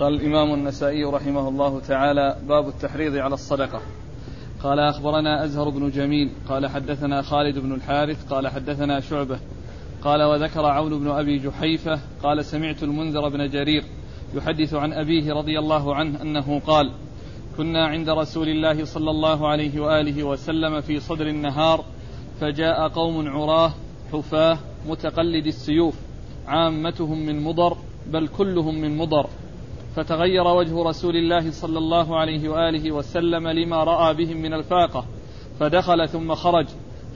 قال 0.00 0.14
الإمام 0.14 0.54
النسائي 0.54 1.04
رحمه 1.04 1.48
الله 1.48 1.80
تعالى 1.80 2.36
باب 2.48 2.68
التحريض 2.68 3.16
على 3.16 3.34
الصدقة. 3.34 3.80
قال 4.62 4.80
أخبرنا 4.80 5.44
أزهر 5.44 5.68
بن 5.68 5.90
جميل 5.90 6.30
قال 6.48 6.66
حدثنا 6.66 7.22
خالد 7.22 7.58
بن 7.58 7.72
الحارث 7.72 8.32
قال 8.32 8.48
حدثنا 8.48 9.00
شعبة 9.00 9.38
قال 10.02 10.22
وذكر 10.22 10.66
عون 10.66 10.98
بن 10.98 11.10
أبي 11.10 11.38
جحيفة 11.38 12.00
قال 12.22 12.44
سمعت 12.44 12.82
المنذر 12.82 13.28
بن 13.28 13.48
جرير 13.50 13.84
يحدث 14.34 14.74
عن 14.74 14.92
أبيه 14.92 15.32
رضي 15.32 15.58
الله 15.58 15.94
عنه 15.94 16.22
أنه 16.22 16.60
قال 16.60 16.90
كنا 17.56 17.86
عند 17.86 18.08
رسول 18.08 18.48
الله 18.48 18.84
صلى 18.84 19.10
الله 19.10 19.48
عليه 19.48 19.80
وآله 19.80 20.24
وسلم 20.24 20.80
في 20.80 21.00
صدر 21.00 21.26
النهار 21.26 21.84
فجاء 22.40 22.88
قوم 22.88 23.28
عراه 23.28 23.72
حفاه 24.12 24.58
متقلد 24.88 25.46
السيوف 25.46 25.94
عامتهم 26.46 27.26
من 27.26 27.44
مضر 27.44 27.76
بل 28.06 28.28
كلهم 28.28 28.80
من 28.80 28.96
مضر. 28.96 29.26
فتغير 29.96 30.46
وجه 30.46 30.82
رسول 30.82 31.16
الله 31.16 31.50
صلى 31.50 31.78
الله 31.78 32.16
عليه 32.16 32.48
وآله 32.48 32.92
وسلم 32.92 33.48
لما 33.48 33.84
رأى 33.84 34.14
بهم 34.14 34.36
من 34.36 34.54
الفاقة 34.54 35.04
فدخل 35.60 36.08
ثم 36.08 36.34
خرج 36.34 36.66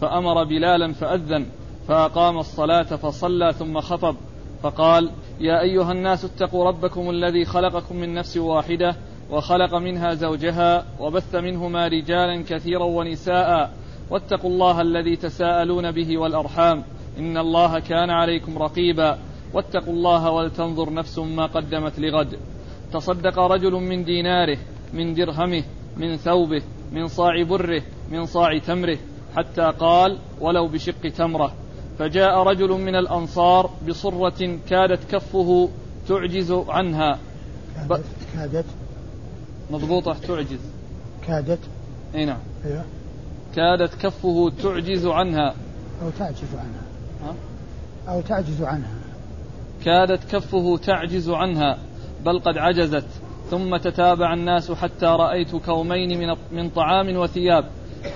فأمر 0.00 0.44
بلالا 0.44 0.92
فأذن 0.92 1.46
فأقام 1.88 2.38
الصلاة 2.38 2.82
فصلى 2.82 3.52
ثم 3.52 3.80
خطب 3.80 4.16
فقال 4.62 5.10
يا 5.40 5.60
أيها 5.60 5.92
الناس 5.92 6.24
اتقوا 6.24 6.64
ربكم 6.64 7.10
الذي 7.10 7.44
خلقكم 7.44 7.96
من 7.96 8.14
نفس 8.14 8.36
واحدة 8.36 8.96
وخلق 9.30 9.74
منها 9.74 10.14
زوجها 10.14 10.84
وبث 11.00 11.34
منهما 11.34 11.88
رجالا 11.88 12.44
كثيرا 12.48 12.84
ونساء 12.84 13.72
واتقوا 14.10 14.50
الله 14.50 14.80
الذي 14.80 15.16
تساءلون 15.16 15.90
به 15.90 16.18
والأرحام 16.18 16.84
إن 17.18 17.36
الله 17.36 17.78
كان 17.78 18.10
عليكم 18.10 18.58
رقيبا 18.58 19.18
واتقوا 19.54 19.92
الله 19.92 20.30
ولتنظر 20.30 20.92
نفس 20.92 21.18
ما 21.18 21.46
قدمت 21.46 21.98
لغد 21.98 22.38
تصدق 22.92 23.38
رجل 23.38 23.72
من 23.72 24.04
ديناره 24.04 24.58
من 24.92 25.14
درهمه 25.14 25.64
من 25.96 26.16
ثوبه 26.16 26.62
من 26.92 27.08
صاع 27.08 27.42
بره 27.42 27.82
من 28.10 28.26
صاع 28.26 28.58
تمره 28.58 28.98
حتى 29.36 29.72
قال 29.78 30.18
ولو 30.40 30.68
بشق 30.68 31.08
تمره 31.16 31.52
فجاء 31.98 32.42
رجل 32.42 32.68
من 32.68 32.96
الأنصار 32.96 33.70
بصرة 33.88 34.58
كادت 34.68 35.14
كفه 35.14 35.68
تعجز 36.08 36.52
عنها. 36.52 37.18
كادت؟ 37.76 38.04
كادت؟ 38.34 38.64
مضبوطة 39.70 40.16
تعجز. 40.28 40.60
كادت؟ 41.26 41.58
أي 42.14 42.24
نعم. 42.24 42.38
أيوه. 42.64 42.84
كادت 43.56 43.94
كفه 43.94 44.52
تعجز 44.62 45.06
عنها. 45.06 45.54
أو 46.02 46.10
تعجز 46.18 46.54
عنها. 46.54 46.82
ها؟ 47.24 47.34
أو 48.12 48.20
تعجز 48.20 48.62
عنها. 48.62 48.94
كادت 49.84 50.36
كفه 50.36 50.76
تعجز 50.76 51.30
عنها. 51.30 51.78
بل 52.24 52.38
قد 52.38 52.58
عجزت 52.58 53.06
ثم 53.50 53.76
تتابع 53.76 54.34
الناس 54.34 54.72
حتى 54.72 55.06
رأيت 55.06 55.56
كومين 55.56 56.18
من 56.18 56.36
من 56.52 56.70
طعام 56.70 57.16
وثياب 57.16 57.64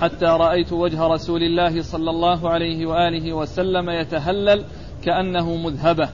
حتى 0.01 0.27
رأيت 0.27 0.73
وجه 0.73 1.07
رسول 1.07 1.43
الله 1.43 1.83
صلى 1.83 2.11
الله 2.11 2.51
عليه 2.51 2.87
وآله 2.87 3.33
وسلم 3.33 3.91
يتهلل 3.91 4.65
كأنه 5.05 5.57
مذهبة. 5.57 6.09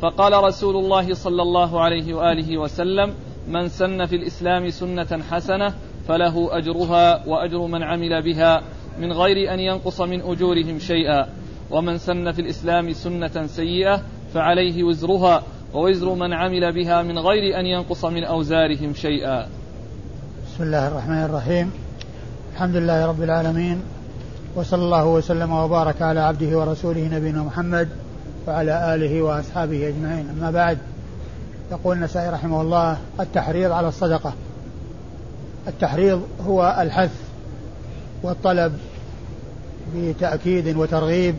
فقال 0.00 0.44
رسول 0.44 0.76
الله 0.76 1.14
صلى 1.14 1.42
الله 1.42 1.80
عليه 1.80 2.14
وآله 2.14 2.58
وسلم 2.58 3.14
من 3.48 3.68
سن 3.68 4.06
في 4.06 4.16
الإسلام 4.16 4.70
سنة 4.70 5.22
حسنة 5.30 5.74
فله 6.08 6.58
أجرها 6.58 7.26
وأجر 7.26 7.66
من 7.66 7.82
عمل 7.82 8.22
بها 8.22 8.62
من 8.98 9.12
غير 9.12 9.54
أن 9.54 9.60
ينقص 9.60 10.00
من 10.00 10.20
أجورهم 10.20 10.78
شيئا. 10.78 11.26
ومن 11.70 11.98
سن 11.98 12.32
في 12.32 12.40
الإسلام 12.40 12.92
سنة 12.92 13.46
سيئة 13.46 14.02
فعليه 14.34 14.84
وزرها 14.84 15.42
ووزر 15.74 16.14
من 16.14 16.32
عمل 16.32 16.72
بها 16.72 17.02
من 17.02 17.18
غير 17.18 17.60
أن 17.60 17.66
ينقص 17.66 18.04
من 18.04 18.24
أوزارهم 18.24 18.94
شيئا. 18.94 19.48
بسم 20.46 20.62
الله 20.62 20.88
الرحمن 20.88 21.22
الرحيم. 21.24 21.70
الحمد 22.52 22.76
لله 22.76 23.06
رب 23.06 23.22
العالمين 23.22 23.82
وصلى 24.54 24.82
الله 24.82 25.06
وسلم 25.06 25.52
وبارك 25.52 26.02
على 26.02 26.20
عبده 26.20 26.58
ورسوله 26.58 27.08
نبينا 27.12 27.42
محمد 27.42 27.88
وعلى 28.48 28.94
آله 28.94 29.22
وأصحابه 29.22 29.88
أجمعين. 29.88 30.28
أما 30.30 30.50
بعد 30.50 30.78
يقول 31.70 31.96
النسائي 31.96 32.30
رحمه 32.30 32.60
الله 32.60 32.98
التحريض 33.20 33.72
على 33.72 33.88
الصدقة. 33.88 34.32
التحريض 35.68 36.22
هو 36.46 36.76
الحث 36.80 37.14
والطلب 38.22 38.72
بتأكيد 39.96 40.76
وترغيب. 40.76 41.34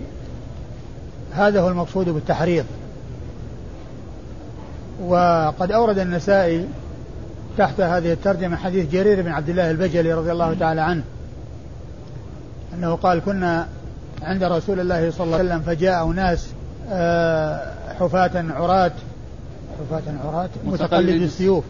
هذا 1.32 1.62
هو 1.62 1.70
المقصود 1.70 2.10
بالتحريض. 2.10 2.66
وقد 5.02 5.72
أورد 5.72 6.00
النسائي 6.00 6.68
تحت 7.58 7.82
هذه 7.82 8.14
الترجمة 8.14 8.58
حديث 8.58 8.92
جرير 8.92 9.22
بن 9.22 9.32
عبد 9.32 9.50
الله 9.50 9.72
البجلي 9.72 10.14
رضي 10.14 10.32
الله 10.32 10.54
تعالى 10.54 10.82
عنه 10.82 11.04
أنه 12.74 12.96
قال 12.96 13.20
كنا 13.20 13.68
عند 14.22 14.44
رسول 14.44 14.80
الله 14.80 15.12
صلى 15.12 15.26
الله 15.26 15.38
عليه 15.38 15.50
وسلم 15.50 15.62
فجاء 15.62 16.12
أناس 16.12 16.48
آه، 16.90 17.74
حفاة 18.00 18.32
عراة 18.54 18.92
حفاة 19.80 20.14
عراة 20.26 20.50
متقلد 20.66 21.22
السيوف 21.22 21.64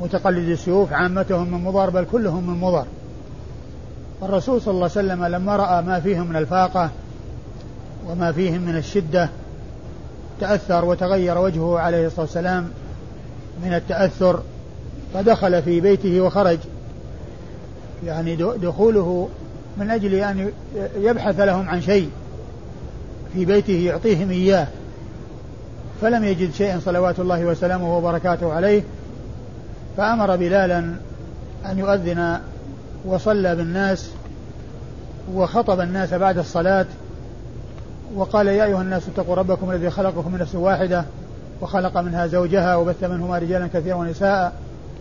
متقلد 0.00 0.48
السيوف 0.48 0.92
عامتهم 0.92 1.52
من 1.52 1.64
مضر 1.64 1.90
بل 1.90 2.04
كلهم 2.12 2.50
من 2.50 2.60
مضر. 2.60 2.86
الرسول 4.22 4.60
صلى 4.60 4.72
الله 4.74 4.90
عليه 4.96 5.08
وسلم 5.08 5.24
لما 5.24 5.56
رأى 5.56 5.82
ما 5.82 6.00
فيهم 6.00 6.28
من 6.28 6.36
الفاقة 6.36 6.90
وما 8.08 8.32
فيهم 8.32 8.60
من 8.62 8.76
الشدة 8.76 9.28
تأثر 10.40 10.84
وتغير 10.84 11.38
وجهه 11.38 11.78
عليه 11.78 12.06
الصلاة 12.06 12.20
والسلام 12.20 12.70
من 13.64 13.74
التأثر 13.74 14.42
فدخل 15.14 15.62
في 15.62 15.80
بيته 15.80 16.20
وخرج. 16.20 16.58
يعني 18.06 18.36
دخوله 18.36 19.28
من 19.76 19.90
أجل 19.90 20.14
أن 20.14 20.50
يبحث 20.96 21.40
لهم 21.40 21.68
عن 21.68 21.82
شيء 21.82 22.10
في 23.32 23.44
بيته 23.44 23.72
يعطيهم 23.86 24.30
إياه. 24.30 24.66
فلم 26.00 26.24
يجد 26.24 26.52
شيئا 26.52 26.80
صلوات 26.84 27.20
الله 27.20 27.44
وسلامه 27.44 27.96
وبركاته 27.98 28.52
عليه 28.52 28.82
فأمر 29.96 30.36
بلالا 30.36 30.78
أن 31.66 31.78
يؤذن 31.78 32.38
وصلى 33.04 33.56
بالناس 33.56 34.10
وخطب 35.34 35.80
الناس 35.80 36.14
بعد 36.14 36.38
الصلاة 36.38 36.86
وقال 38.16 38.46
يا 38.46 38.64
أيها 38.64 38.82
الناس 38.82 39.08
اتقوا 39.08 39.34
ربكم 39.34 39.70
الذي 39.70 39.90
خلقكم 39.90 40.32
من 40.32 40.38
نفس 40.38 40.54
واحدة 40.54 41.04
وخلق 41.60 41.98
منها 41.98 42.26
زوجها 42.26 42.76
وبث 42.76 43.04
منهما 43.04 43.38
رجالا 43.38 43.66
كثيرا 43.74 43.96
ونساء 43.96 44.52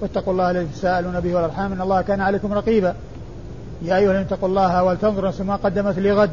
واتقوا 0.01 0.34
الله 0.34 0.51
الذي 0.51 0.66
تساءلون 0.66 1.19
به 1.19 1.35
والأرحام 1.35 1.74
إن 1.74 1.81
الله 1.81 2.01
كان 2.01 2.22
عليكم 2.22 2.53
رقيبا. 2.53 2.96
يا 3.81 3.97
أيها 3.97 4.12
الذين 4.12 4.25
اتقوا 4.25 4.50
الله 4.50 4.84
ولتنظر 4.84 5.28
نفس 5.28 5.41
ما 5.41 5.56
قدمت 5.56 6.00
لغد. 6.00 6.29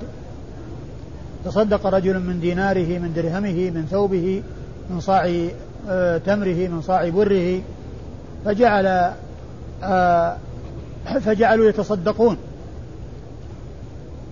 تصدق 1.44 1.86
رجل 1.86 2.18
من 2.18 2.41
ديناره 2.41 2.98
من 2.98 3.12
درهمه 3.16 3.70
من 3.70 3.86
ثوبه 3.91 4.42
من 4.91 5.00
صاع 5.00 5.48
آه، 5.88 6.18
تمره 6.18 6.68
من 6.68 6.82
صاع 6.82 7.08
بره. 7.08 7.60
فجعل 8.44 9.12
آه، 9.82 10.36
فجعلوا 11.24 11.68
يتصدقون. 11.68 12.36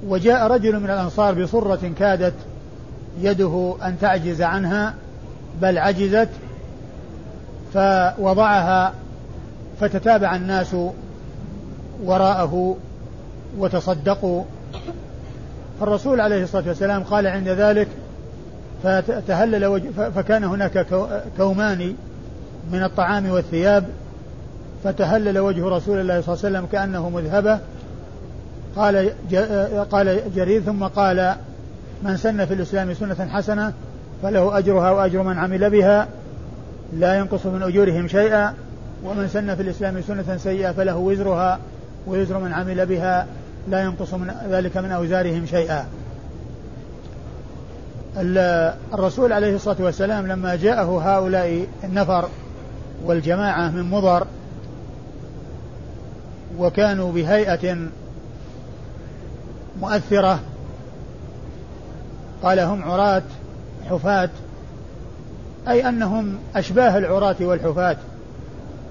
وجاء 0.07 0.47
رجل 0.47 0.81
من 0.81 0.91
الأنصار 0.91 1.43
بصرة 1.43 1.93
كادت 1.99 2.35
يده 3.21 3.75
أن 3.83 3.97
تعجز 4.01 4.43
عنها 4.43 4.95
بل 5.63 5.79
عجزت 5.79 6.29
فوضعها 7.75 8.93
فتتابع 9.81 10.37
الناس 10.37 10.77
وراءه 12.05 12.77
وتصدقوا. 13.59 14.45
فالرسول 15.81 16.21
عليه 16.21 16.43
الصلاة 16.43 16.69
والسلام 16.69 17.03
قال 17.03 17.27
عند 17.27 17.49
ذلك 17.49 17.89
فتهلل 18.83 19.93
فكان 20.15 20.45
هناك 20.45 20.87
كومان 21.37 21.95
من 22.73 22.83
الطعام 22.83 23.31
والثياب 23.31 23.85
فتهلل 24.85 25.39
وجه 25.39 25.69
رسول 25.69 26.01
الله 26.01 26.21
صلى 26.21 26.35
الله 26.35 26.47
عليه 26.47 26.59
وسلم 26.59 26.67
كأنه 26.73 27.11
مذهبة 27.11 27.59
قال 28.77 29.13
قال 29.91 30.21
جرير 30.37 30.63
ثم 30.63 30.85
قال 30.85 31.35
من 32.03 32.17
سن 32.17 32.45
في 32.45 32.55
الإسلام 32.55 32.95
سنة 32.95 33.29
حسنة 33.29 33.73
فله 34.23 34.59
أجرها 34.59 34.91
وأجر 34.91 35.23
من 35.23 35.39
عمل 35.39 35.71
بها 35.71 36.09
لا 36.93 37.19
ينقص 37.19 37.47
من 37.47 37.63
أجورهم 37.63 38.09
شيئا 38.09 38.55
ومن 39.05 39.29
سن 39.29 39.55
في 39.55 39.63
الإسلام 39.63 40.01
سنة 40.03 40.37
سيئة 40.37 40.73
فله 40.73 40.97
وزرها 40.97 41.59
ووزر 42.07 42.39
من 42.39 42.53
عمل 42.53 42.87
بها 42.87 43.27
لا 43.69 43.83
ينقص 43.83 44.15
من 44.15 44.35
ذلك 44.51 44.77
من 44.77 44.91
أوزارهم 44.91 45.47
شيئا. 45.47 45.87
الرسول 48.95 49.33
عليه 49.33 49.55
الصلاة 49.55 49.77
والسلام 49.81 50.27
لما 50.27 50.57
جاءه 50.57 51.01
هؤلاء 51.05 51.67
النفر 51.85 52.29
والجماعة 53.05 53.71
من 53.71 53.91
مضر 53.91 54.27
وكانوا 56.59 57.13
بهيئة 57.13 57.77
مؤثرة. 59.81 60.41
قال 62.43 62.61
هم 62.61 62.85
عراة 62.85 63.23
حفاة. 63.91 64.31
أي 65.69 65.89
أنهم 65.89 66.39
أشباه 66.57 66.99
العراة 66.99 67.37
والحفاة. 67.41 67.97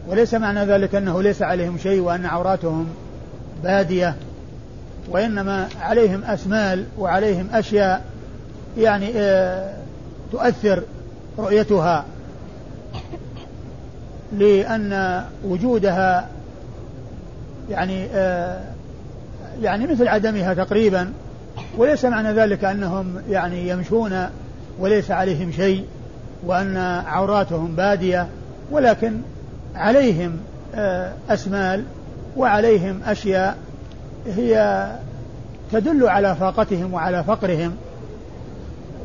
وليس 0.07 0.33
معنى 0.33 0.65
ذلك 0.65 0.95
أنه 0.95 1.21
ليس 1.21 1.41
عليهم 1.41 1.77
شيء 1.77 2.01
وأن 2.01 2.25
عوراتهم 2.25 2.87
بادية. 3.63 4.15
وإنما 5.09 5.67
عليهم 5.81 6.23
أسمال 6.23 6.85
وعليهم 6.97 7.47
أشياء 7.53 8.05
يعني 8.77 9.11
آه 9.15 9.73
تؤثر 10.31 10.83
رؤيتها. 11.39 12.05
لأن 14.37 15.23
وجودها 15.43 16.27
يعني 17.69 18.05
آه 18.05 18.76
يعني 19.61 19.87
مثل 19.87 20.07
عدمها 20.07 20.53
تقريبا 20.53 21.13
وليس 21.77 22.05
معنى 22.05 22.31
ذلك 22.31 22.63
أنهم 22.63 23.21
يعني 23.29 23.69
يمشون 23.69 24.27
وليس 24.79 25.11
عليهم 25.11 25.51
شيء 25.51 25.85
وأن 26.45 26.77
عوراتهم 27.07 27.75
بادية 27.75 28.27
ولكن 28.71 29.17
عليهم 29.75 30.37
آه، 30.75 31.13
أسمال 31.29 31.83
وعليهم 32.37 33.01
أشياء 33.05 33.57
هي 34.27 34.87
تدل 35.71 36.07
على 36.07 36.35
فاقتهم 36.35 36.93
وعلى 36.93 37.23
فقرهم 37.23 37.75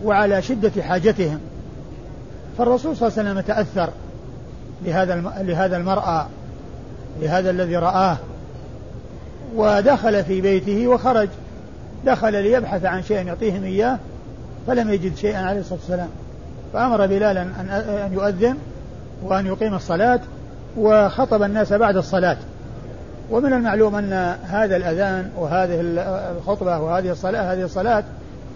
وعلى 0.05 0.43
شدة 0.43 0.83
حاجتهم. 0.83 1.39
فالرسول 2.59 2.97
صلى 2.97 3.09
الله 3.09 3.19
عليه 3.19 3.31
وسلم 3.31 3.41
تأثر 3.41 3.91
لهذا 4.85 5.33
لهذا 5.41 5.77
المرأة 5.77 6.27
لهذا 7.21 7.51
الذي 7.51 7.77
رآه 7.77 8.17
ودخل 9.57 10.25
في 10.25 10.41
بيته 10.41 10.89
وخرج. 10.89 11.29
دخل 12.07 12.43
ليبحث 12.43 12.85
عن 12.85 13.03
شيء 13.03 13.27
يعطيهم 13.27 13.65
إياه 13.65 13.99
فلم 14.67 14.91
يجد 14.91 15.17
شيئا 15.17 15.39
عليه 15.39 15.61
الصلاة 15.61 15.79
والسلام. 15.79 16.09
فأمر 16.73 17.07
بلالا 17.07 17.43
أن 17.43 18.13
يؤذن 18.13 18.57
وأن 19.23 19.47
يقيم 19.47 19.75
الصلاة 19.75 20.21
وخطب 20.77 21.43
الناس 21.43 21.73
بعد 21.73 21.97
الصلاة. 21.97 22.37
ومن 23.31 23.53
المعلوم 23.53 23.95
أن 23.95 24.37
هذا 24.45 24.77
الأذان 24.77 25.31
وهذه 25.37 25.81
الخطبة 26.39 26.79
وهذه 26.79 27.11
الصلاة 27.11 27.53
هذه 27.53 27.63
الصلاة 27.63 28.05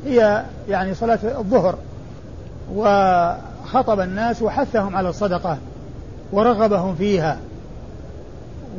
هي 0.06 0.42
يعني 0.68 0.94
صلاة 0.94 1.18
الظهر. 1.38 1.78
وخطب 2.74 4.00
الناس 4.00 4.42
وحثهم 4.42 4.96
على 4.96 5.08
الصدقة 5.08 5.58
ورغبهم 6.32 6.94
فيها. 6.94 7.38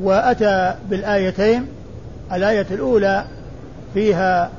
وأتى 0.02 0.76
بالآيتين 0.90 1.68
الآية 2.34 2.66
الأولى 2.72 3.26
فيها 3.94 4.50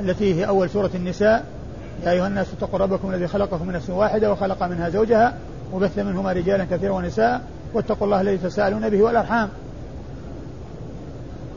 التي 0.00 0.34
هي 0.34 0.48
أول 0.48 0.70
سورة 0.70 0.90
النساء 0.94 1.44
يا 2.04 2.10
أيها 2.10 2.26
الناس 2.26 2.46
اتقوا 2.52 2.78
ربكم 2.78 3.10
الذي 3.10 3.26
خلقكم 3.26 3.66
من 3.66 3.74
نفس 3.74 3.90
واحدة 3.90 4.32
وخلق 4.32 4.62
منها 4.62 4.88
زوجها 4.88 5.34
وبث 5.72 5.98
منهما 5.98 6.32
رجالا 6.32 6.64
كثيرا 6.70 6.92
ونساء 6.92 7.40
واتقوا 7.74 8.06
الله 8.06 8.20
الذي 8.20 8.36
تساءلون 8.36 8.88
به 8.88 9.02
والأرحام. 9.02 9.48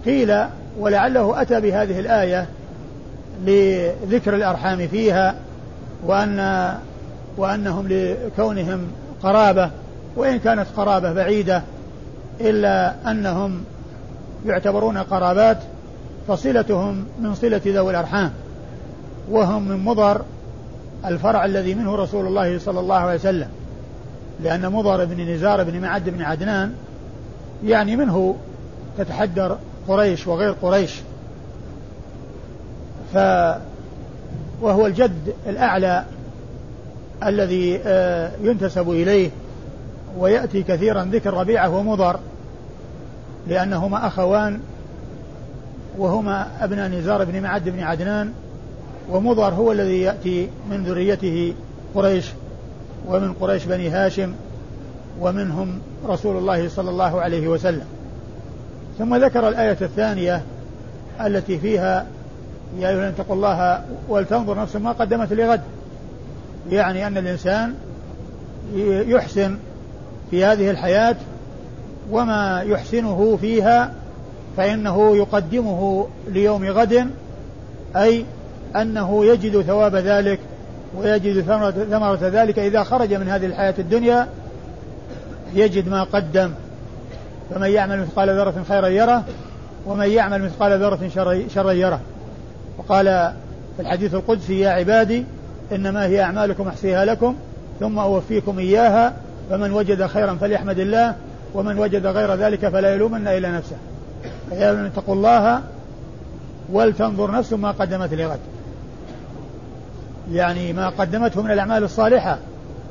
قيل 0.06 0.46
ولعله 0.80 1.42
أتى 1.42 1.62
بهذه 1.62 2.00
الآية 2.00 2.48
لذكر 3.46 4.36
الأرحام 4.36 4.88
فيها 4.88 5.36
وأن 6.06 6.70
وأنهم 7.38 7.88
لكونهم 7.88 8.88
قرابة 9.24 9.72
وإن 10.16 10.40
كانت 10.40 10.66
قرابة 10.78 11.14
بعيدة 11.14 11.64
إلا 12.42 12.94
أنهم 13.12 13.64
يعتبرون 14.46 14.98
قرابات 14.98 15.58
فصلتهم 16.28 17.06
من 17.22 17.36
صلة 17.36 17.62
ذوي 17.66 17.92
الأرحام 17.92 18.32
وهم 19.32 19.68
من 19.68 19.80
مضر 19.80 20.22
الفرع 21.06 21.46
الذي 21.46 21.76
منه 21.76 21.96
رسول 21.96 22.28
الله 22.28 22.60
صلى 22.60 22.80
الله 22.80 22.96
عليه 22.96 23.16
وسلم 23.16 23.50
لأن 24.44 24.72
مضر 24.72 25.06
بن 25.06 25.34
نزار 25.34 25.64
بن 25.64 25.82
معد 25.82 26.10
بن 26.10 26.22
عدنان 26.22 26.74
يعني 27.66 27.96
منه 27.96 28.36
تتحدر 28.98 29.58
قريش 29.88 30.28
وغير 30.28 30.52
قريش. 30.52 31.02
ف 33.14 33.18
وهو 34.62 34.88
الجد 34.88 35.34
الأعلى 35.48 36.06
الذي 37.24 37.80
آه، 37.86 38.32
ينتسب 38.42 38.90
إليه 38.90 39.30
ويأتي 40.18 40.64
كثيرا 40.64 41.04
ذكر 41.04 41.34
ربيعة 41.34 41.70
ومضر. 41.70 42.20
لأنهما 43.48 44.08
أخوان 44.08 44.60
وهما 45.98 46.48
أبناء 46.62 46.90
نزار 46.90 47.24
بن 47.24 47.42
معد 47.42 47.70
بن 47.70 47.80
عدنان 47.80 48.34
ومضر 49.10 49.54
هو 49.54 49.72
الذي 49.72 50.02
يأتي 50.02 50.50
من 50.70 50.84
ذريته 50.84 51.54
قريش 51.96 52.26
ومن 53.08 53.34
قريش 53.34 53.66
بني 53.66 53.90
هاشم 53.90 54.34
ومنهم 55.22 55.80
رسول 56.06 56.38
الله 56.38 56.70
صلى 56.70 56.90
الله 56.90 57.22
عليه 57.22 57.48
وسلم. 57.48 57.86
ثم 59.00 59.16
ذكر 59.16 59.50
الآية 59.50 59.78
الثانية 59.82 60.42
التي 61.22 61.60
فيها 61.60 62.06
يا 62.80 62.90
أيها 62.90 63.10
اتقوا 63.10 63.36
الله 63.36 63.84
ولتنظر 64.10 64.62
نفس 64.62 64.76
ما 64.76 64.92
قدمت 64.92 65.34
لغد. 65.34 65.62
يعني 66.72 67.08
أن 67.08 67.18
الإنسان 67.18 67.74
يحسن 69.08 69.58
في 70.32 70.46
هذه 70.46 70.70
الحياة 70.70 71.16
وما 72.14 72.62
يحسنه 72.62 73.38
فيها 73.42 73.92
فإنه 74.58 75.18
يقدمه 75.18 76.08
ليوم 76.28 76.66
غد 76.66 77.08
أي 77.96 78.26
أنه 78.76 79.26
يجد 79.26 79.62
ثواب 79.62 79.96
ذلك 79.96 80.40
ويجد 80.98 81.42
ثمرة 81.90 82.20
ذلك. 82.22 82.60
إذا 82.60 82.84
خرج 82.84 83.14
من 83.14 83.30
هذه 83.30 83.46
الحياة 83.46 83.74
الدنيا 83.80 84.28
يجد 85.54 85.90
ما 85.90 86.04
قدم. 86.04 86.52
فمن 87.50 87.70
يعمل 87.70 88.00
مثقال 88.00 88.30
ذرة 88.30 88.64
خيرا 88.68 88.88
يره 88.88 89.24
ومن 89.86 90.10
يعمل 90.10 90.42
مثقال 90.42 90.80
ذرة 90.80 91.10
شرا 91.54 91.72
يره. 91.72 92.00
وقال 92.78 93.34
في 93.76 93.82
الحديث 93.82 94.14
القدسي 94.14 94.60
يا 94.60 94.70
عبادي 94.70 95.26
إنما 95.72 96.06
هي 96.06 96.22
أعمالكم 96.22 96.68
أحصيها 96.68 97.06
لكم 97.06 97.36
ثم 97.80 98.00
أوفيكم 98.00 98.60
إياها 98.60 99.14
فمن 99.50 99.72
وجد 99.72 100.06
خيرا 100.06 100.38
فليحمد 100.42 100.80
الله. 100.80 101.16
ومن 101.54 101.80
وجد 101.80 102.06
غير 102.06 102.36
ذلك 102.36 102.68
فلا 102.68 102.94
يلومن 102.94 103.28
إلا 103.28 103.52
نفسه. 103.52 103.76
يا 104.52 104.88
اتقوا 104.88 105.16
الله 105.16 105.62
ولتنظر 106.72 107.32
نفس 107.32 107.54
ما 107.54 107.72
قدمت 107.72 108.14
لغد. 108.14 108.40
يعني 110.32 110.74
ما 110.74 110.90
قدمته 110.90 111.42
من 111.42 111.52
الأعمال 111.52 111.84
الصالحة 111.84 112.38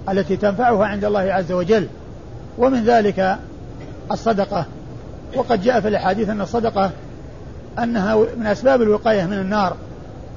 التي 0.09 0.37
تنفعها 0.37 0.87
عند 0.87 1.05
الله 1.05 1.21
عز 1.21 1.53
وجل. 1.53 1.87
ومن 2.59 2.85
ذلك 2.85 3.39
الصدقة. 4.13 4.67
وقد 5.37 5.63
جاء 5.63 5.81
في 5.81 5.89
الأحاديث 5.89 6.29
أن 6.29 6.41
الصدقة 6.41 6.91
أنها 7.79 8.17
من 8.37 8.47
أسباب 8.47 8.83
الوقاية 8.83 9.25
من 9.25 9.39
النار. 9.39 9.77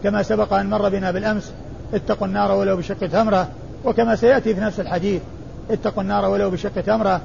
كما 0.04 0.24
سبق 0.24 0.54
أن 0.54 0.70
مر 0.70 0.90
بنا 0.90 1.12
بالأمس 1.12 1.52
اتقوا 1.94 2.28
النار 2.28 2.52
ولو 2.52 2.78
بشق 2.78 3.08
تمرة 3.08 3.48
وكما 3.86 4.16
سيأتي 4.16 4.56
في 4.56 4.62
نفس 4.62 4.80
الحديث 4.80 5.22
اتقوا 5.72 6.04
النار 6.04 6.26
ولو 6.26 6.50
بشق 6.50 6.82
تمرة 6.82 7.22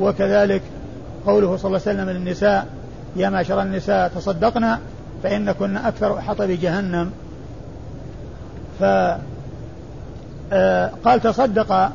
وكذلك 0.00 0.62
قوله 1.26 1.56
صلى 1.56 1.68
الله 1.68 1.80
عليه 1.86 2.00
وسلم 2.00 2.10
للنساء 2.10 2.66
يا 3.16 3.28
معشر 3.28 3.62
النساء 3.62 4.08
تصدقنا 4.08 4.78
فإن 5.22 5.52
كنا 5.52 5.88
أكثر 5.88 6.20
حطب 6.20 6.50
جهنم. 6.50 7.10
ف 8.80 8.84
آه، 10.52 11.16
تصدق 11.22 11.90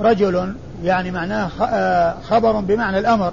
رجل 0.00 0.54
يعني 0.84 1.10
معناه 1.10 1.48
آه، 1.62 2.14
خبر 2.28 2.60
بمعنى 2.60 2.98
الأمر 2.98 3.32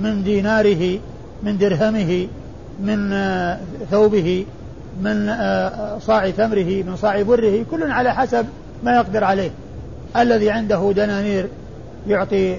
من 0.00 0.22
ديناره 0.22 0.98
من 1.42 1.58
درهمه 1.58 2.26
من 2.80 3.12
آه، 3.12 3.58
ثوبه 3.90 4.46
من 5.02 5.34
صاع 6.00 6.30
تمره 6.30 6.82
من 6.82 6.96
صاع 6.96 7.22
بره 7.22 7.64
كل 7.70 7.90
على 7.90 8.14
حسب 8.14 8.46
ما 8.84 8.96
يقدر 8.96 9.24
عليه. 9.24 9.50
الذي 10.16 10.50
عنده 10.50 10.92
دنانير 10.96 11.48
يعطي 12.08 12.56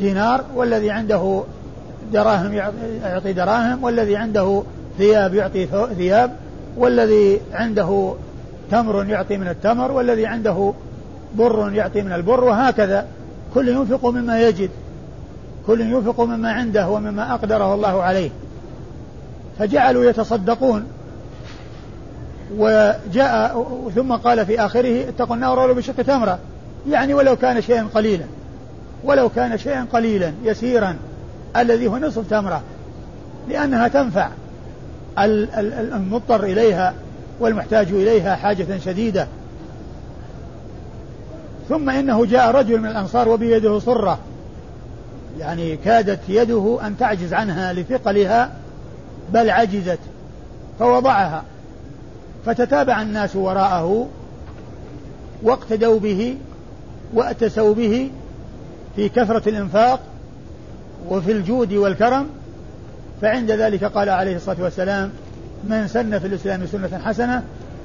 دينار 0.00 0.44
والذي 0.54 0.90
عنده 0.90 1.42
دراهم 2.12 2.52
يعطي 3.02 3.32
دراهم 3.32 3.84
والذي 3.84 4.16
عنده 4.16 4.62
ثياب 4.98 5.34
يعطي 5.34 5.66
ثياب 5.96 6.36
والذي 6.76 7.40
عنده 7.52 8.14
تمر 8.70 9.04
يعطي 9.04 9.36
من 9.36 9.48
التمر 9.48 9.92
والذي 9.92 10.26
عنده 10.26 10.72
بر 11.34 11.72
يعطي 11.72 12.02
من 12.02 12.12
البر 12.12 12.44
وهكذا. 12.44 13.06
كل 13.54 13.68
ينفق 13.68 14.06
مما 14.06 14.40
يجد 14.40 14.70
كل 15.66 15.80
ينفق 15.80 16.20
مما 16.20 16.52
عنده 16.52 16.88
ومما 16.88 17.34
أقدره 17.34 17.74
الله 17.74 18.02
عليه. 18.02 18.30
فجعلوا 19.58 20.04
يتصدقون. 20.04 20.84
وجاء 22.56 23.66
ثم 23.94 24.12
قال 24.12 24.46
في 24.46 24.60
آخره 24.60 25.08
اتقوا 25.08 25.36
النار 25.36 25.58
ولو 25.58 25.74
بشق 25.74 26.02
تمرة 26.02 26.38
يعني 26.90 27.14
ولو 27.14 27.36
كان 27.36 27.62
شيئا 27.62 27.86
قليلا. 27.94 28.24
ولو 29.04 29.28
كان 29.28 29.58
شيئا 29.58 29.86
قليلا 29.92 30.32
يسيرا 30.44 30.96
الذي 31.56 31.86
هو 31.86 31.98
نصف 31.98 32.30
تمرة 32.30 32.62
لأنها 33.48 33.88
تنفع 33.88 34.28
المضطر 35.18 36.44
إليها 36.44 36.94
والمحتاج 37.40 37.88
إليها 37.88 38.36
حاجة 38.36 38.78
شديدة. 38.84 39.26
ثم 41.68 41.90
إنه 41.90 42.26
جاء 42.26 42.50
رجل 42.50 42.78
من 42.78 42.86
الأنصار 42.86 43.28
وبيده 43.28 43.78
صرة 43.78 44.18
يعني 45.38 45.76
كادت 45.76 46.20
يده 46.28 46.78
أن 46.86 46.98
تعجز 46.98 47.34
عنها 47.34 47.72
لثقلها 47.72 48.52
بل 49.32 49.50
عجزت 49.50 49.98
فوضعها 50.78 51.44
فتتابع 52.46 53.02
الناس 53.02 53.36
وراءه 53.36 54.08
واقتدوا 55.42 55.98
به 55.98 56.36
وأتسوا 57.14 57.74
به 57.74 58.10
في 58.96 59.08
كثرة 59.08 59.48
الإنفاق 59.48 60.00
وفي 61.08 61.32
الجود 61.32 61.72
والكرم 61.72 62.26
فعند 63.22 63.50
ذلك 63.50 63.84
قال 63.84 64.08
عليه 64.08 64.36
الصلاة 64.36 64.62
والسلام 64.62 65.10
من 65.64 65.88
سن 65.88 66.18
في 66.18 66.26
الإسلام 66.26 66.66
سنة 66.66 66.98
حسنة 67.04 67.42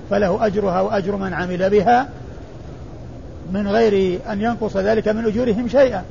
فله 0.10 0.46
أجرها 0.46 0.82
وأجر 0.82 1.16
من 1.16 1.34
عمل 1.34 1.70
بها 1.70 2.10
من 3.54 3.68
غير 3.68 4.20
أن 4.32 4.42
ينقص 4.42 4.78
ذلك 4.78 5.08
من 5.08 5.26
أجورهم 5.26 5.68
شيئا. 5.68 6.04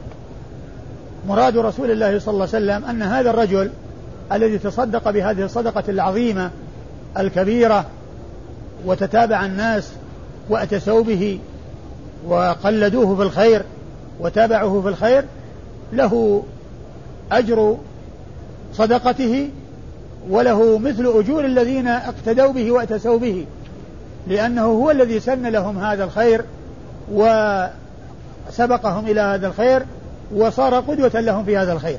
مراد 1.28 1.56
رسول 1.56 1.90
الله 1.90 2.18
صلى 2.18 2.32
الله 2.32 2.48
عليه 2.54 2.58
وسلم 2.64 2.84
أن 2.84 3.02
هذا 3.02 3.30
الرجل 3.30 3.70
الذي 4.32 4.58
تصدق 4.58 5.10
بهذه 5.10 5.44
الصدقة 5.44 5.84
العظيمة 5.88 6.50
الكبيرة 7.18 7.84
وتتابع 8.86 9.46
الناس 9.46 9.92
وأتسوا 10.48 11.02
به 11.02 11.38
وقلدوه 12.26 13.16
في 13.16 13.22
الخير 13.22 13.62
وتابعوه 14.20 14.82
في 14.82 14.88
الخير 14.88 15.24
له 15.92 16.42
أجر 17.32 17.76
صدقته 18.74 19.50
وله 20.30 20.78
مثل 20.78 21.06
أجور 21.06 21.44
الذين 21.44 21.88
اقتدوا 21.88 22.52
به 22.52 22.72
وأتسوا 22.72 23.18
به 23.18 23.46
لأنه 24.26 24.62
هو 24.62 24.90
الذي 24.90 25.20
سن 25.20 25.46
لهم 25.46 25.78
هذا 25.78 26.04
الخير 26.04 26.44
وسبقهم 27.12 29.06
إلى 29.06 29.20
هذا 29.20 29.46
الخير 29.46 29.82
وصار 30.34 30.74
قدوة 30.74 31.20
لهم 31.20 31.44
في 31.44 31.56
هذا 31.56 31.72
الخير. 31.72 31.98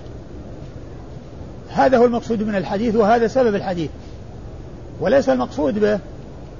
هذا 1.70 1.98
هو 1.98 2.06
المقصود 2.06 2.44
من 2.44 2.56
الحديث 2.56 2.96
وهذا 2.96 3.28
سبب 3.28 3.56
الحديث. 3.56 3.90
وليس 5.02 5.30
المقصود 5.30 5.80
به 5.80 6.00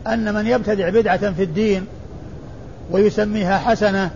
أن 0.08 0.34
من 0.34 0.48
يبتدع 0.48 0.90
بدعة 0.90 1.32
في 1.32 1.44
الدين 1.44 1.86
ويسميها 2.92 3.58
حسنة 3.58 4.12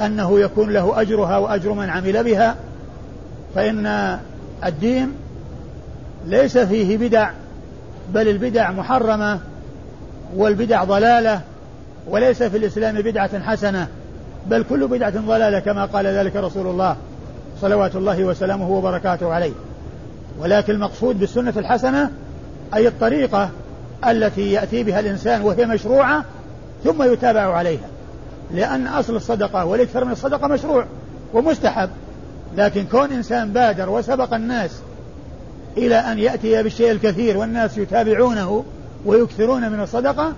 أنه 0.00 0.40
يكون 0.40 0.70
له 0.70 1.00
أجرها 1.00 1.38
وأجر 1.38 1.72
من 1.72 1.90
عمل 1.90 2.24
بها 2.24 2.56
فإن 3.54 4.18
الدين 4.66 5.12
ليس 6.26 6.58
فيه 6.58 6.96
بدع 6.96 7.30
بل 8.14 8.28
البدع 8.28 8.70
محرمة 8.70 9.38
والبدع 10.36 10.84
ضلالة 10.84 11.40
وليس 12.08 12.42
في 12.42 12.56
الإسلام 12.56 12.94
بدعة 12.94 13.40
حسنة 13.40 13.88
بل 14.46 14.64
كل 14.68 14.88
بدعة 14.88 15.20
ضلالة 15.26 15.58
كما 15.58 15.84
قال 15.84 16.06
ذلك 16.06 16.36
رسول 16.36 16.66
الله 16.66 16.96
صلوات 17.60 17.96
الله 17.96 18.24
وسلامه 18.24 18.70
وبركاته 18.70 19.32
عليه. 19.32 19.52
ولكن 20.38 20.72
المقصود 20.72 21.20
بالسنة 21.20 21.52
الحسنة 21.56 22.10
أي 22.74 22.88
الطريقة 22.88 23.50
التي 24.08 24.52
يأتي 24.52 24.82
بها 24.82 25.00
الإنسان 25.00 25.42
وهي 25.42 25.66
مشروعة 25.66 26.24
ثم 26.84 27.12
يتابع 27.12 27.56
عليها. 27.56 27.88
لأن 28.54 28.86
أصل 28.86 29.16
الصدقة 29.16 29.64
والإكثر 29.64 30.04
من 30.04 30.12
الصدقة 30.12 30.48
مشروع 30.48 30.84
ومستحب. 31.34 31.90
لكن 32.56 32.86
كون 32.86 33.12
إنسان 33.12 33.52
بادر 33.52 33.90
وسبق 33.90 34.34
الناس 34.34 34.70
إلى 35.76 35.96
أن 35.96 36.18
يأتي 36.18 36.62
بالشيء 36.62 36.90
الكثير 36.90 37.36
والناس 37.36 37.78
يتابعونه 37.78 38.64
ويكثرون 39.06 39.70
من 39.70 39.80
الصدقة 39.80 40.32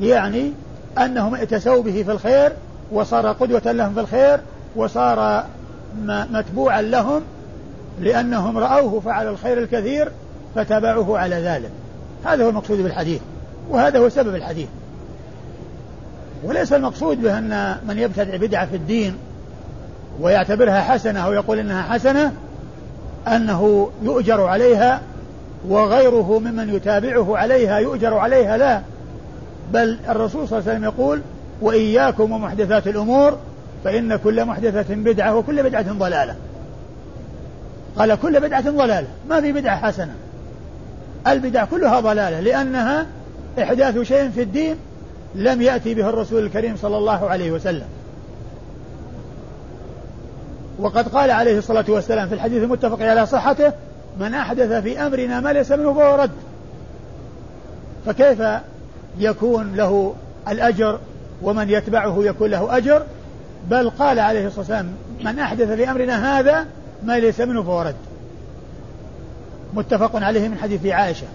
يعني 0.00 0.52
أنهم 0.98 1.34
ائتسوا 1.34 1.82
به 1.82 2.02
في 2.02 2.12
الخير 2.12 2.52
وصار 2.92 3.32
قدوة 3.32 3.72
لهم 3.72 3.94
في 3.94 4.00
الخير 4.00 4.40
وصار 4.76 5.44
متبوعا 6.06 6.82
لهم 6.82 7.22
لأنهم 8.00 8.58
رأوه 8.58 9.00
فعل 9.00 9.28
الخير 9.28 9.58
الكثير 9.58 10.12
فتابعوه 10.54 11.18
على 11.18 11.36
ذلك. 11.36 11.70
هذا 12.24 12.44
هو 12.44 12.48
المقصود 12.48 12.82
بالحديث 12.82 13.20
وهذا 13.70 13.98
هو 13.98 14.08
سبب 14.08 14.34
الحديث. 14.34 14.68
وليس 16.44 16.72
المقصود 16.72 17.22
به 17.22 17.38
أن 17.38 17.76
من 17.88 17.98
يبتدع 17.98 18.36
بدعة 18.36 18.66
في 18.66 18.76
الدين 18.76 19.16
ويعتبرها 20.20 20.80
حسنة 20.80 21.20
أو 21.20 21.32
يقول 21.32 21.58
إنها 21.58 21.82
حسنة 21.82 22.32
أنه 23.28 23.90
يؤجر 24.02 24.40
عليها 24.46 25.00
وغيره 25.68 26.38
ممن 26.38 26.74
يتابعه 26.74 27.36
عليها 27.36 27.78
يؤجر 27.78 28.14
عليها 28.14 28.56
لا. 28.56 28.80
بل 29.72 29.98
الرسول 30.08 30.48
صلى 30.48 30.58
الله 30.58 30.70
عليه 30.70 30.78
وسلم 30.78 30.84
يقول 30.84 31.20
وإياكم 31.60 32.32
ومحدثات 32.32 32.86
الأمور 32.86 33.38
فإن 33.84 34.16
كل 34.16 34.44
محدثة 34.44 34.94
بدعة 34.94 35.36
وكل 35.36 35.62
بدعة 35.62 35.92
ضلالة. 35.92 36.34
قال 37.96 38.14
كل 38.14 38.40
بدعة 38.40 38.70
ضلالة 38.70 39.08
ما 39.28 39.40
في 39.40 39.52
بدعة 39.52 39.76
حسنة. 39.76 40.14
البدع 41.26 41.64
كلها 41.64 42.00
ضلالة 42.00 42.40
لأنها 42.40 43.06
إحداث 43.62 43.98
شيء 43.98 44.30
في 44.30 44.42
الدين 44.42 44.76
لم 45.34 45.62
يأتي 45.62 45.94
به 45.94 46.08
الرسول 46.08 46.46
الكريم 46.46 46.76
صلى 46.76 46.98
الله 46.98 47.30
عليه 47.30 47.50
وسلم. 47.50 47.86
وقد 50.78 51.08
قال 51.08 51.30
عليه 51.30 51.58
الصلاة 51.58 51.84
والسلام 51.88 52.28
في 52.28 52.34
الحديث 52.34 52.62
المتفق 52.62 53.02
على 53.02 53.26
صحته 53.26 53.72
من 54.20 54.34
أحدث 54.34 54.72
في 54.72 54.98
أمرنا 55.06 55.40
ما 55.40 55.52
ليس 55.52 55.72
منه 55.72 55.94
فهو 55.94 56.14
رد. 56.14 56.30
فكيف 58.06 58.42
يكون 59.18 59.76
له 59.76 60.14
الأجر 60.48 60.98
ومن 61.42 61.70
يتبعه 61.70 62.16
يكون 62.24 62.50
له 62.50 62.76
أجر؟ 62.76 63.02
بل 63.70 63.90
قال 63.90 64.18
عليه 64.18 64.46
الصلاة 64.46 64.60
والسلام 64.60 64.92
من 65.24 65.38
أحدث 65.38 65.70
في 65.70 65.90
أمرنا 65.90 66.38
هذا 66.38 66.66
ما 67.04 67.18
ليس 67.18 67.40
منه 67.40 67.62
فهو 67.62 67.82
رد. 67.82 67.94
متفق 69.74 70.16
عليه 70.16 70.48
من 70.48 70.58
حديث 70.58 70.86
عائشة. 70.86 71.26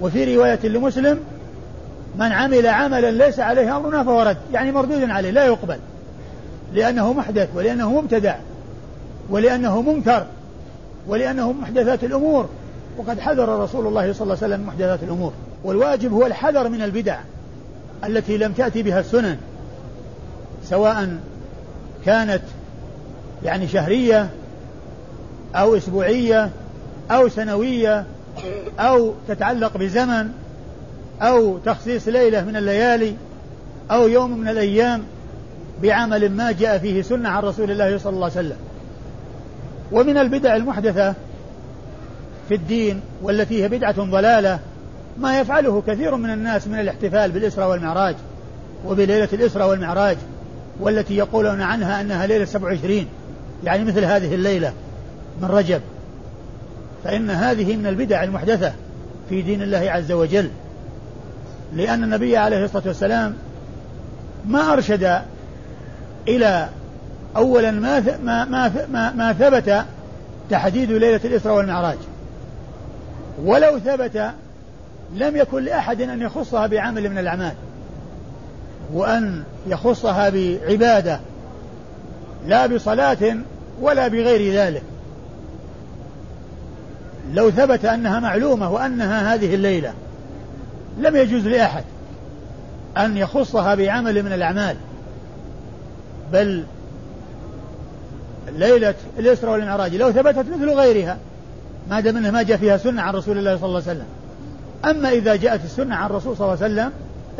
وفي 0.00 0.36
رواية 0.36 0.66
لمسلم 0.68 1.20
من 2.18 2.32
عمل 2.32 2.66
عملا 2.66 3.10
ليس 3.10 3.40
عليه 3.40 3.76
أمرنا 3.76 4.04
فهو 4.04 4.22
رد 4.22 4.36
يعني 4.52 4.72
مردود 4.72 5.10
عليه 5.10 5.30
لا 5.30 5.44
يقبل. 5.44 5.78
لأنه 6.72 7.12
محدث 7.12 7.48
ولأنه 7.54 8.00
مبتدع 8.00 8.36
ولأنه 9.30 9.82
منكر 9.82 10.26
ولأنه 11.08 11.52
محدثات 11.52 12.04
الأمور. 12.04 12.48
وقد 12.98 13.20
حذر 13.20 13.58
رسول 13.58 13.86
الله 13.86 14.12
صلى 14.12 14.22
الله 14.22 14.36
عليه 14.42 14.54
وسلم 14.54 14.66
محدثات 14.66 15.02
الأمور. 15.02 15.32
والواجب 15.64 16.12
هو 16.12 16.26
الحذر 16.26 16.68
من 16.68 16.82
البدع 16.82 17.18
التي 18.04 18.36
لم 18.36 18.52
تأتي 18.52 18.82
بها 18.82 19.00
السنن 19.00 19.36
سواء 20.64 21.16
كانت 22.06 22.42
يعني 23.44 23.68
شهرية 23.68 24.28
أو 25.54 25.76
أسبوعية 25.76 26.50
أو 27.10 27.28
سنوية 27.28 28.04
أو 28.78 29.12
تتعلق 29.28 29.76
بزمن 29.76 30.28
أو 31.22 31.58
تخصيص 31.58 32.08
ليلة 32.08 32.44
من 32.44 32.56
الليالي 32.56 33.14
أو 33.90 34.08
يوم 34.08 34.38
من 34.38 34.48
الأيام 34.48 35.02
بعمل 35.82 36.32
ما 36.32 36.52
جاء 36.52 36.78
فيه 36.78 37.02
سنة 37.02 37.28
عن 37.28 37.42
رسول 37.42 37.70
الله 37.70 37.98
صلى 37.98 38.12
الله 38.12 38.24
عليه 38.24 38.34
وسلم. 38.34 38.56
ومن 39.92 40.18
البدع 40.18 40.56
المحدثة 40.56 41.14
في 42.48 42.54
الدين 42.54 43.00
والتي 43.22 43.62
هي 43.62 43.68
بدعة 43.68 44.10
ضلالة 44.10 44.58
ما 45.18 45.40
يفعله 45.40 45.82
كثير 45.86 46.16
من 46.16 46.30
الناس 46.30 46.68
من 46.68 46.80
الاحتفال 46.80 47.30
بالإسرة 47.30 47.68
والمعراج 47.68 48.14
وبليلة 48.86 49.28
الإسرة 49.32 49.66
والمعراج 49.66 50.16
والتي 50.80 51.16
يقولون 51.16 51.60
عنها 51.60 52.00
أنها 52.00 52.26
ليلة 52.26 52.44
27 52.44 53.06
يعني 53.64 53.84
مثل 53.84 54.04
هذه 54.04 54.34
الليلة 54.34 54.72
من 55.42 55.48
رجب. 55.48 55.80
فإن 57.04 57.30
هذه 57.30 57.76
من 57.76 57.86
البدع 57.86 58.24
المحدثة 58.24 58.72
في 59.28 59.42
دين 59.42 59.62
الله 59.62 59.90
عز 59.90 60.12
وجل. 60.12 60.50
لأن 61.72 62.04
النبي 62.04 62.36
عليه 62.36 62.64
الصلاة 62.64 62.82
والسلام 62.86 63.34
ما 64.46 64.72
أرشد 64.72 65.20
إلى 66.28 66.68
أولا 67.36 67.70
ما 67.70 68.00
ما 68.24 68.44
ما 68.92 69.12
ما 69.12 69.32
ثبت 69.32 69.84
تحديد 70.50 70.92
ليلة 70.92 71.20
الإسراء 71.24 71.56
والمعراج. 71.56 71.98
ولو 73.44 73.78
ثبت 73.78 74.30
لم 75.14 75.36
يكن 75.36 75.64
لأحد 75.64 76.00
أن 76.00 76.22
يخصها 76.22 76.66
بعمل 76.66 77.10
من 77.10 77.18
الأعمال. 77.18 77.54
وأن 78.92 79.42
يخصها 79.66 80.28
بعبادة 80.28 81.20
لا 82.46 82.66
بصلاة 82.66 83.36
ولا 83.80 84.08
بغير 84.08 84.54
ذلك. 84.54 84.82
لو 87.32 87.50
ثبت 87.50 87.84
أنها 87.84 88.20
معلومة 88.20 88.70
وأنها 88.70 89.34
هذه 89.34 89.54
الليلة 89.54 89.92
لم 90.98 91.16
يجوز 91.16 91.46
لأحد 91.46 91.84
أن 92.96 93.16
يخصها 93.16 93.74
بعمل 93.74 94.22
من 94.22 94.32
الأعمال. 94.32 94.76
بل 96.32 96.64
ليلة 98.52 98.94
الإسراء 99.18 99.52
والمعراج 99.52 99.94
لو 99.94 100.12
ثبتت 100.12 100.46
مثل 100.54 100.70
غيرها 100.70 101.18
ما 101.90 102.00
دام 102.00 102.16
أنها 102.16 102.30
ما 102.30 102.42
جاء 102.42 102.56
فيها 102.56 102.76
سنة 102.76 103.02
عن 103.02 103.14
رسول 103.14 103.38
الله 103.38 103.56
صلى 103.56 103.66
الله 103.66 103.82
عليه 103.86 103.90
وسلم. 103.90 104.06
أما 104.84 105.08
إذا 105.08 105.36
جاءت 105.36 105.64
السنة 105.64 105.94
عن 105.94 106.06
الرسول 106.06 106.36
صلى 106.36 106.44
الله 106.52 106.64
عليه 106.64 106.74
وسلم 106.74 106.92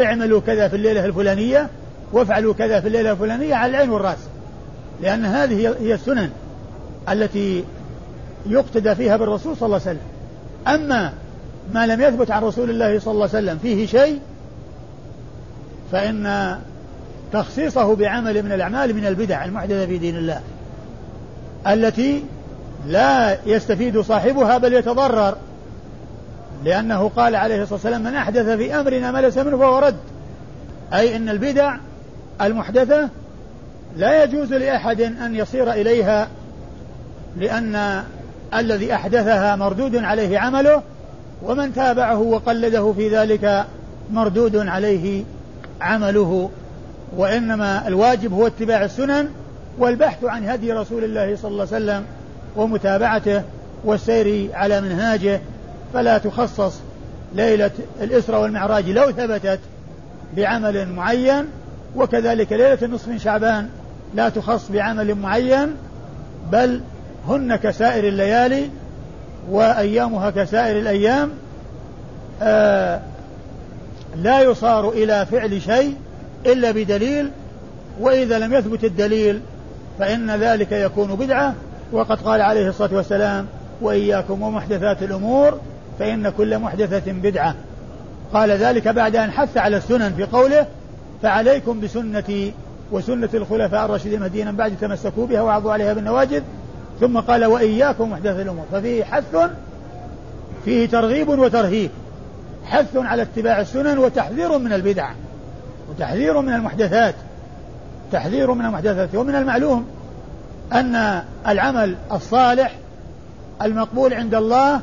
اعملوا 0.06 0.40
كذا 0.40 0.68
في 0.68 0.76
الليلة 0.76 1.04
الفلانية 1.04 1.68
وافعلوا 2.12 2.54
كذا 2.54 2.80
في 2.80 2.86
الليلة 2.86 3.10
الفلانية 3.10 3.54
على 3.54 3.70
العين 3.70 3.90
والرأس. 3.90 4.18
لأن 5.02 5.24
هذه 5.24 5.74
هي 5.80 5.94
السنن 5.94 6.30
التي 7.08 7.64
يقتدى 8.46 8.94
فيها 8.94 9.16
بالرسول 9.16 9.56
صلى 9.56 9.66
الله 9.66 9.80
عليه 9.86 9.98
وسلم. 9.98 10.06
أما 10.66 11.12
ما 11.72 11.86
لم 11.86 12.00
يثبت 12.00 12.30
عن 12.30 12.42
رسول 12.42 12.70
الله 12.70 12.98
صلى 12.98 13.12
الله 13.12 13.28
عليه 13.34 13.38
وسلم 13.38 13.58
فيه 13.58 13.86
شيء 13.86 14.20
فإن 15.92 16.58
تخصيصه 17.32 17.96
بعمل 17.96 18.42
من 18.42 18.52
الأعمال 18.52 18.94
من 18.94 19.06
البدع 19.06 19.44
المحدثة 19.44 19.86
في 19.86 19.98
دين 19.98 20.16
الله 20.16 20.40
التي 21.66 22.24
لا 22.86 23.38
يستفيد 23.46 24.00
صاحبها 24.00 24.58
بل 24.58 24.74
يتضرر 24.74 25.36
لأنه 26.64 27.10
قال 27.16 27.36
عليه 27.36 27.62
الصلاة 27.62 27.74
والسلام 27.74 28.02
من 28.02 28.14
أحدث 28.14 28.48
في 28.48 28.74
أمرنا 28.80 29.10
ما 29.10 29.18
ليس 29.18 29.38
منه 29.38 29.56
فهو 29.58 29.78
رد 29.78 29.96
أي 30.92 31.16
أن 31.16 31.28
البدع 31.28 31.76
المحدثة 32.40 33.08
لا 33.96 34.24
يجوز 34.24 34.52
لأحد 34.52 35.00
أن 35.00 35.34
يصير 35.34 35.72
إليها 35.72 36.28
لأن 37.36 38.04
الذي 38.54 38.94
أحدثها 38.94 39.56
مردود 39.56 39.96
عليه 39.96 40.38
عمله 40.38 40.82
ومن 41.44 41.74
تابعه 41.74 42.18
وقلده 42.18 42.92
في 42.92 43.08
ذلك 43.08 43.64
مردود 44.12 44.56
عليه 44.56 45.24
عمله 45.80 46.50
وإنما 47.16 47.88
الواجب 47.88 48.32
هو 48.32 48.46
اتباع 48.46 48.84
السنن 48.84 49.28
والبحث 49.78 50.24
عن 50.24 50.48
هدي 50.48 50.72
رسول 50.72 51.04
الله 51.04 51.36
صلى 51.36 51.50
الله 51.50 51.66
عليه 51.72 51.84
وسلم 51.84 52.04
ومتابعته 52.56 53.42
والسير 53.84 54.50
على 54.54 54.80
منهاجه. 54.80 55.40
فلا 55.94 56.18
تخصص 56.18 56.80
ليلة 57.34 57.70
الإسرة 58.00 58.38
والمعراج 58.38 58.90
لو 58.90 59.10
ثبتت 59.10 59.60
بعمل 60.36 60.88
معين 60.88 61.44
وكذلك 61.96 62.52
ليلة 62.52 62.78
النصف 62.82 63.08
من 63.08 63.18
شعبان 63.18 63.68
لا 64.14 64.28
تخص 64.28 64.70
بعمل 64.70 65.14
معين 65.14 65.76
بل 66.52 66.80
هن 67.28 67.56
كسائر 67.56 68.08
الليالي 68.08 68.68
وأيامها 69.50 70.30
كسائر 70.30 70.78
الأيام 70.78 71.30
آه 72.42 73.00
لا 74.16 74.40
يصار 74.40 74.88
إلى 74.88 75.26
فعل 75.26 75.62
شيء 75.62 75.96
إلا 76.46 76.70
بدليل 76.70 77.30
وإذا 78.00 78.38
لم 78.38 78.54
يثبت 78.54 78.84
الدليل 78.84 79.40
فإن 79.98 80.30
ذلك 80.30 80.72
يكون 80.72 81.14
بدعة. 81.14 81.54
وقد 81.92 82.20
قال 82.20 82.40
عليه 82.40 82.68
الصلاة 82.68 82.94
والسلام 82.96 83.46
وإياكم 83.80 84.42
ومحدثات 84.42 85.02
الأمور 85.02 85.60
فإن 85.98 86.28
كل 86.28 86.58
محدثة 86.58 87.12
بدعة. 87.12 87.54
قال 88.32 88.50
ذلك 88.50 88.88
بعد 88.88 89.16
أن 89.16 89.30
حث 89.30 89.56
على 89.56 89.76
السنن 89.76 90.12
في 90.14 90.24
قوله 90.24 90.66
فعليكم 91.22 91.80
بسنتي 91.80 92.52
وسنة 92.92 93.28
الخلفاء 93.34 93.84
الراشدين 93.84 94.14
المهديين 94.14 94.56
بعد 94.56 94.76
تمسكوا 94.80 95.26
بها 95.26 95.40
وعضوا 95.40 95.72
عليها 95.72 95.92
بالنواجذ. 95.92 96.42
ثم 97.00 97.20
قال 97.20 97.44
وإياكم 97.44 98.10
محدث 98.10 98.40
الأمور. 98.40 98.64
ففيه 98.72 99.04
حث 99.04 99.36
فيه 100.64 100.88
ترغيب 100.88 101.28
وترهيب. 101.28 101.90
حث 102.64 102.96
على 102.96 103.22
اتباع 103.22 103.60
السنن 103.60 103.98
وتحذير 103.98 104.58
من 104.58 104.72
البدع. 104.72 105.10
وتحذير 105.90 106.40
من 106.40 106.52
المحدثات. 106.52 107.14
تحذير 108.12 108.54
من 108.54 108.64
المحدثات. 108.64 109.14
ومن 109.14 109.34
المعلوم 109.34 109.86
أن 110.72 111.22
العمل 111.48 111.96
الصالح 112.12 112.74
المقبول 113.62 114.14
عند 114.14 114.34
الله 114.34 114.80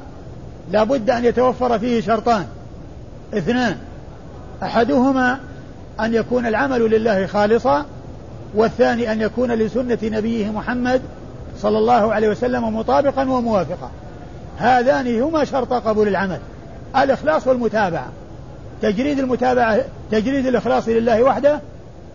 لا 0.71 0.83
بد 0.83 1.09
أن 1.09 1.25
يتوفر 1.25 1.79
فيه 1.79 2.01
شرطان. 2.01 2.45
اثنان. 3.33 3.77
أحدهما 4.63 5.39
أن 5.99 6.13
يكون 6.13 6.45
العمل 6.45 6.81
لله 6.81 7.25
خالصا 7.25 7.85
والثاني 8.55 9.11
أن 9.11 9.21
يكون 9.21 9.51
لسنة 9.51 9.97
نبيه 10.03 10.49
محمد 10.51 11.01
صلى 11.61 11.77
الله 11.77 12.13
عليه 12.13 12.29
وسلم 12.29 12.77
مطابقا 12.77 13.21
وموافقا. 13.21 13.91
هذان 14.57 15.21
هما 15.21 15.43
شرط 15.43 15.73
قبول 15.73 16.07
العمل. 16.07 16.39
الإخلاص 16.97 17.47
والمتابعة. 17.47 18.07
تجريد 18.81 19.19
المتابعة 19.19 19.79
تجريد 20.11 20.47
الإخلاص 20.47 20.87
لله 20.87 21.23
وحده 21.23 21.59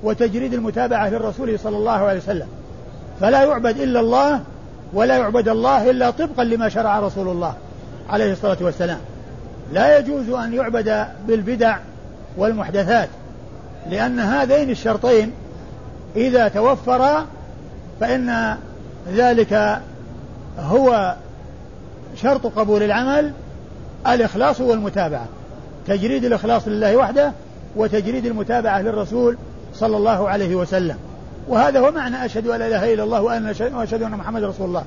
وتجريد 0.02 0.54
المتابعة 0.54 1.08
للرسول 1.08 1.58
صلى 1.58 1.76
الله 1.76 1.92
عليه 1.92 2.18
وسلم. 2.18 2.46
فلا 3.20 3.42
يعبد 3.42 3.80
إلا 3.80 4.00
الله 4.00 4.40
ولا 4.92 5.16
يعبد 5.16 5.48
الله 5.48 5.90
إلا 5.90 6.10
طبقا 6.10 6.44
لما 6.44 6.68
شرع 6.68 7.00
رسول 7.00 7.28
الله 7.28 7.54
عليه 8.10 8.32
الصلاة 8.32 8.58
والسلام. 8.60 8.98
لا 9.72 9.98
يجوز 9.98 10.30
أن 10.30 10.54
يعبد 10.54 11.06
بالبدع 11.28 11.78
والمحدثات 12.36 13.08
لأن 13.90 14.20
هذين 14.20 14.70
الشرطين 14.70 15.32
إذا 16.16 16.48
توفرا 16.48 17.26
فإن 18.00 18.56
ذلك 19.12 19.80
هو 20.58 21.14
شرط 22.16 22.46
قبول 22.46 22.82
العمل 22.82 23.32
الإخلاص 24.06 24.60
والمتابعة. 24.60 25.26
تجريد 25.86 26.24
الإخلاص 26.24 26.68
لله 26.68 26.96
وحده 26.96 27.32
وتجريد 27.76 28.26
المتابعة 28.26 28.82
للرسول 28.82 29.36
صلى 29.74 29.96
الله 29.96 30.28
عليه 30.28 30.54
وسلم. 30.54 30.96
وهذا 31.48 31.80
هو 31.80 31.90
معنى 31.90 32.24
أشهد 32.24 32.46
أن 32.46 32.58
لا 32.58 32.66
إله 32.66 32.94
إلا 32.94 33.02
الله 33.02 33.22
وأن 33.22 33.46
أشهد 33.46 34.02
أن 34.02 34.10
محمد 34.10 34.44
رسول 34.44 34.66
الله. 34.66 34.84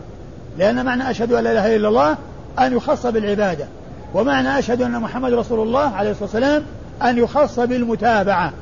لأن 0.57 0.85
معنى 0.85 1.11
أشهد 1.11 1.33
أن 1.33 1.43
لا 1.43 1.51
إله 1.51 1.75
إلا 1.75 1.87
الله 1.87 2.17
أن 2.59 2.77
يخص 2.77 3.05
بالعبادة 3.05 3.65
ومعنى 4.13 4.59
أشهد 4.59 4.81
أن 4.81 4.99
محمد 4.99 5.33
رسول 5.33 5.67
الله 5.67 5.95
عليه 5.95 6.11
الصلاة 6.11 6.25
والسلام 6.25 6.63
أن 7.03 7.17
يخص 7.17 7.59
بالمتابعة. 7.59 8.53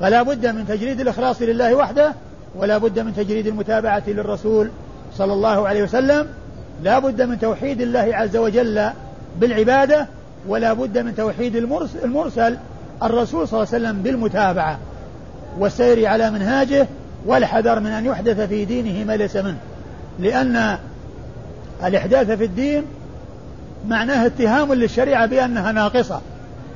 فلا 0.00 0.22
بد 0.22 0.46
من 0.46 0.66
تجريد 0.68 1.00
الإخلاص 1.00 1.42
لله 1.42 1.74
وحده 1.74 2.12
ولا 2.56 2.78
بد 2.78 2.98
من 2.98 3.14
تجريد 3.14 3.46
المتابعة 3.46 4.02
للرسول 4.06 4.70
صلى 5.16 5.32
الله 5.32 5.68
عليه 5.68 5.82
وسلم. 5.82 6.26
لا 6.82 6.98
بد 6.98 7.22
من 7.22 7.38
توحيد 7.40 7.80
الله 7.80 8.08
عز 8.12 8.36
وجل 8.36 8.90
بالعبادة 9.40 10.06
ولا 10.48 10.72
بد 10.72 10.98
من 10.98 11.16
توحيد 11.16 11.56
المرسل, 12.04 12.56
الرسول 13.02 13.48
صلى 13.48 13.62
الله 13.62 13.74
عليه 13.74 13.84
وسلم 13.84 14.02
بالمتابعة 14.02 14.78
والسير 15.58 16.06
على 16.06 16.30
منهاجه 16.30 16.86
والحذر 17.26 17.80
من 17.80 17.90
أن 17.90 18.06
يحدث 18.06 18.40
في 18.40 18.64
دينه 18.64 19.04
ما 19.04 19.16
ليس 19.16 19.36
منه. 19.36 19.58
لأن 20.18 20.78
الإحداث 21.84 22.30
في 22.30 22.44
الدين 22.44 22.84
معناه 23.88 24.26
اتهام 24.26 24.74
للشريعة 24.74 25.26
بأنها 25.26 25.72
ناقصة 25.72 26.20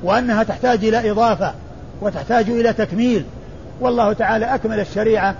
وأنها 0.02 0.42
تحتاج 0.42 0.84
إلى 0.84 1.10
إضافة 1.10 1.54
وتحتاج 2.00 2.50
إلى 2.50 2.72
تكميل. 2.72 3.24
والله 3.80 4.12
تعالى 4.12 4.54
أكمل 4.54 4.80
الشريعة 4.80 5.34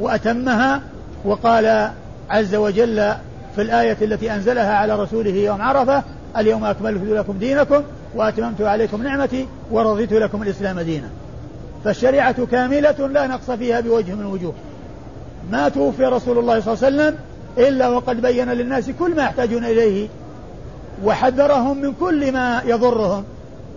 وأتمها 0.00 0.82
وقال 1.24 1.90
عز 2.30 2.54
وجل 2.54 3.14
في 3.54 3.62
الآية 3.62 3.96
التي 4.02 4.34
أنزلها 4.34 4.74
على 4.74 5.02
رسوله 5.02 5.30
يوم 5.30 5.62
عرفة 5.62 6.02
اليوم 6.36 6.64
أكملت 6.64 7.02
لكم 7.04 7.38
دينكم 7.38 7.82
وأتممت 8.14 8.60
عليكم 8.60 9.02
نعمتي 9.02 9.46
ورضيت 9.70 10.12
لكم 10.12 10.42
الإسلام 10.42 10.80
دينا. 10.80 11.08
فالشريعة 11.84 12.46
كاملة 12.46 13.08
لا 13.08 13.26
نقص 13.26 13.50
فيها 13.50 13.80
بوجه 13.80 14.14
من 14.14 14.20
الوجوه 14.20 14.54
ما 15.52 15.68
توفي 15.68 16.04
رسول 16.04 16.38
الله 16.38 16.60
صلى 16.60 16.74
الله 16.74 16.86
عليه 16.86 16.96
وسلم 16.96 17.18
إلا 17.58 17.88
وقد 17.88 18.22
بين 18.22 18.48
للناس 18.48 18.90
كل 18.98 19.16
ما 19.16 19.22
يحتاجون 19.22 19.64
إليه 19.64 20.08
وحذرهم 21.04 21.80
من 21.80 21.92
كل 22.00 22.32
ما 22.32 22.62
يضرهم. 22.66 23.24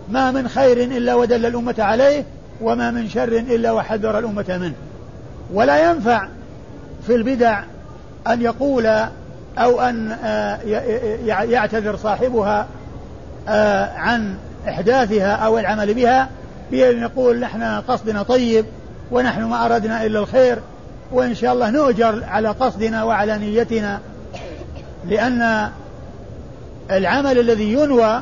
ما 0.08 0.30
من 0.30 0.48
خير 0.48 0.76
إلا 0.76 1.14
ودل 1.14 1.46
الأمة 1.46 1.74
عليه 1.78 2.24
وما 2.60 2.90
من 2.90 3.08
شر 3.08 3.28
إلا 3.28 3.72
وحذر 3.72 4.18
الأمة 4.18 4.44
منه. 4.48 4.74
ولا 5.52 5.90
ينفع 5.90 6.28
في 7.06 7.14
البدع 7.14 7.62
أن 8.26 8.42
يقول 8.42 8.86
أو 9.58 9.80
أن 9.80 10.12
آه، 10.24 10.58
يعتذر 11.44 11.96
صاحبها 11.96 12.66
آه، 13.48 13.92
عن 13.96 14.36
إحداثها 14.68 15.32
أو 15.32 15.58
العمل 15.58 15.94
بها 15.94 16.28
بأن 16.70 17.02
يقول 17.02 17.40
نحن 17.40 17.62
قصدنا 17.62 18.22
طيب 18.22 18.66
ونحن 19.10 19.42
ما 19.42 19.66
أردنا 19.66 20.06
إلا 20.06 20.18
الخير 20.18 20.58
وإن 21.12 21.34
شاء 21.34 21.52
الله 21.52 21.70
نؤجر 21.70 22.24
على 22.24 22.48
قصدنا 22.48 23.04
وعلى 23.04 23.38
نيتنا. 23.38 24.00
لأن 25.06 25.70
العمل 26.90 27.38
الذي 27.38 27.72
ينوى 27.72 28.20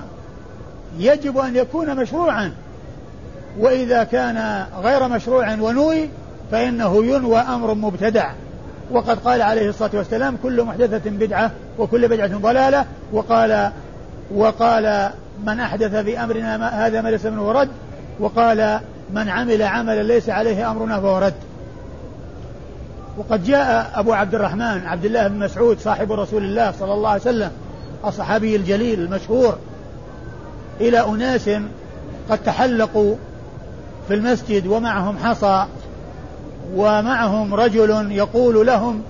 يجب 0.98 1.38
أن 1.38 1.56
يكون 1.56 1.96
مشروعا 1.96 2.52
وإذا 3.58 4.04
كان 4.04 4.66
غير 4.82 5.08
مشروع 5.08 5.54
ونوي 5.54 6.08
فإنه 6.52 7.04
ينوى 7.04 7.38
أمر 7.38 7.74
مبتدع. 7.74 8.30
وقد 8.90 9.18
قال 9.18 9.42
عليه 9.42 9.68
الصلاة 9.68 9.90
والسلام 9.94 10.36
كل 10.42 10.62
محدثة 10.62 11.10
بدعة 11.10 11.50
وكل 11.78 12.08
بدعة 12.08 12.38
ضلالة. 12.38 12.84
وقال 13.12 13.70
وقال 14.34 15.10
من 15.46 15.60
أحدث 15.60 15.94
في 15.94 16.24
أمرنا 16.24 16.56
ما 16.56 16.86
هذا 16.86 17.00
ما 17.00 17.08
ليس 17.08 17.26
منه 17.26 17.52
رد. 17.52 17.68
وقال 18.20 18.80
من 19.14 19.28
عمل 19.28 19.62
عملا 19.62 20.02
ليس 20.02 20.28
عليه 20.28 20.70
أمرنا 20.70 21.00
فهو 21.00 21.18
رد. 21.18 21.34
وقد 23.18 23.44
جاء 23.44 23.90
أبو 23.94 24.12
عبد 24.12 24.34
الرحمن 24.34 24.86
عبد 24.86 25.04
الله 25.04 25.28
بن 25.28 25.38
مسعود 25.38 25.78
صاحب 25.78 26.12
رسول 26.12 26.44
الله 26.44 26.70
صلى 26.70 26.94
الله 26.94 27.08
عليه 27.08 27.20
وسلم 27.20 27.50
الصحابي 28.04 28.56
الجليل 28.56 29.00
المشهور 29.00 29.58
إلى 30.80 31.00
أناس 31.00 31.50
قد 32.30 32.38
تحلقوا 32.44 33.14
في 34.08 34.14
المسجد 34.14 34.66
ومعهم 34.66 35.18
حصى 35.18 35.66
ومعهم 36.74 37.54
رجل 37.54 38.12
يقول 38.12 38.66
لهم 38.66 39.02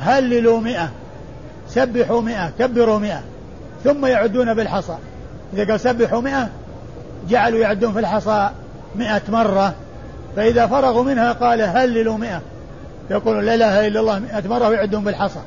هللوا 0.00 0.60
مئة 0.60 0.88
سبحوا 1.68 2.20
مئة 2.20 2.50
كبروا 2.58 2.98
مئة 2.98 3.20
ثم 3.84 4.06
يعدون 4.06 4.54
بالحصى. 4.54 4.96
إذا 5.54 5.70
قال 5.70 5.80
سبحوا 5.80 6.20
مئة 6.20 6.48
جعلوا 7.28 7.58
يعدون 7.58 7.92
في 7.92 7.98
الحصى 7.98 8.50
مئة 8.96 9.22
مرة. 9.28 9.74
فإذا 10.36 10.66
فرغوا 10.66 11.04
منها 11.04 11.32
قال 11.32 11.62
هللوا 11.62 12.16
مئة. 12.16 12.40
يقولون 13.10 13.44
لا 13.44 13.54
إله 13.54 13.86
إلا 13.86 14.00
الله 14.00 14.18
مئة 14.18 14.48
مرة 14.48 14.68
ويعدون 14.68 15.04
بالحصى. 15.04 15.40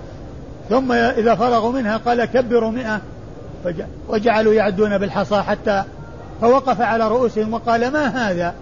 ثم 0.70 0.92
إذا 0.92 1.36
فرغوا 1.36 1.72
منها 1.72 1.98
قال 1.98 2.26
كبروا 2.26 2.72
مئة. 2.72 3.02
وجعلوا 4.10 4.54
يعدون 4.54 4.98
بالحصى 4.98 5.42
حتى 5.42 5.84
فوقف 6.42 6.82
على 6.82 7.08
رؤوسهم 7.08 7.54
وقال 7.54 7.92
ما 7.92 8.06
هذا؟ 8.08 8.54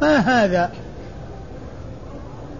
ما 0.00 0.16
هذا؟ 0.16 0.70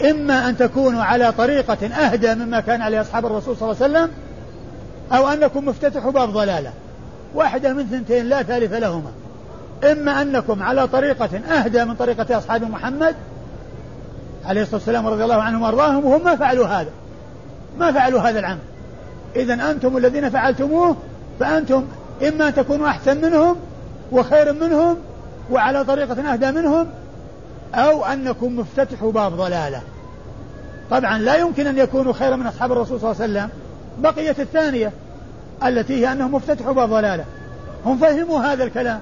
إما 0.05 0.49
أن 0.49 0.57
تكونوا 0.57 1.03
على 1.03 1.33
طريقة 1.33 1.87
أهدى 1.87 2.35
مما 2.35 2.61
كان 2.61 2.83
عليه 2.83 3.01
أصحاب 3.01 3.27
الرسول 3.27 3.57
صلى 3.57 3.71
الله 3.71 3.83
عليه 3.83 3.95
وسلم 3.95 4.11
أو 5.13 5.29
أنكم 5.29 5.69
مفتتحوا 5.69 6.13
باب 6.13 6.33
ضلالة 6.33 6.73
واحدة 7.35 7.73
من 7.73 7.87
ثنتين 7.87 8.27
لا 8.27 8.43
ثالث 8.43 8.73
لهما. 8.73 9.11
إما 9.85 10.23
أنكم 10.23 10.63
على 10.63 10.87
طريقة 10.89 11.39
أهدى 11.39 11.85
من 11.85 11.95
طريقة 11.95 12.39
أصحاب 12.39 12.63
محمد 12.63 13.15
عليه 14.45 14.63
الصلاة 14.63 14.77
والسلام 14.77 15.07
رضي 15.07 15.25
الله 15.25 15.43
عنهم 15.43 15.63
وأرضاهم 15.63 16.05
وهم 16.05 16.25
ما 16.25 16.37
فعلوا 16.37 16.67
هذا. 16.67 16.91
ما 17.79 17.93
فعلوا 17.93 18.21
هذا 18.21 18.39
العمل. 18.39 18.61
إذا 19.37 19.71
أنتم 19.71 19.97
الذين 19.97 20.31
فعلتموه 20.31 20.97
فأنتم 21.41 21.85
إما 22.29 22.49
أن 22.49 22.55
تكونوا 22.55 22.89
أحسن 22.89 23.21
منهم 23.21 23.57
وخير 24.13 24.53
منهم 24.53 24.97
وعلى 25.51 25.85
طريقة 25.85 26.33
أهدى 26.33 26.51
منهم 26.51 26.87
أو 27.75 28.05
أنكم 28.05 28.57
مفتتحوا 28.57 29.13
باب 29.13 29.33
ضلالة. 29.33 29.81
طبعا 30.91 31.19
لا 31.19 31.35
يمكن 31.37 31.67
أن 31.67 31.79
يكونوا 31.79 32.13
خيرا 32.13 32.37
من 32.37 32.47
أصحاب 32.47 32.73
الرسول 32.73 33.01
صلى 33.01 33.11
الله 33.11 33.23
عليه 33.23 33.33
وسلم. 33.33 33.51
بقية 33.99 34.37
الثانية 34.39 34.93
التي 35.65 35.95
هي 35.95 36.13
أنهم 36.13 36.35
مفتتحوا 36.35 36.73
باب 36.73 36.89
ضلالة. 36.89 37.25
هم 37.87 37.99
فهموا 37.99 38.41
هذا 38.41 38.65
الكلام 38.65 39.01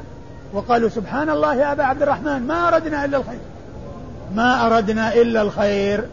وقالوا 0.53 0.89
سبحان 0.89 1.31
الله 1.31 1.55
يا 1.55 1.73
أبا 1.73 1.85
عبد 1.85 2.03
الرحمن 2.03 2.47
ما 2.47 2.69
أردنا 2.69 3.05
إلا 3.05 3.17
الخير. 3.17 3.39
ما 4.35 4.67
أردنا 4.67 5.15
إلا 5.15 5.43
الخير. 5.43 6.05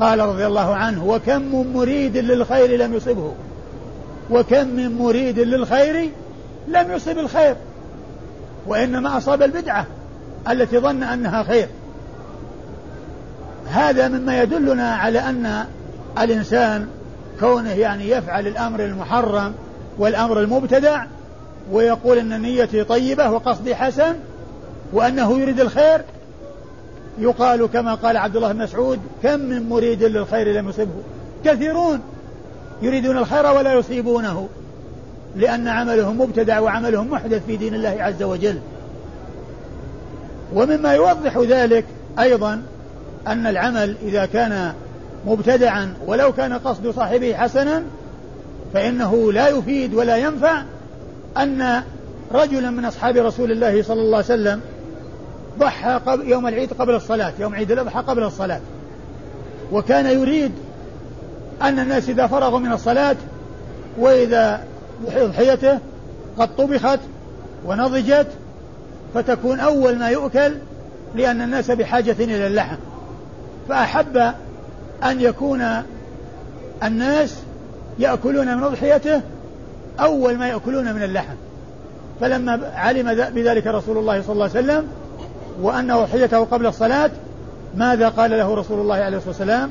قال 0.00 0.18
رضي 0.18 0.46
الله 0.46 0.74
عنه 0.74 1.04
وكم 1.04 1.42
من 1.42 1.72
مريد 1.72 2.16
للخير 2.16 2.78
لم 2.78 2.94
يصبه. 2.94 3.34
وكم 4.30 4.68
من 4.68 4.98
مريد 4.98 5.38
للخير 5.38 6.10
لم 6.68 6.92
يصب 6.92 7.18
الخير. 7.18 7.56
وإنما 8.66 9.18
أصاب 9.18 9.42
البدعة. 9.42 9.86
التي 10.50 10.78
ظن 10.78 11.02
أنها 11.02 11.42
خير. 11.42 11.68
هذا 13.70 14.08
مما 14.08 14.42
يدلنا 14.42 14.94
على 14.94 15.18
أن 15.18 15.64
الإنسان 16.18 16.88
كونه 17.40 17.72
يعني 17.72 18.10
يفعل 18.10 18.46
الأمر 18.46 18.84
المحرم 18.84 19.54
والأمر 19.98 20.40
المبتدع 20.40 21.04
ويقول 21.72 22.18
أن 22.18 22.42
نيتي 22.42 22.84
طيبة 22.84 23.30
وقصدي 23.30 23.74
حسن 23.74 24.14
وأنه 24.92 25.38
يريد 25.38 25.60
الخير 25.60 26.00
يقال 27.18 27.66
كما 27.66 27.94
قال 27.94 28.16
عبد 28.16 28.36
الله 28.36 28.52
بن 28.52 28.62
مسعود 28.62 28.98
كم 29.22 29.40
من 29.40 29.68
مريد 29.68 30.02
للخير 30.02 30.52
لم 30.52 30.68
يصبه. 30.68 31.02
كثيرون 31.44 32.00
يريدون 32.82 33.18
الخير 33.18 33.46
ولا 33.46 33.72
يصيبونه 33.72 34.48
لأن 35.36 35.68
عملهم 35.68 36.20
مبتدع 36.20 36.60
وعملهم 36.60 37.10
محدث 37.10 37.46
في 37.46 37.56
دين 37.56 37.74
الله 37.74 37.96
عز 37.98 38.22
وجل. 38.22 38.58
ومما 40.54 40.92
يوضح 40.92 41.38
ذلك 41.38 41.84
أيضا 42.18 42.62
أن 43.26 43.46
العمل 43.46 43.96
إذا 44.02 44.26
كان 44.26 44.72
مبتدعا 45.26 45.94
ولو 46.06 46.32
كان 46.32 46.52
قصد 46.52 46.90
صاحبه 46.90 47.34
حسنا 47.34 47.82
فإنه 48.74 49.32
لا 49.32 49.48
يفيد 49.48 49.94
ولا 49.94 50.16
ينفع 50.16 50.62
أن 51.36 51.82
رجلا 52.32 52.70
من 52.70 52.84
أصحاب 52.84 53.16
رسول 53.16 53.52
الله 53.52 53.82
صلى 53.82 54.00
الله 54.00 54.16
عليه 54.16 54.26
وسلم 54.26 54.60
ضحى 55.58 56.00
قبل 56.06 56.28
يوم 56.28 56.46
العيد 56.46 56.72
قبل 56.72 56.94
الصلاة 56.94 57.32
يوم 57.38 57.54
عيد 57.54 57.72
الأضحى 57.72 58.00
قبل 58.00 58.22
الصلاة. 58.22 58.60
وكان 59.72 60.06
يريد 60.06 60.52
أن 61.62 61.78
الناس 61.78 62.08
إذا 62.08 62.26
فرغوا 62.26 62.58
من 62.58 62.72
الصلاة 62.72 63.16
وإذا 63.98 64.60
أضحيته 65.06 65.78
قد 66.38 66.56
طبخت 66.56 67.00
ونضجت 67.66 68.26
فتكون 69.14 69.60
أول 69.60 69.98
ما 69.98 70.08
يؤكل 70.08 70.54
لأن 71.14 71.42
الناس 71.42 71.70
بحاجة 71.70 72.16
إلى 72.18 72.46
اللحم. 72.46 72.76
فأحب 73.68 74.16
أن 75.04 75.20
يكون 75.20 75.64
الناس 76.84 77.36
يأكلون 77.98 78.56
من 78.56 78.62
أضحيته 78.62 79.20
أول 80.00 80.36
ما 80.36 80.48
يأكلون 80.48 80.94
من 80.94 81.02
اللحم. 81.02 81.34
فلما 82.20 82.72
علم 82.74 83.14
بذلك 83.14 83.66
رسول 83.66 83.98
الله 83.98 84.22
صلى 84.22 84.32
الله 84.32 84.50
عليه 84.54 84.64
وسلم 84.64 84.86
وأن 85.62 85.90
أضحيته 85.90 86.38
قبل 86.44 86.66
الصلاة 86.66 87.10
ماذا 87.76 88.08
قال 88.08 88.30
له 88.30 88.54
رسول 88.54 88.80
الله 88.80 88.94
عليه 88.94 89.16
الصلاة 89.16 89.30
والسلام؟ 89.30 89.70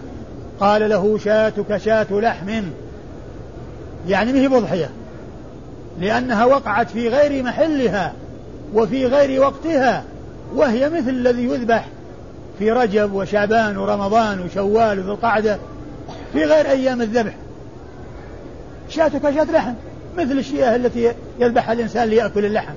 قال 0.59 0.89
له 0.89 1.17
شاتك 1.17 1.77
شاة 1.77 2.07
لحم. 2.11 2.63
يعني 4.07 4.33
به 4.33 4.59
بضحية؟ 4.59 4.89
لأنها 5.99 6.45
وقعت 6.45 6.89
في 6.89 7.09
غير 7.09 7.43
محلها. 7.43 8.13
وفي 8.73 9.05
غير 9.05 9.41
وقتها 9.41 10.03
وهي 10.55 10.89
مثل 10.89 11.09
الذي 11.09 11.43
يذبح 11.43 11.87
في 12.59 12.71
رجب 12.71 13.13
وشعبان 13.13 13.77
ورمضان 13.77 14.41
وشوال 14.41 14.99
وذو 14.99 15.11
القعدة 15.11 15.57
في 16.33 16.43
غير 16.43 16.69
أيام 16.69 17.01
الذبح. 17.01 17.35
شاتك 18.89 19.21
شاة 19.21 19.43
لحم 19.43 19.73
مثل 20.17 20.31
الشياه 20.31 20.75
التي 20.75 21.13
يذبحها 21.39 21.73
الإنسان 21.73 22.07
ليأكل 22.07 22.45
اللحم. 22.45 22.73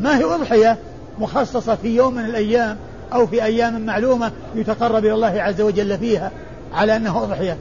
ما 0.00 0.18
هي 0.18 0.24
أضحية 0.24 0.78
مخصصة 1.18 1.74
في 1.74 1.96
يوم 1.96 2.14
من 2.14 2.24
الأيام 2.24 2.76
أو 3.12 3.26
في 3.26 3.44
أيام 3.44 3.86
معلومة 3.86 4.30
يتقرب 4.54 5.04
إلى 5.04 5.14
الله 5.14 5.42
عز 5.42 5.60
وجل 5.60 5.98
فيها 5.98 6.30
على 6.74 6.96
أنه 6.96 7.22
أضحية. 7.22 7.56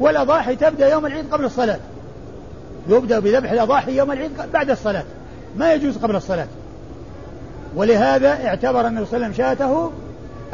والأضاحي 0.00 0.56
تبدأ 0.56 0.88
يوم 0.88 1.06
العيد 1.06 1.24
قبل 1.30 1.44
الصلاة. 1.44 1.78
يبدأ 2.88 3.18
بذبح 3.18 3.50
الأضاحي 3.50 3.96
يوم 3.96 4.12
العيد 4.12 4.30
بعد 4.52 4.70
الصلاة. 4.70 5.04
ما 5.56 5.72
يجوز 5.72 5.96
قبل 5.96 6.16
الصلاة. 6.16 6.46
ولهذا 7.76 8.28
اعتبر 8.28 8.86
النبي 8.86 9.06
صلى 9.06 9.16
الله 9.16 9.26
عليه 9.26 9.34
وسلم 9.34 9.46
شاته 9.46 9.90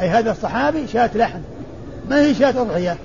أي 0.01 0.09
هذا 0.09 0.31
الصحابي 0.31 0.87
شاة 0.87 1.11
لحم. 1.15 1.41
ما 2.11 2.21
هي 2.21 2.35
شاة 2.35 2.63
أضحية 2.63 2.97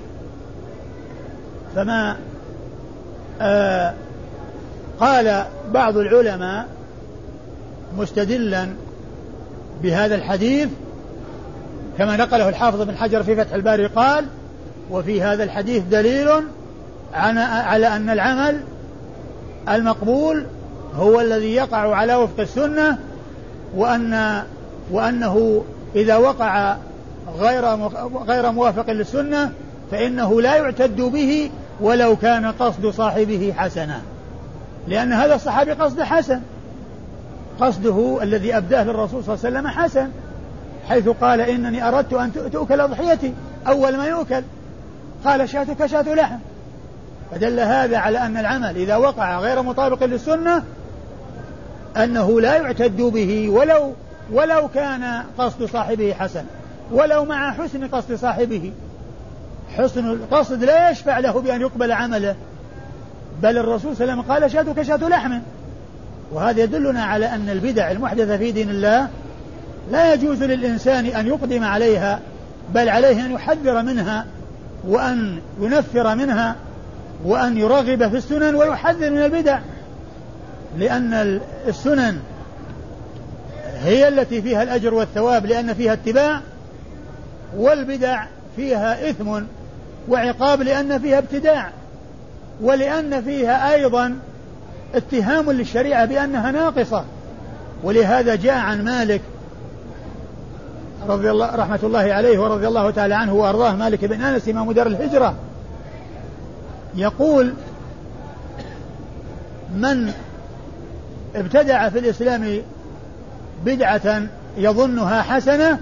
فما 1.74 2.16
آه 3.40 3.94
قال 5.00 5.44
بعض 5.72 5.96
العلماء 5.96 6.66
مستدلا 7.98 8.68
بهذا 9.82 10.14
الحديث 10.14 10.68
كما 11.98 12.16
نقله 12.16 12.48
الحافظ 12.48 12.82
بن 12.82 12.96
حجر 12.96 13.22
في 13.22 13.36
فتح 13.36 13.54
الباري 13.54 13.86
قال 13.86 14.24
وفي 14.90 15.22
هذا 15.22 15.44
الحديث 15.44 15.82
دليل 15.82 16.28
على 17.14 17.86
أن 17.86 18.10
العمل 18.10 18.60
المقبول 19.68 20.46
هو 20.94 21.20
الذي 21.20 21.54
يقع 21.54 21.96
على 21.96 22.14
وفق 22.14 22.40
السنة 22.40 22.98
وأن 23.76 24.42
وأنه 24.90 25.64
إذا 25.96 26.16
وقع 26.16 26.76
غير 27.38 27.64
غير 28.26 28.50
موافق 28.52 28.90
للسنة 28.90 29.52
فإنه 29.90 30.40
لا 30.40 30.54
يعتد 30.56 31.00
به 31.00 31.50
ولو 31.80 32.16
كان 32.16 32.46
قصد 32.46 32.86
صاحبه 32.86 33.54
حسنا. 33.56 34.00
لأن 34.88 35.12
هذا 35.12 35.34
الصحابي 35.34 35.72
قصد 35.72 36.02
حسن. 36.02 36.40
قصده 37.60 38.18
الذي 38.22 38.56
أبداه 38.56 38.84
للرسول 38.84 39.24
صلى 39.24 39.34
الله 39.34 39.46
عليه 39.46 39.58
وسلم 39.58 39.68
حسن 39.68 40.08
حيث 40.88 41.08
قال 41.08 41.40
إنني 41.40 41.88
أردت 41.88 42.12
أن 42.12 42.32
تؤكل 42.52 42.80
أضحيتي 42.80 43.32
أول 43.66 43.96
ما 43.96 44.06
يؤكل. 44.06 44.42
قال 45.24 45.48
شاتك 45.48 45.86
شاة 45.86 46.14
لحم. 46.14 46.38
فدل 47.30 47.60
هذا 47.60 47.98
على 47.98 48.18
أن 48.18 48.36
العمل 48.36 48.76
إذا 48.76 48.96
وقع 48.96 49.40
غير 49.40 49.62
مطابق 49.62 50.04
للسنة 50.04 50.62
أنه 51.96 52.40
لا 52.40 52.56
يعتد 52.56 52.96
به 52.96 53.48
ولو 53.48 53.92
ولو 54.32 54.68
كان 54.68 55.22
قصد 55.38 55.64
صاحبه 55.64 56.12
حسن 56.12 56.44
ولو 56.90 57.24
مع 57.24 57.52
حسن 57.52 57.88
قصد 57.88 58.14
صاحبه. 58.14 58.72
حسن 59.76 60.10
القصد 60.10 60.64
لا 60.64 60.90
يشفع 60.90 61.18
له 61.18 61.40
بأن 61.40 61.60
يقبل 61.60 61.92
عمله 61.92 62.34
بل 63.42 63.58
الرسول 63.58 63.96
صلى 63.96 64.04
الله 64.04 64.12
عليه 64.12 64.22
وسلم 64.22 64.32
قال 64.32 64.50
شاتك 64.50 64.82
شاة 64.82 65.08
لحم 65.08 65.38
وهذا 66.32 66.62
يدلنا 66.62 67.04
على 67.04 67.26
أن 67.26 67.48
البدع 67.48 67.90
المحدثة 67.90 68.36
في 68.36 68.52
دين 68.52 68.70
الله 68.70 69.08
لا 69.92 70.14
يجوز 70.14 70.42
للإنسان 70.42 71.06
أن 71.06 71.26
يقدم 71.26 71.64
عليها 71.64 72.20
بل 72.74 72.88
عليه 72.88 73.24
أن 73.24 73.32
يحذر 73.32 73.82
منها 73.82 74.26
وأن 74.88 75.38
ينفر 75.60 76.14
منها 76.14 76.56
وأن 77.24 77.56
يرغب 77.56 78.08
في 78.08 78.16
السنن 78.16 78.54
ويحذر 78.54 79.10
من 79.10 79.18
البدع. 79.18 79.58
لأن 80.78 81.40
السنن 81.68 82.18
هي 83.82 84.08
التي 84.08 84.42
فيها 84.42 84.62
الأجر 84.62 84.94
والثواب 84.94 85.46
لأن 85.46 85.74
فيها 85.74 85.92
اتباع 85.92 86.40
والبدع 87.56 88.24
فيها 88.56 89.10
إثم 89.10 89.40
وعقاب 90.08 90.62
لأن 90.62 90.98
فيها 90.98 91.18
ابتداع 91.18 91.70
ولأن 92.60 93.22
فيها 93.22 93.74
أيضا 93.74 94.16
اتهام 94.94 95.50
للشريعة 95.50 96.04
بأنها 96.04 96.50
ناقصة. 96.50 97.04
ولهذا 97.84 98.34
جاء 98.34 98.58
عن 98.58 98.84
مالك 98.84 99.20
رضي 101.08 101.30
الله 101.30 101.56
رحمة 101.56 101.78
الله 101.82 102.12
عليه 102.12 102.38
ورضي 102.38 102.68
الله 102.68 102.90
تعالى 102.90 103.14
عنه 103.14 103.34
وأرضاه 103.34 103.72
مالك 103.76 104.04
بن 104.04 104.22
أنس 104.22 104.48
إمام 104.48 104.72
دار 104.72 104.86
الهجرة 104.86 105.34
يقول 106.94 107.54
من 109.76 110.12
ابتدع 111.36 111.88
في 111.88 111.98
الإسلام 111.98 112.62
بدعة 113.64 114.22
يظنها 114.58 115.22
حسنة 115.22 115.78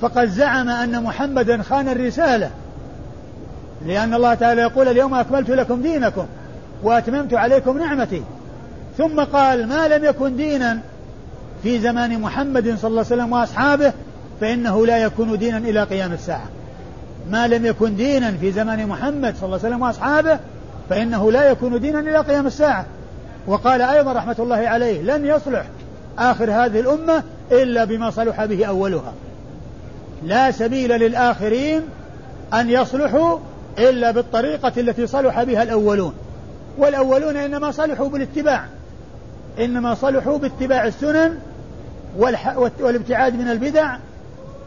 فقد 0.00 0.28
زعم 0.28 0.68
أن 0.68 1.02
محمدا 1.02 1.62
خان 1.62 1.88
الرسالة 1.88 2.50
لأن 3.86 4.14
الله 4.14 4.34
تعالى 4.34 4.60
يقول 4.60 4.88
اليوم 4.88 5.14
أكملت 5.14 5.50
لكم 5.50 5.82
دينكم 5.82 6.26
وأتممت 6.82 7.34
عليكم 7.34 7.78
نعمتي. 7.78 8.22
ثم 8.98 9.20
قال 9.20 9.68
ما 9.68 9.88
لم 9.88 10.04
يكن 10.04 10.36
دينا 10.36 10.78
في 11.62 11.78
زمان 11.78 12.20
محمد 12.20 12.64
صلى 12.64 12.90
الله 12.90 13.04
عليه 13.10 13.22
وسلم 13.22 13.32
وأصحابه 13.32 13.92
فإنه 14.40 14.86
لا 14.86 14.98
يكون 14.98 15.38
دينا 15.38 15.58
إلى 15.58 15.82
قيام 15.82 16.12
الساعة. 16.12 16.48
ما 17.30 17.46
لم 17.48 17.66
يكن 17.66 17.96
دينا 17.96 18.32
في 18.32 18.52
زمان 18.52 18.86
محمد 18.86 19.34
صلى 19.36 19.46
الله 19.46 19.58
عليه 19.58 19.68
وسلم 19.68 19.82
وأصحابه 19.82 20.38
فإنه 20.90 21.32
لا 21.32 21.50
يكون 21.50 21.80
دينا 21.80 22.00
إلى 22.00 22.18
قيام 22.18 22.46
الساعة. 22.46 22.86
وقال 23.46 23.82
أيضا 23.82 24.12
رحمة 24.12 24.36
الله 24.38 24.56
عليه 24.56 25.02
لن 25.02 25.26
يصلح 25.26 25.66
آخر 26.18 26.50
هذه 26.50 26.80
الأمة 26.80 27.22
إلا 27.52 27.84
بما 27.84 28.10
صلح 28.10 28.44
به 28.44 28.64
أولها. 28.64 29.12
لا 30.22 30.50
سبيل 30.50 30.90
للآخرين 30.90 31.82
أن 32.54 32.70
يصلحوا 32.70 33.38
إلا 33.78 34.10
بالطريقة 34.10 34.72
التي 34.76 35.06
صلح 35.06 35.42
بها 35.42 35.62
الأولون. 35.62 36.14
والأولون 36.78 37.36
إنما 37.36 37.70
صلحوا 37.70 38.08
بالاتباع. 38.08 38.64
إنما 39.58 39.94
صلحوا 39.94 40.38
باتباع 40.38 40.86
السنن 40.86 41.38
والابتعاد 42.80 43.34
من 43.34 43.48
البدع 43.48 43.96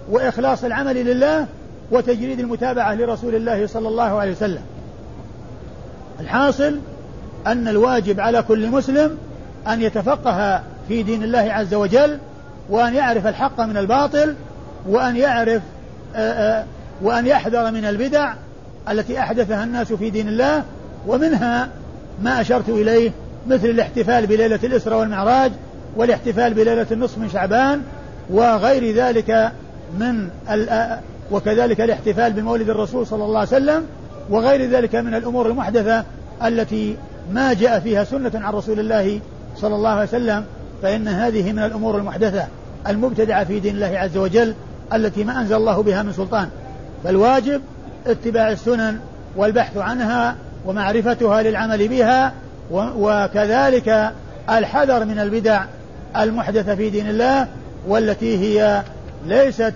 وإخلاص 0.10 0.64
العمل 0.64 0.96
لله 0.96 1.48
وتجريد 1.92 2.40
المتابعة 2.40 2.96
لرسول 2.96 3.36
الله 3.36 3.68
صلى 3.68 3.88
الله 3.88 4.20
عليه 4.20 4.32
وسلم. 4.32 4.62
الحاصل 6.20 6.80
أن 7.48 7.68
الواجب 7.68 8.20
على 8.20 8.42
كل 8.42 8.70
مسلم 8.70 9.18
أن 9.68 9.82
يتفقه 9.82 10.62
في 10.88 11.04
دين 11.04 11.24
الله 11.24 11.40
عز 11.40 11.74
وجل 11.74 12.18
وأن 12.70 12.94
يعرف 12.94 13.28
الحق 13.28 13.62
من 13.62 13.78
الباطل 13.78 14.36
وأن 14.90 15.16
يعرف 15.16 15.62
آآ 16.16 16.60
آآ 16.60 16.66
وأن 17.02 17.28
يحذر 17.28 17.72
من 17.72 17.86
البدع 17.86 18.34
التي 18.90 19.20
أحدثها 19.20 19.64
الناس 19.64 19.94
في 19.94 20.10
دين 20.10 20.28
الله 20.28 20.64
ومنها 21.08 21.70
ما 22.24 22.42
أشرت 22.42 22.70
إليه 22.70 23.12
مثل 23.48 23.66
الاحتفال 23.66 24.28
بليلة 24.28 24.60
الإسراء 24.64 25.00
والمعراج 25.00 25.52
والاحتفال 25.96 26.54
بليلة 26.54 26.88
النصف 26.92 27.18
من 27.18 27.30
شعبان 27.30 27.82
وغير 28.30 28.96
ذلك 28.96 29.52
من 30.00 30.30
وكذلك 31.32 31.82
الاحتفال 31.82 32.34
بمولد 32.34 32.70
الرسول 32.70 33.08
صلى 33.08 33.24
الله 33.24 33.40
عليه 33.40 33.50
وسلم 33.50 33.84
وغير 34.30 34.70
ذلك 34.70 34.96
من 34.96 35.16
الأمور 35.16 35.48
المحدثة 35.48 36.04
التي 36.46 36.98
ما 37.32 37.54
جاء 37.54 37.80
فيها 37.80 38.04
سنة 38.04 38.32
عن 38.36 38.54
رسول 38.54 38.80
الله 38.80 39.20
صلى 39.56 39.76
الله 39.76 39.90
عليه 39.90 40.04
وسلم 40.04 40.46
فإن 40.82 41.08
هذه 41.08 41.52
من 41.52 41.60
الأمور 41.60 41.98
المحدثة 41.98 42.48
المبتدعة 42.88 43.44
في 43.44 43.60
دين 43.60 43.76
الله 43.76 44.00
عز 44.00 44.18
وجل 44.18 44.54
التي 44.94 45.24
ما 45.24 45.42
أنزل 45.42 45.56
الله 45.56 45.84
بها 45.84 46.04
من 46.04 46.14
سلطان. 46.14 46.50
فالواجب 47.04 47.62
اتباع 48.08 48.52
السنن 48.52 49.00
والبحث 49.36 49.78
عنها 49.78 50.36
ومعرفتها 50.66 51.42
للعمل 51.44 51.88
بها 51.88 52.34
وكذلك 52.72 54.12
الحذر 54.50 55.06
من 55.06 55.20
البدع 55.20 55.64
المحدثة 56.18 56.76
في 56.76 56.90
دين 56.90 57.10
الله 57.10 57.48
والتي 57.88 58.38
هي 58.38 58.84
ليست 59.26 59.74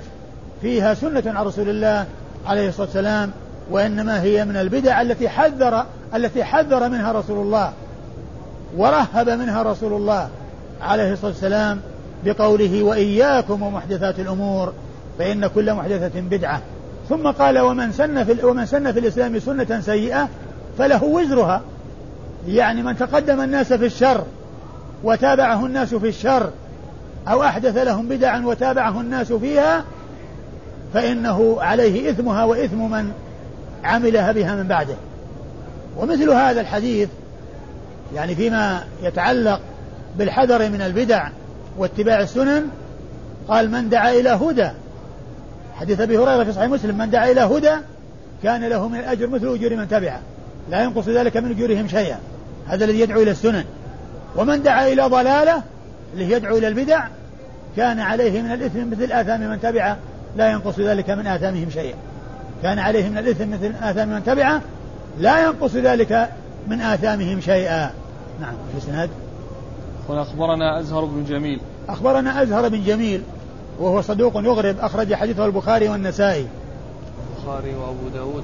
فيها 0.61 0.93
سنة 0.93 1.23
عن 1.25 1.45
رسول 1.45 1.69
الله 1.69 2.05
عليه 2.47 2.69
الصلاة 2.69 2.85
والسلام. 2.85 3.31
وإنما 3.69 4.21
هي 4.21 4.45
من 4.45 4.57
البدع 4.57 5.01
التي 5.01 5.29
حذر 5.29 5.85
التي 6.15 6.43
حذر 6.43 6.89
منها 6.89 7.11
رسول 7.11 7.37
الله 7.37 7.73
ورهب 8.77 9.29
منها 9.29 9.63
رسول 9.63 9.93
الله 9.93 10.29
عليه 10.81 11.13
الصلاة 11.13 11.31
والسلام 11.31 11.79
بقوله 12.25 12.83
وإياكم 12.83 13.61
ومحدثات 13.61 14.19
الأمور 14.19 14.73
فإن 15.19 15.47
كل 15.47 15.73
محدثة 15.73 16.21
بدعة. 16.21 16.61
ثم 17.09 17.27
قال 17.27 17.59
ومن 17.59 17.91
سن 17.91 18.23
في 18.23 18.45
ومن 18.45 18.65
سن 18.65 18.91
في 18.91 18.99
الإسلام 18.99 19.39
سنة 19.39 19.81
سيئة 19.81 20.29
فله 20.77 21.03
وزرها. 21.03 21.61
يعني 22.47 22.83
من 22.83 22.97
تقدم 22.97 23.41
الناس 23.41 23.73
في 23.73 23.85
الشر 23.85 24.23
وتابعه 25.03 25.65
الناس 25.65 25.95
في 25.95 26.07
الشر 26.07 26.49
أو 27.27 27.43
أحدث 27.43 27.77
لهم 27.77 28.07
بدعا 28.07 28.45
وتابعه 28.45 29.01
الناس 29.01 29.33
فيها 29.33 29.83
فإنه 30.93 31.57
عليه 31.61 32.09
إثمها 32.09 32.43
وإثم 32.43 32.91
من 32.91 33.11
عملها 33.83 34.31
بها 34.31 34.55
من 34.55 34.67
بعده. 34.67 34.95
ومثل 35.97 36.29
هذا 36.29 36.61
الحديث 36.61 37.09
يعني 38.15 38.35
فيما 38.35 38.83
يتعلق 39.03 39.61
بالحذر 40.17 40.69
من 40.69 40.81
البدع 40.81 41.29
واتباع 41.77 42.19
السنن 42.19 42.67
قال 43.47 43.71
من 43.71 43.89
دعا 43.89 44.11
إلى 44.11 44.29
هدى. 44.29 44.69
حديث 45.75 46.01
أبي 46.01 46.17
هريرة 46.17 46.43
في 46.43 46.53
صحيح 46.53 46.69
مسلم 46.69 46.97
من 46.97 47.09
دعا 47.09 47.31
إلى 47.31 47.41
هدى 47.41 47.75
كان 48.43 48.63
له 48.63 48.87
من 48.87 48.99
الأجر 48.99 49.27
مثل 49.27 49.47
أجور 49.47 49.75
من 49.75 49.87
تبعه 49.87 50.19
لا 50.69 50.83
ينقص 50.83 51.09
ذلك 51.09 51.37
من 51.37 51.51
أجورهم 51.51 51.87
شيئا. 51.87 52.19
هذا 52.67 52.85
الذي 52.85 52.99
يدعو 52.99 53.21
إلى 53.21 53.31
السنن. 53.31 53.63
ومن 54.35 54.63
دعا 54.63 54.87
إلى 54.87 55.03
ضلالة 55.03 55.63
اللي 56.13 56.31
يدعو 56.31 56.57
إلى 56.57 56.67
البدع 56.67 57.07
كان 57.77 57.99
عليه 57.99 58.41
من 58.41 58.51
الإثم 58.51 58.91
مثل 58.91 59.11
آثام 59.11 59.41
من 59.41 59.61
تبعه 59.61 59.97
لا 60.37 60.51
ينقص 60.51 60.79
ذلك 60.79 61.09
من 61.09 61.27
آثامهم 61.27 61.69
شيئا. 61.69 61.95
كان 62.63 62.79
عليه 62.79 63.09
من 63.09 63.17
الإثم 63.17 63.49
مثل 63.49 63.73
آثام 63.81 64.09
من 64.09 64.23
تبعه 64.23 64.61
لا 65.19 65.45
ينقص 65.45 65.75
ذلك 65.75 66.29
من 66.67 66.81
آثامهم 66.81 67.41
شيئا. 67.41 67.91
نعم 68.41 68.53
في 68.53 68.77
الإسناد 68.77 69.09
قال 70.07 70.17
أخبرنا 70.17 70.79
أزهر 70.79 71.05
بن 71.05 71.23
جميل. 71.23 71.61
أخبرنا 71.89 72.41
أزهر 72.41 72.69
بن 72.69 72.83
جميل 72.83 73.21
وهو 73.79 74.01
صدوق 74.01 74.35
يغرب 74.35 74.79
أخرج 74.79 75.13
حديثه 75.13 75.45
البخاري 75.45 75.89
والنسائي. 75.89 76.47
البخاري 77.37 77.75
وأبو 77.75 78.09
داود. 78.13 78.43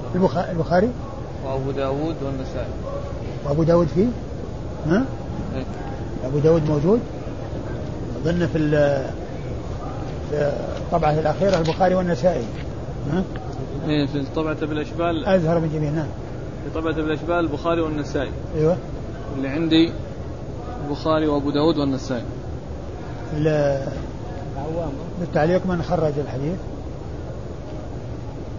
البخاري؟ 0.50 0.88
وأبو 1.44 1.70
داود 1.70 2.16
والنسائي. 2.22 2.72
وأبو 3.44 3.62
داود 3.62 3.88
فيه؟ 3.94 4.06
ها؟ 4.86 5.04
إيه؟ 5.56 5.64
أبو 6.24 6.38
داود 6.38 6.70
موجود؟ 6.70 7.00
أظن 8.22 8.46
في 8.46 8.70
في 10.30 10.52
الطبعة 10.78 11.10
الأخيرة 11.10 11.58
البخاري 11.58 11.94
والنسائي. 11.94 12.44
ها؟ 13.12 13.22
إيه 13.88 14.06
في 14.06 14.24
طبعة 14.36 14.66
بالأشبال 14.66 15.26
أزهر 15.26 15.58
بن 15.58 15.68
جميل 15.68 15.94
نعم. 15.94 16.08
في 16.64 16.80
طبعة 16.80 16.94
بالأشبال 16.94 17.38
البخاري 17.38 17.80
والنسائي. 17.80 18.30
أيوه. 18.56 18.76
اللي 19.36 19.48
عندي 19.48 19.92
البخاري 20.84 21.26
وأبو 21.26 21.50
داود 21.50 21.78
والنسائي. 21.78 22.24
بالتعليق 25.20 25.66
من 25.66 25.82
خرج 25.82 26.12
الحديث. 26.18 26.58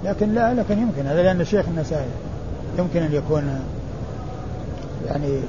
لكن 0.03 0.33
لا 0.33 0.53
لكن 0.53 0.79
يمكن. 0.79 1.05
هذا 1.05 1.23
لأن 1.23 1.41
الشيخ 1.41 1.65
النسائي 1.67 2.09
يمكن 2.79 3.01
أن 3.01 3.13
يكون 3.13 3.59
يعني 5.07 5.39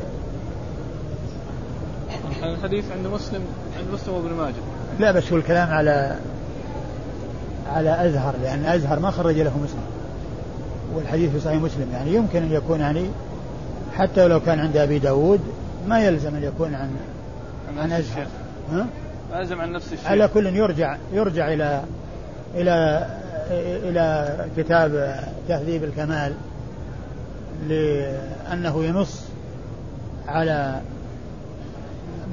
الحديث 2.42 2.84
عند 2.92 3.06
مسلم 3.06 3.40
عند 3.78 3.94
مسلم 3.94 4.14
وابن 4.14 4.34
ماجه. 4.34 4.54
لا 4.98 5.12
بس 5.12 5.32
هو 5.32 5.38
الكلام 5.38 5.68
على 5.68 6.16
على 7.70 8.06
أزهر 8.06 8.34
لأن 8.42 8.64
أزهر 8.64 8.98
ما 8.98 9.10
خرج 9.10 9.34
له 9.34 9.58
مسلم. 9.58 9.84
والحديث 10.94 11.30
في 11.30 11.40
صحيح 11.40 11.62
مسلم 11.62 11.88
يعني 11.92 12.14
يمكن 12.14 12.42
أن 12.42 12.52
يكون 12.52 12.80
يعني 12.80 13.06
حتى 13.96 14.28
لو 14.28 14.40
كان 14.40 14.60
عند 14.60 14.76
أبي 14.76 14.98
داود 14.98 15.40
ما 15.88 16.00
يلزم 16.00 16.34
أن 16.34 16.42
يكون 16.42 16.74
عن 16.74 16.90
عن 17.78 17.92
أزهر. 17.92 18.26
ها؟ 18.72 18.86
لازم 19.32 19.60
عن 19.60 19.72
نفس 19.72 19.92
الشيء 19.92 20.08
على 20.08 20.28
كل 20.28 20.56
يرجع 20.56 20.96
يرجع 21.12 21.52
إلى 21.52 21.82
إلى 22.54 23.06
إلى 23.60 24.36
كتاب 24.56 25.20
تهذيب 25.48 25.84
الكمال 25.84 26.32
لأنه 27.68 28.84
ينص 28.84 29.24
على 30.28 30.80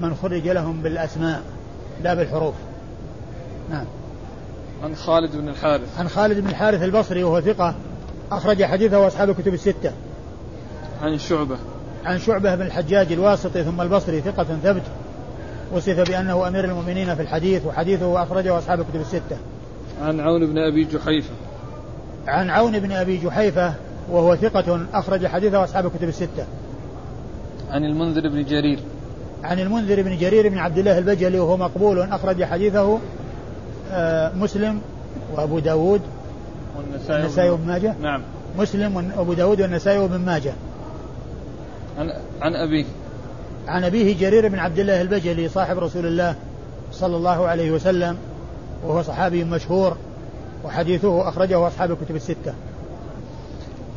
من 0.01 0.15
خرج 0.15 0.47
لهم 0.47 0.81
بالأسماء 0.81 1.41
لا 2.03 2.13
بالحروف. 2.13 2.55
نعم. 3.71 3.85
عن 4.83 4.95
خالد 4.95 5.35
بن 5.35 5.49
الحارث. 5.49 5.99
عن 5.99 6.09
خالد 6.09 6.39
بن 6.39 6.47
الحارث 6.47 6.83
البصري 6.83 7.23
وهو 7.23 7.41
ثقة 7.41 7.75
أخرج 8.31 8.63
حديثه 8.63 9.07
أصحاب 9.07 9.29
الكتب 9.29 9.53
الستة. 9.53 9.91
عن 11.01 11.17
شعبة. 11.17 11.57
عن 12.05 12.19
شعبة 12.19 12.55
بن 12.55 12.61
الحجاج 12.61 13.11
الواسطي 13.11 13.63
ثم 13.63 13.81
البصري 13.81 14.21
ثقة 14.21 14.43
ثبت 14.43 14.81
وصف 15.71 16.09
بأنه 16.09 16.47
أمير 16.47 16.65
المؤمنين 16.65 17.15
في 17.15 17.21
الحديث 17.21 17.65
وحديثه 17.65 18.23
أخرجه 18.23 18.57
أصحاب 18.57 18.79
الكتب 18.79 19.01
الستة. 19.01 19.37
عن 20.01 20.19
عون 20.19 20.45
بن 20.45 20.57
أبي 20.57 20.83
جحيفة. 20.83 21.33
عن 22.27 22.49
عون 22.49 22.79
بن 22.79 22.91
أبي 22.91 23.17
جحيفة 23.17 23.73
وهو 24.11 24.35
ثقة 24.35 24.85
أخرج 24.93 25.27
حديثه 25.27 25.63
أصحاب 25.63 25.85
الكتب 25.85 26.07
الستة. 26.07 26.45
عن 27.69 27.83
المنذر 27.83 28.29
بن 28.29 28.45
جرير. 28.45 28.79
عن 29.43 29.59
المنذر 29.59 30.01
بن 30.01 30.17
جرير 30.17 30.49
بن 30.49 30.57
عبد 30.57 30.77
الله 30.77 30.97
البجلي 30.97 31.39
وهو 31.39 31.57
مقبول 31.57 31.99
أخرج 31.99 32.43
حديثه 32.43 32.99
مسلم 34.35 34.81
وأبو 35.33 35.59
داود 35.59 36.01
والنسائي 37.09 37.49
وابن 37.49 37.67
ماجه؟ 37.67 37.95
نعم. 38.01 38.21
مسلم 38.57 38.95
وأبو 38.95 39.33
داود 39.33 39.61
والنسائي 39.61 39.99
وابن 39.99 40.19
ماجه. 40.19 40.53
عن 41.97 42.13
عن 42.41 42.55
أبيه. 42.55 42.85
عن 43.67 43.83
أبيه 43.83 44.17
جرير 44.19 44.47
بن 44.47 44.59
عبد 44.59 44.79
الله 44.79 45.01
البجلي 45.01 45.49
صاحب 45.49 45.77
رسول 45.77 46.05
الله 46.05 46.35
صلى 46.91 47.17
الله 47.17 47.47
عليه 47.47 47.71
وسلم 47.71 48.17
وهو 48.85 49.01
صحابي 49.01 49.43
مشهور 49.43 49.97
وحديثه 50.63 51.29
أخرجه 51.29 51.67
أصحاب 51.67 51.91
الكتب 51.91 52.15
الستة. 52.15 52.53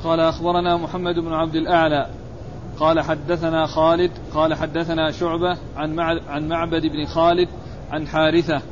قال 0.05 0.21
أخبرنا 0.21 0.77
محمد 0.77 1.15
بن 1.15 1.33
عبد 1.33 1.55
الأعلى. 1.55 2.07
قال 2.81 3.01
حدثنا 3.01 3.67
خالد. 3.67 4.11
قال 4.35 4.55
حدثنا 4.55 5.13
شعبة 5.13 5.59
عن 5.77 6.01
عن 6.29 6.49
معبد 6.49 6.83
بن 6.83 7.07
خالد 7.07 7.49
عن 7.91 8.07
حارثة. 8.07 8.63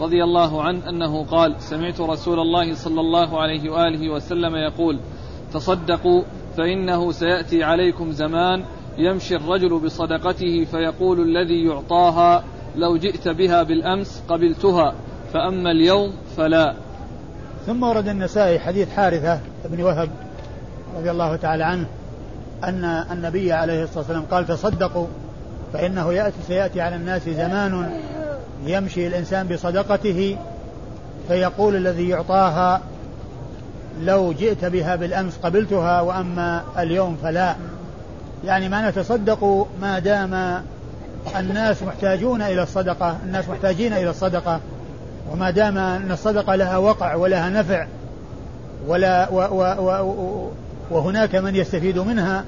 رضي 0.00 0.24
الله 0.24 0.62
عنه 0.62 0.88
أنه 0.88 1.24
قال 1.24 1.54
سمعت 1.58 2.00
رسول 2.00 2.40
الله 2.40 2.74
صلى 2.74 3.00
الله 3.00 3.40
عليه 3.40 3.70
وآله 3.70 4.10
وسلم 4.10 4.56
يقول 4.56 5.00
تصدقوا 5.52 6.22
فإنه 6.56 7.12
سيأتي 7.12 7.64
عليكم 7.64 8.12
زمان 8.12 8.64
يمشي 8.98 9.36
الرجل 9.36 9.78
بصدقته 9.78 10.64
فيقول 10.64 11.20
الذي 11.20 11.64
يعطاها 11.64 12.44
لو 12.76 12.96
جئت 12.96 13.28
بها 13.28 13.62
بالأمس 13.62 14.22
قبلتها 14.28 14.94
فأما 15.32 15.70
اليوم 15.70 16.12
فلا. 16.36 16.74
ثم 17.66 17.82
ورد 17.82 18.08
النسائي 18.08 18.58
حديث 18.58 18.90
حارثة 18.90 19.40
بن 19.64 19.82
وهب 19.82 20.10
رضي 20.96 21.10
الله 21.10 21.36
تعالى 21.36 21.64
عنه 21.64 21.86
أن 22.64 22.84
النبي 22.84 23.52
عليه 23.52 23.82
الصلاة 23.82 23.98
والسلام 23.98 24.24
قال 24.30 24.46
تصدقوا 24.46 25.06
فإنه 25.72 26.12
يأتي 26.12 26.42
سيأتي 26.46 26.80
على 26.80 26.96
الناس 26.96 27.28
زمان 27.28 27.90
يمشي 28.66 29.06
الإنسان 29.06 29.46
بصدقته 29.46 30.36
فيقول 31.28 31.76
الذي 31.76 32.08
يعطاها 32.08 32.80
لو 34.02 34.32
جئت 34.32 34.64
بها 34.64 34.96
بالأمس 34.96 35.36
قبلتها 35.36 36.00
وأما 36.00 36.62
اليوم 36.78 37.16
فلا. 37.22 37.56
يعني 38.44 38.68
ما 38.68 38.90
نتصدق 38.90 39.66
ما 39.80 39.98
دام 39.98 40.62
الناس 41.36 41.82
محتاجون 41.82 42.42
إلى 42.42 42.62
الصدقة 42.62 43.16
الناس 43.24 43.48
محتاجين 43.48 43.92
إلى 43.92 44.10
الصدقة. 44.10 44.60
وما 45.32 45.50
دام 45.50 45.78
أن 45.78 46.12
الصدقة 46.12 46.54
لها 46.54 46.76
وقع 46.76 47.14
ولها 47.14 47.48
نفع 47.48 47.86
ولا 48.86 49.28
و 49.30 49.36
و 49.36 49.62
و 49.82 50.50
وهناك 50.90 51.34
من 51.34 51.56
يستفيد 51.56 51.98
منها 51.98 52.44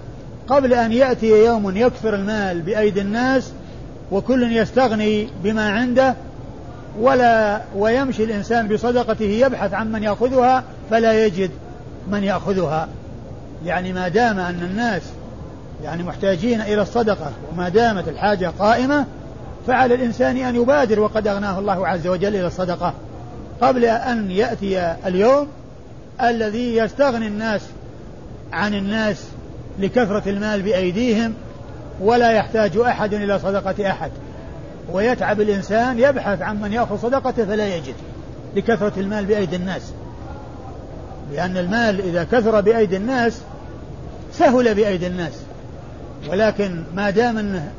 قبل 0.49 0.75
أن 0.75 0.92
يأتي 0.92 1.44
يوم 1.44 1.77
يكثر 1.77 2.14
المال 2.14 2.62
بأيدي 2.62 3.01
الناس 3.01 3.53
وكل 4.12 4.57
يستغني 4.57 5.29
بما 5.44 5.70
عنده 5.70 6.14
ولا 7.01 7.61
ويمشي 7.77 8.25
الإنسان 8.25 8.68
بصدقته 8.68 9.25
يبحث 9.25 9.75
عن 9.75 9.92
من 9.92 10.03
يأخذها 10.03 10.64
فلا 10.90 11.27
يجد 11.27 11.51
من 12.11 12.25
يأخذها. 12.25 12.88
يعني 13.64 13.92
ما 13.92 14.09
دام 14.09 14.38
أن 14.38 14.62
الناس 14.70 15.03
يعني 15.85 16.03
محتاجين 16.03 16.61
إلى 16.61 16.83
الصدقة 16.83 17.33
وما 17.53 17.68
دامت 17.68 18.09
الحاجة 18.09 18.53
قائمة 18.59 19.07
فعلى 19.66 19.94
الإنسان 19.94 20.37
أن 20.37 20.57
يبادر 20.57 21.01
وقد 21.01 21.27
أغناه 21.27 21.59
الله 21.59 21.88
عز 21.88 22.07
وجل 22.07 22.37
إلى 22.37 22.46
الصدقة. 22.46 22.94
قبل 23.61 23.85
أن 23.85 24.31
يأتي 24.31 24.96
اليوم 25.07 25.46
الذي 26.23 26.77
يستغني 26.77 27.27
الناس 27.27 27.61
عن 28.53 28.75
الناس 28.75 29.25
لكثرة 29.79 30.23
المال 30.27 30.62
بأيديهم 30.62 31.35
ولا 32.01 32.31
يحتاج 32.31 32.77
أحد 32.77 33.15
إلى 33.15 33.39
صدقة 33.39 33.91
أحد. 33.91 34.11
ويتعب 34.93 35.41
الإنسان 35.41 35.99
يبحث 35.99 36.43
عن 36.43 36.61
من 36.61 36.73
يأخذ 36.73 37.03
صدقته 37.03 37.45
فلا 37.45 37.77
يجد 37.77 37.95
لكثرة 38.57 38.93
المال 38.97 39.25
بأيدي 39.25 39.57
الناس. 39.57 39.93
لأن 41.33 41.57
المال 41.57 42.01
إذا 42.01 42.25
كثر 42.25 42.61
بأيدي 42.61 42.97
الناس 42.97 43.41
سهل 44.33 44.75
بأيدي 44.75 45.07
الناس. 45.07 45.33
ولكن 46.29 46.83
ما 46.95 47.11
دام 47.11 47.39
أنه 47.39 47.73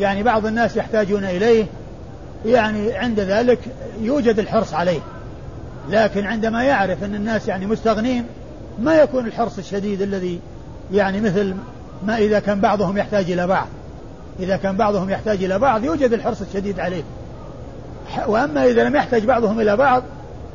يعني 0.00 0.22
بعض 0.22 0.46
الناس 0.46 0.76
يحتاجون 0.76 1.24
إليه 1.24 1.66
يعني 2.46 2.92
عند 2.92 3.20
ذلك 3.20 3.58
يوجد 4.00 4.38
الحرص 4.38 4.74
عليه. 4.74 5.00
لكن 5.90 6.26
عندما 6.26 6.64
يعرف 6.64 7.04
أن 7.04 7.14
الناس 7.14 7.48
يعني 7.48 7.66
مستغنين 7.66 8.24
ما 8.78 8.94
يكون 8.94 9.26
الحرص 9.26 9.58
الشديد 9.58 10.02
الذي 10.02 10.40
يعني 10.92 11.20
مثل 11.20 11.54
ما 12.02 12.18
إذا 12.18 12.38
كان 12.38 12.60
بعضهم 12.60 12.98
يحتاج 12.98 13.30
إلى 13.30 13.46
بعض. 13.46 13.66
إذا 14.40 14.56
كان 14.56 14.76
بعضهم 14.76 15.10
يحتاج 15.10 15.44
إلى 15.44 15.58
بعض 15.58 15.84
يوجد 15.84 16.12
الحرص 16.12 16.40
الشديد 16.40 16.80
عليه. 16.80 17.02
وأما 18.26 18.64
إذا 18.64 18.84
لم 18.84 18.96
يحتاج 18.96 19.24
بعضهم 19.24 19.60
إلى 19.60 19.76
بعض 19.76 20.02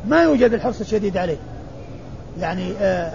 ما 0.08 0.23
يوجد 0.23 0.54
الحرص 0.54 0.80
الشديد 0.80 1.17
عليه. 1.17 1.38
يعني 2.39 2.73
آه 2.82 3.12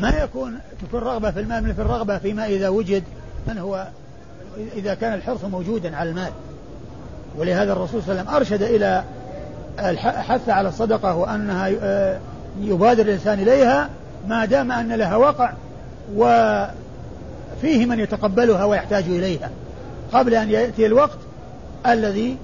ما 0.00 0.08
يكون 0.08 0.58
تكون 0.88 1.00
رغبة 1.00 1.30
في 1.30 1.40
المال 1.40 1.68
مثل 1.68 1.82
الرغبة 1.82 2.18
فيما 2.18 2.46
إذا 2.46 2.68
وجد 2.68 3.02
من 3.46 3.58
هو 3.58 3.86
إذا 4.76 4.94
كان 4.94 5.14
الحرص 5.14 5.44
موجودا 5.44 5.96
على 5.96 6.10
المال. 6.10 6.30
ولهذا 7.38 7.72
الرسول 7.72 8.02
صلى 8.02 8.20
الله 8.20 8.32
عليه 8.32 8.40
وسلم 8.40 8.56
أرشد 8.58 8.62
إلى 8.62 9.04
الحث 9.78 10.48
على 10.48 10.68
الصدقة 10.68 11.16
وأنها 11.16 11.70
آه، 11.82 12.18
يبادر 12.60 13.02
الإنسان 13.02 13.38
إليها 13.38 13.88
ما 14.28 14.44
دام 14.44 14.72
أن 14.72 14.92
لها 14.92 15.16
وقع. 15.16 15.52
وفيه 17.62 17.86
من 17.86 18.00
يتقبلها 18.00 18.64
ويحتاج 18.64 19.04
إليها 19.04 19.50
قبل 20.12 20.34
أن 20.34 20.50
يأتي 20.50 20.86
الوقت 20.86 21.18
الذي 21.86 22.36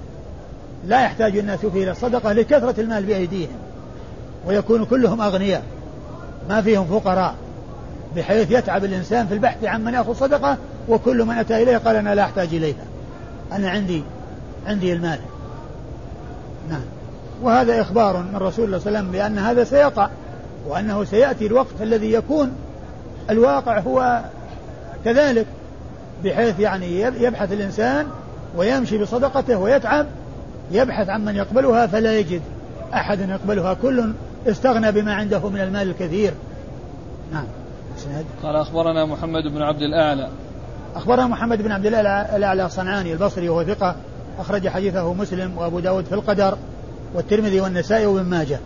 لا 0.85 1.01
يحتاج 1.01 1.37
الناس 1.37 1.59
فيه 1.59 1.83
إلى 1.83 1.91
الصدقة 1.91 2.33
لكثرة 2.33 2.81
المال 2.81 3.03
بأيديهم 3.03 3.57
ويكون 4.47 4.85
كلهم 4.85 5.21
أغنياء 5.21 5.63
ما 6.49 6.61
فيهم 6.61 6.85
فقراء 6.85 7.35
بحيث 8.15 8.51
يتعب 8.51 8.85
الإنسان 8.85 9.27
في 9.27 9.33
البحث 9.33 9.63
عن 9.63 9.83
من 9.83 9.93
يأخذ 9.93 10.13
صدقة 10.13 10.57
وكل 10.89 11.25
من 11.25 11.37
أتى 11.37 11.63
إليه 11.63 11.77
قال 11.77 11.95
أنا 11.95 12.15
لا 12.15 12.23
أحتاج 12.23 12.47
إليها 12.47 12.85
أنا 13.51 13.69
عندي 13.69 14.03
عندي 14.67 14.93
المال. 14.93 15.19
نعم. 16.69 16.81
وهذا 17.41 17.81
إخبار 17.81 18.17
من 18.17 18.35
رسول 18.35 18.65
الله 18.65 18.77
صلى 18.79 18.87
الله 18.87 18.99
عليه 18.99 19.09
وسلم 19.09 19.11
بأن 19.11 19.39
هذا 19.39 19.63
سيقع 19.63 20.09
وأنه 20.67 21.03
سيأتي 21.03 21.45
الوقت 21.45 21.81
الذي 21.81 22.13
يكون 22.13 22.51
الواقع 23.29 23.79
هو 23.79 24.21
كذلك 25.05 25.45
بحيث 26.23 26.59
يعني 26.59 27.01
يبحث 27.01 27.53
الإنسان 27.53 28.07
ويمشي 28.55 28.97
بصدقته 28.97 29.57
ويتعب 29.57 30.05
يبحث 30.71 31.09
عن 31.09 31.25
من 31.25 31.35
يقبلها 31.35 31.87
فلا 31.87 32.19
يجد 32.19 32.41
أحد 32.93 33.29
يقبلها. 33.29 33.73
كل 33.73 34.13
استغنى 34.47 34.91
بما 34.91 35.13
عنده 35.13 35.49
من 35.49 35.61
المال 35.61 35.89
الكثير. 35.89 36.33
نعم. 37.33 37.45
قال 38.43 38.55
أخبرنا 38.55 39.05
محمد 39.05 39.43
بن 39.43 39.61
عبد 39.61 39.81
الأعلى. 39.81 40.29
أخبرنا 40.95 41.27
محمد 41.27 41.61
بن 41.61 41.71
عبد 41.71 41.85
الأعلى 41.85 42.35
الأعلى 42.35 42.65
الصنعاني 42.65 43.13
البصري 43.13 43.49
وهو 43.49 43.63
ثقة 43.63 43.95
أخرج 44.39 44.67
حديثه 44.67 45.13
مسلم 45.13 45.57
وأبو 45.57 45.79
داود 45.79 46.05
في 46.05 46.15
القدر 46.15 46.57
والترمذي 47.13 47.61
والنسائي 47.61 48.05
وابن 48.05 48.29
ماجه. 48.29 48.59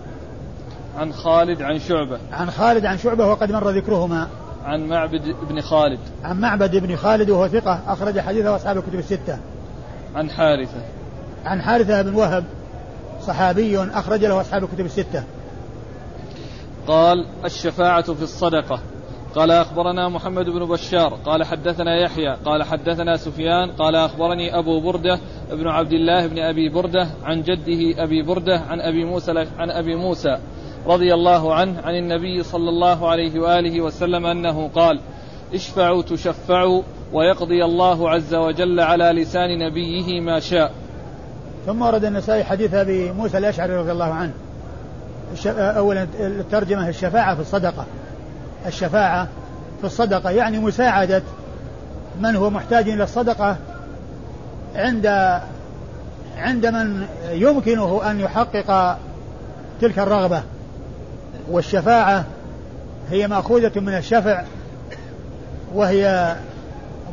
عن 0.98 1.14
خالد 1.14 1.62
عن 1.62 1.80
شعبة. 1.80 2.18
عن 2.34 2.52
خالد 2.52 2.86
عن 2.86 2.98
شعبة 2.98 3.28
وقد 3.28 3.52
مر 3.52 3.70
ذكرهما. 3.70 4.28
عن 4.66 4.88
معبد 4.88 5.36
بن 5.50 5.62
خالد. 5.62 6.00
عن 6.24 6.40
معبد 6.40 6.76
بن 6.76 6.96
خالد 6.96 7.30
وهو 7.30 7.48
ثقة 7.48 7.82
أخرج 7.88 8.20
حديثه 8.20 8.56
أصحاب 8.56 8.78
الكتب 8.78 9.00
الستة. 9.00 9.40
عن 10.16 10.30
حارثة. 10.30 10.82
عن 11.46 11.62
حارثة 11.62 12.02
بن 12.02 12.16
وهب 12.16 12.44
صحابي 13.22 13.80
أخرج 13.80 14.26
له 14.26 14.42
أصحاب 14.42 14.64
الكتب 14.64 14.86
الستة. 14.86 15.24
قال 16.88 17.26
الشفاعة 17.46 18.14
في 18.14 18.24
الصدقة. 18.24 18.80
قال 19.36 19.52
أخبرنا 19.52 20.10
محمد 20.10 20.46
بن 20.46 20.66
بشار. 20.66 21.14
قال 21.26 21.44
حدثنا 21.44 22.02
يحيى. 22.02 22.36
قال 22.46 22.64
حدثنا 22.64 23.18
سفيان. 23.18 23.72
قال 23.72 23.96
أخبرني 23.96 24.60
أبو 24.60 24.80
بردة 24.80 25.20
بن 25.52 25.68
عبد 25.68 25.94
الله 25.94 26.28
بن 26.28 26.40
أبي 26.40 26.70
بردة 26.70 27.08
عن 27.24 27.42
جده 27.42 28.04
أبي 28.04 28.22
بردة 28.22 28.60
عن 28.60 28.82
أبي 28.82 29.06
موسى 29.06 29.32
عن 29.58 29.72
أبي 29.72 29.96
موسى. 29.96 30.38
رضي 30.88 31.14
الله 31.14 31.54
عنه 31.54 31.82
عن 31.82 31.96
النبي 31.96 32.44
صلى 32.44 32.70
الله 32.70 33.10
عليه 33.10 33.40
وآله 33.40 33.82
وسلم 33.82 34.26
أنه 34.26 34.70
قال 34.76 35.00
اشفعوا 35.54 36.04
تشفعوا 36.04 36.82
ويقضي 37.14 37.66
الله 37.66 38.10
عز 38.10 38.36
وجل 38.36 38.80
على 38.80 39.04
لسان 39.04 39.60
نبيه 39.60 40.22
ما 40.22 40.40
شاء. 40.40 40.72
ثم 41.66 41.82
ورد 41.82 42.06
النسائي 42.06 42.44
حديث 42.44 42.74
أبي 42.74 43.12
موسى 43.12 43.38
الأشعري 43.38 43.76
رضي 43.76 43.92
الله 43.92 44.14
عنه. 44.14 44.34
أولا 45.48 46.08
الترجمة 46.20 46.90
الشفاعة 46.90 47.36
في 47.36 47.42
الصدقة. 47.42 47.86
الشفاعة 48.66 49.28
في 49.80 49.84
الصدقة 49.84 50.30
يعني 50.30 50.60
مساعدة 50.60 51.24
من 52.22 52.36
هو 52.36 52.50
محتاج 52.50 52.90
إلى 52.90 53.04
الصدقة 53.04 53.58
عند 54.76 55.06
عند 56.38 56.66
من 56.66 57.06
يمكنه 57.32 58.12
أن 58.12 58.20
يحقق 58.20 58.98
تلك 59.82 60.00
الرغبة. 60.00 60.44
والشفاعة 61.52 62.26
هي 63.12 63.28
مأخوذة 63.28 63.80
من 63.80 63.98
الشفع 63.98 64.44
وهي 65.76 66.36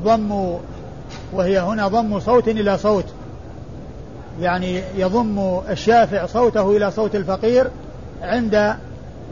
ضم 0.05 0.55
وهي 1.33 1.59
هنا 1.59 1.89
ضم 1.89 2.21
صوت 2.21 2.49
إلى 2.49 2.79
صوت. 2.79 3.05
يعني 4.41 4.83
يضم 4.97 5.61
الشافع 5.71 6.27
صوته 6.27 6.77
إلى 6.77 6.91
صوت 6.91 7.15
الفقير 7.15 7.71
عند 8.23 8.75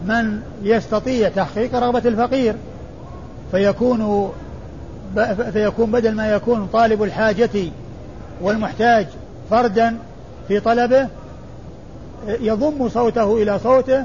من 0.06 0.40
يستطيع 0.62 1.28
تحقيق 1.28 1.74
رغبة 1.74 2.08
الفقير. 2.08 2.54
فيكون 3.50 4.32
فيكون 5.52 5.90
بدل 5.90 6.14
ما 6.14 6.32
يكون 6.32 6.68
طالب 6.72 7.02
الحاجة 7.02 7.70
والمحتاج 8.42 9.06
فردا 9.50 9.96
في 10.48 10.60
طلبه 10.60 11.08
يضم 12.28 12.88
صوته 12.88 13.42
إلى 13.42 13.58
صوته 13.58 14.04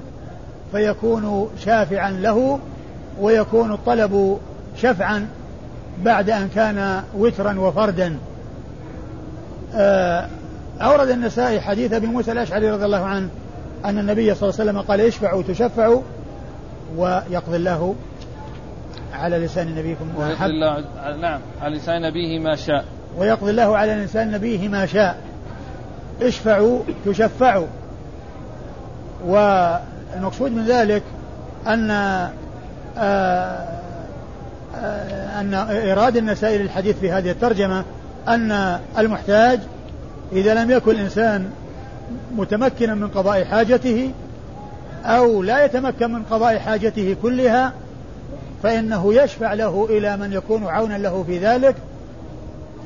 فيكون 0.73 1.49
شافعا 1.59 2.11
له 2.11 2.59
ويكون 3.19 3.71
الطلب 3.71 4.39
شفعا 4.77 5.27
بعد 6.03 6.29
أن 6.29 6.49
كان 6.55 7.03
وترا 7.17 7.59
وفردا. 7.59 8.17
آه، 9.75 10.27
أورد 10.81 11.09
النسائي 11.09 11.61
حديث 11.61 11.93
أبي 11.93 12.07
موسى 12.07 12.31
الأشعري 12.31 12.71
رضي 12.71 12.85
الله 12.85 13.05
عنه 13.05 13.29
أن 13.85 13.99
النبي 13.99 14.35
صلى 14.35 14.49
الله 14.49 14.59
عليه 14.59 14.71
وسلم 14.71 14.81
قال 14.81 15.01
اشفعوا 15.01 15.43
تشفعوا 15.43 16.01
ويقضي 16.97 17.55
الله 17.55 17.95
على 19.13 19.37
لسان 19.37 19.75
نبيكم 19.75 20.05
ويقضي 20.17 20.45
الله 20.45 20.83
نعم 21.21 21.41
على 21.61 21.75
لسان 21.75 22.01
نبيه 22.01 22.39
ما 22.39 22.55
شاء. 22.55 22.85
ويقضي 23.17 23.51
الله 23.51 23.77
على 23.77 23.95
لسان 23.95 24.31
نبيه 24.31 24.67
ما 24.67 24.85
شاء. 24.85 25.17
اشفعوا 26.21 26.79
تشفعوا. 27.05 27.67
والمقصود 30.15 30.51
من 30.51 30.65
ذلك 30.65 31.03
أن 31.67 31.91
آه، 31.91 32.31
آه، 32.97 33.67
أن 35.39 35.53
إيراد 35.53 36.17
النسائي 36.17 36.57
للحديث 36.57 36.99
في 36.99 37.11
هذه 37.11 37.31
الترجمة 37.31 37.83
أن 38.27 38.79
المحتاج 38.97 39.59
إذا 40.31 40.63
لم 40.63 40.71
يكن 40.71 40.91
الإنسان 40.91 41.49
متمكنا 42.35 42.95
من 42.95 43.07
قضاء 43.07 43.43
حاجته 43.43 44.11
أو 45.05 45.43
لا 45.43 45.65
يتمكن 45.65 46.13
من 46.13 46.23
قضاء 46.23 46.59
حاجته 46.59 47.15
كلها 47.21 47.73
فإنه 48.63 49.13
يشفع 49.13 49.53
له 49.53 49.87
إلى 49.89 50.17
من 50.17 50.33
يكون 50.33 50.67
عونا 50.67 50.97
له 50.97 51.23
في 51.23 51.37
ذلك 51.37 51.75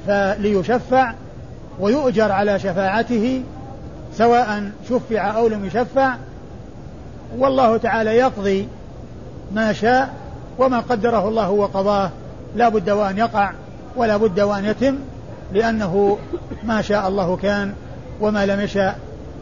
فليشفع 0.08 1.14
ويؤجر 1.80 2.32
على 2.32 2.60
شفاعته 2.60 3.44
سواء 4.18 4.72
شفع 4.90 5.38
أو 5.38 5.48
لم 5.48 5.66
يشفع 5.66 6.16
والله 7.38 7.78
تعالى 7.78 8.16
يقضي 8.16 8.68
ما 9.52 9.74
شاء 9.74 10.14
وما 10.60 10.80
قدره 10.80 11.28
الله 11.28 11.50
وقضاه. 11.50 12.12
لا 12.56 12.70
بد 12.70 12.90
وأن 12.90 13.18
يقع 13.18 13.52
ولا 13.96 14.18
بد 14.18 14.40
وأن 14.40 14.66
يتم 14.66 14.96
لأنه 15.54 16.18
ما 16.64 16.82
شاء 16.82 17.08
الله 17.08 17.38
كان 17.38 17.74
وما 18.22 18.46
لم 18.46 18.62
يشاء 18.62 19.00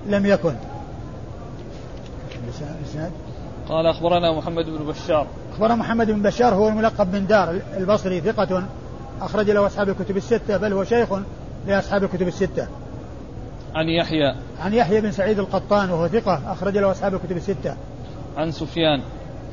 لم 0.08 0.26
يكن. 0.26 0.54
قال 3.70 3.86
أخبرنا 3.86 4.38
محمد 4.38 4.66
بن 4.66 4.86
بشار. 4.86 5.28
أخبرنا 5.54 5.76
محمد 5.76 6.12
بن 6.12 6.22
بشار 6.22 6.54
هو 6.54 6.68
الملقب 6.68 7.12
بن 7.12 7.28
دار 7.28 7.60
البصري 7.78 8.22
ثقة 8.22 8.64
أخرج 9.22 9.52
له 9.52 9.66
أصحاب 9.66 9.90
الكتب 9.90 10.18
الستة 10.18 10.58
بل 10.58 10.74
هو 10.74 10.84
شيخ 10.84 11.10
لأصحاب 11.68 12.04
الكتب 12.04 12.28
الستة. 12.28 12.68
عن 13.76 13.90
يحيى 13.90 14.36
عن 14.62 14.74
يحيى 14.74 15.02
بن 15.02 15.12
سعيد 15.12 15.40
القطان 15.40 15.90
وهو 15.90 16.08
ثقة 16.08 16.42
أخرج 16.48 16.78
له 16.78 16.92
أصحاب 16.92 17.14
الكتب 17.14 17.38
الستة. 17.38 17.76
عن 18.38 18.52
سفيان. 18.52 19.02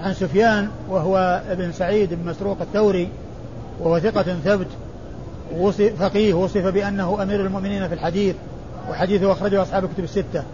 عن 0.00 0.14
سفيان 0.14 0.68
وهو 0.88 1.42
ابن 1.48 1.72
سعيد 1.72 2.14
بن 2.14 2.30
مسروق 2.30 2.60
الثوري 2.60 3.08
وهو 3.80 3.98
ثقة 3.98 4.22
ثبت 4.22 4.66
وصف 5.58 6.02
فقيه 6.02 6.34
وصف 6.34 6.66
بأنه 6.66 7.22
أمير 7.22 7.40
المؤمنين 7.40 7.88
في 7.88 7.94
الحديث 7.94 8.36
وحديثه 8.90 9.32
أخرجه 9.32 9.62
أصحاب 9.62 9.84
الكتب 9.84 10.04
الستة. 10.04 10.44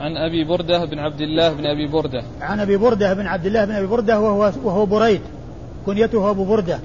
عن 0.00 0.16
أبي 0.16 0.44
بردة 0.44 0.84
بن 0.84 0.98
عبد 0.98 1.20
الله 1.20 1.52
بن 1.52 1.66
أبي 1.66 1.86
بردة. 1.92 2.22
عن 2.40 2.60
أبي 2.60 2.76
بردة 2.76 3.14
بن 3.14 3.26
عبد 3.26 3.46
الله 3.46 3.64
بن 3.64 3.72
أبي 3.72 3.86
بردة 3.86 4.20
وهو, 4.20 4.52
وهو 4.64 4.86
بريد 4.86 5.20
كنيته 5.86 6.30
أبو 6.30 6.44
بردة. 6.44 6.78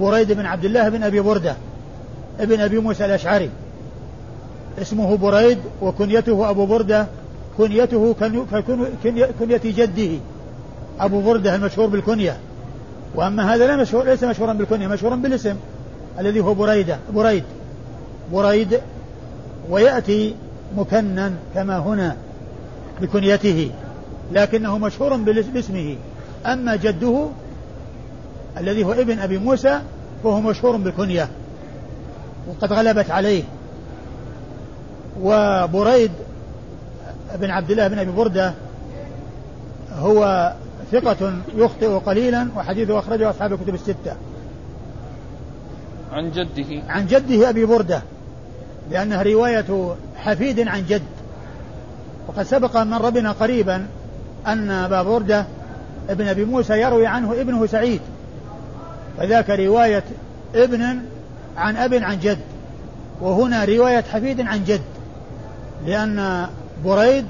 بريد 0.00 0.32
بن 0.32 0.46
عبد 0.46 0.64
الله 0.64 0.88
بن 0.88 1.02
أبي 1.02 1.20
بردة 1.20 1.56
ابن 2.40 2.60
أبي 2.60 2.78
موسى 2.78 3.04
الأشعري. 3.04 3.50
اسمه 4.78 5.16
بريد 5.16 5.58
وكنيته 5.82 6.50
أبو 6.50 6.66
بردة 6.66 7.06
كنيته 7.58 8.14
كنية 9.40 9.60
جده 9.64 10.18
أبو 11.00 11.20
بردة 11.20 11.54
المشهور 11.54 11.88
بالكنية. 11.88 12.36
وأما 13.14 13.54
هذا 13.54 13.66
لا 13.66 13.76
مشهور 13.76 14.04
ليس 14.04 14.24
مشهورا 14.24 14.52
بالكنية 14.52 14.86
مشهورا 14.86 15.16
بالاسم 15.16 15.56
الذي 16.18 16.40
هو 16.40 16.54
بريدة 16.54 16.98
بريد. 17.14 17.44
بريد 18.32 18.80
ويأتي 19.70 20.34
مكنا 20.76 21.32
كما 21.54 21.78
هنا 21.78 22.16
بكنيته 23.00 23.70
لكنه 24.32 24.78
مشهور 24.78 25.16
باسمه. 25.16 25.96
أما 26.46 26.76
جده 26.76 27.26
الذي 28.58 28.84
هو 28.84 28.92
ابن 28.92 29.18
أبي 29.18 29.38
موسى 29.38 29.80
فهو 30.24 30.40
مشهور 30.40 30.76
بالكنية 30.76 31.28
وقد 32.48 32.72
غلبت 32.72 33.10
عليه. 33.10 33.42
وبريد 35.20 36.10
بن 37.34 37.50
عبد 37.50 37.70
الله 37.70 37.88
بن 37.88 37.98
أبي 37.98 38.10
بردة 38.10 38.54
هو 39.98 40.52
ثقة 40.92 41.32
يخطئ 41.56 41.86
قليلا 41.86 42.48
وحديثه 42.56 42.98
أخرجه 42.98 43.30
أصحاب 43.30 43.52
الكتب 43.52 43.74
الستة. 43.74 44.16
عن 46.12 46.30
جده. 46.30 46.82
عن 46.88 47.06
جده 47.06 47.48
أبي 47.48 47.64
بردة 47.64 48.02
لأنها 48.90 49.22
رواية 49.22 49.94
حفيد 50.16 50.68
عن 50.68 50.86
جد. 50.88 51.02
وقد 52.28 52.42
سبق 52.42 52.76
من 52.76 52.94
ربنا 52.94 53.32
قريبا 53.32 53.86
أن 54.46 54.70
أبا 54.70 55.02
بردة 55.02 55.46
ابن 56.08 56.28
أبي 56.28 56.44
موسى 56.44 56.80
يروي 56.80 57.06
عنه 57.06 57.32
ابنه 57.32 57.66
سعيد. 57.66 58.00
فذاك 59.18 59.50
رواية 59.50 60.04
ابن 60.54 60.98
عن 61.56 61.76
أب 61.76 61.94
عن 61.94 62.18
جد. 62.18 62.38
وهنا 63.20 63.64
رواية 63.64 64.00
حفيد 64.00 64.40
عن 64.40 64.64
جد. 64.64 64.80
لأن 65.86 66.46
بريد 66.84 67.24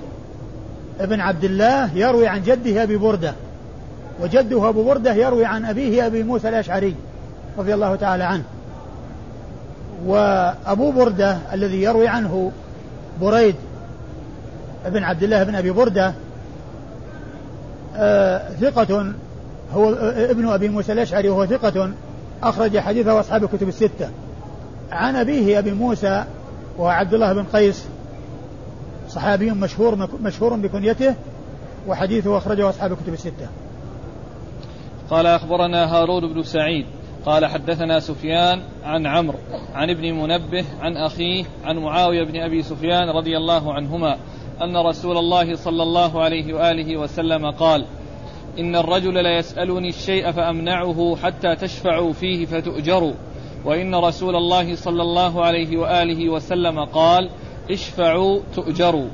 ابن 1.01 1.21
عبد 1.21 1.45
الله 1.45 1.95
يروي 1.95 2.27
عن 2.27 2.43
جده 2.43 2.83
أبي 2.83 2.97
بردة 2.97 3.35
وجده 4.21 4.69
أبو 4.69 4.85
بردة 4.85 5.15
يروي 5.15 5.45
عن 5.45 5.65
أبيه 5.65 6.07
أبي 6.07 6.23
موسى 6.23 6.49
الأشعري 6.49 6.95
رضي 7.59 7.75
الله 7.75 7.97
تعالى 7.97 8.25
عنه. 8.25 8.45
وأبو 10.07 10.91
بردة 10.91 11.39
الذي 11.53 11.83
يروي 11.83 12.09
عنه 12.09 12.53
بريد 13.21 13.55
بن 14.87 15.05
عبد 15.05 15.23
الله 15.23 15.43
بن 15.43 15.55
أبي 15.55 15.71
بردة 15.71 16.15
آه 17.97 18.49
ثقة 18.61 19.13
هو 19.75 19.93
ابن 20.17 20.49
أبي 20.49 20.69
موسى 20.69 20.93
الأشعري 20.93 21.29
وهو 21.29 21.47
ثقة 21.47 21.91
أخرج 22.43 22.79
حديثه 22.79 23.21
أصحاب 23.21 23.45
الكتب 23.45 23.69
الستة. 23.69 24.09
عن 24.93 25.17
أبيه 25.17 25.59
أبي 25.59 25.73
موسى 25.73 26.25
وعبد 26.79 27.15
الله 27.15 27.33
بن 27.33 27.45
قيس 27.45 27.85
صحابي 29.15 29.51
مشهور 29.51 30.09
مشهور 30.23 30.57
بكنيته 30.57 31.15
وحديثه 31.89 32.39
أخرجه 32.39 32.69
أصحاب 32.69 32.93
الكتب 32.93 33.13
الستة. 33.13 33.49
قال 35.11 35.27
أخبرنا 35.27 35.95
هارون 35.95 36.33
بن 36.33 36.43
سعيد 36.43 36.87
قال 37.27 37.47
حدثنا 37.47 38.01
سفيان 38.01 38.63
عن 38.85 39.07
عمرو 39.07 39.39
عن 39.75 39.91
ابن 39.91 40.15
منبه 40.15 40.65
عن 40.81 40.97
أخيه 40.97 41.45
عن 41.65 41.79
معاوية 41.79 42.25
بن 42.25 42.37
أبي 42.37 42.63
سفيان 42.63 43.09
رضي 43.09 43.37
الله 43.37 43.75
عنهما 43.75 44.17
أن 44.63 44.77
رسول 44.77 45.17
الله 45.17 45.57
صلى 45.57 45.83
الله 45.83 46.23
عليه 46.23 46.55
وآله 46.55 46.97
وسلم 46.97 47.51
قال 47.51 47.85
إن 48.59 48.77
الرجل 48.77 49.23
ليسألني 49.23 49.89
الشيء 49.89 50.33
فأمنعه 50.33 51.17
حتى 51.23 51.57
تشفعوا 51.57 52.13
فيه 52.13 52.47
فتؤجروا. 52.47 53.15
وإن 53.65 53.95
رسول 53.95 54.37
الله 54.37 54.77
صلى 54.77 55.03
الله 55.03 55.45
عليه 55.45 55.77
وآله 55.77 56.29
وسلم 56.29 56.85
قال 56.85 57.31
اشفعوا 57.71 58.41
تؤجروا. 58.55 59.09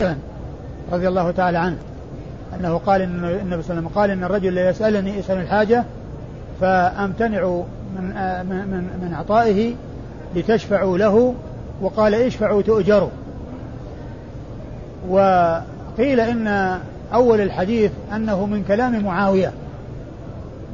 رضي 0.92 1.08
الله 1.08 1.30
تعالى 1.30 1.58
عنه. 1.58 1.76
أنه 2.60 2.78
قال 2.78 3.02
إن 3.02 3.10
النبي 3.10 3.22
صلى 3.22 3.40
الله 3.40 3.52
عليه 3.52 3.58
وسلم 3.58 3.88
قال 3.88 4.10
إن 4.10 4.24
الرجل 4.24 4.52
ليسألني 4.52 5.18
يسأل 5.18 5.38
الحاجة 5.38 5.84
فأمتنع 6.60 7.62
من 7.96 8.04
من 8.46 8.84
من 9.02 9.12
إعطائه 9.14 9.74
لتشفعوا 10.36 10.98
له 10.98 11.34
وقال 11.82 12.14
اشفعوا 12.14 12.62
تؤجروا. 12.62 13.10
وقيل 15.08 16.20
إن 16.20 16.78
أول 17.14 17.40
الحديث 17.40 17.90
أنه 18.14 18.46
من 18.46 18.64
كلام 18.64 19.04
معاوية 19.04 19.52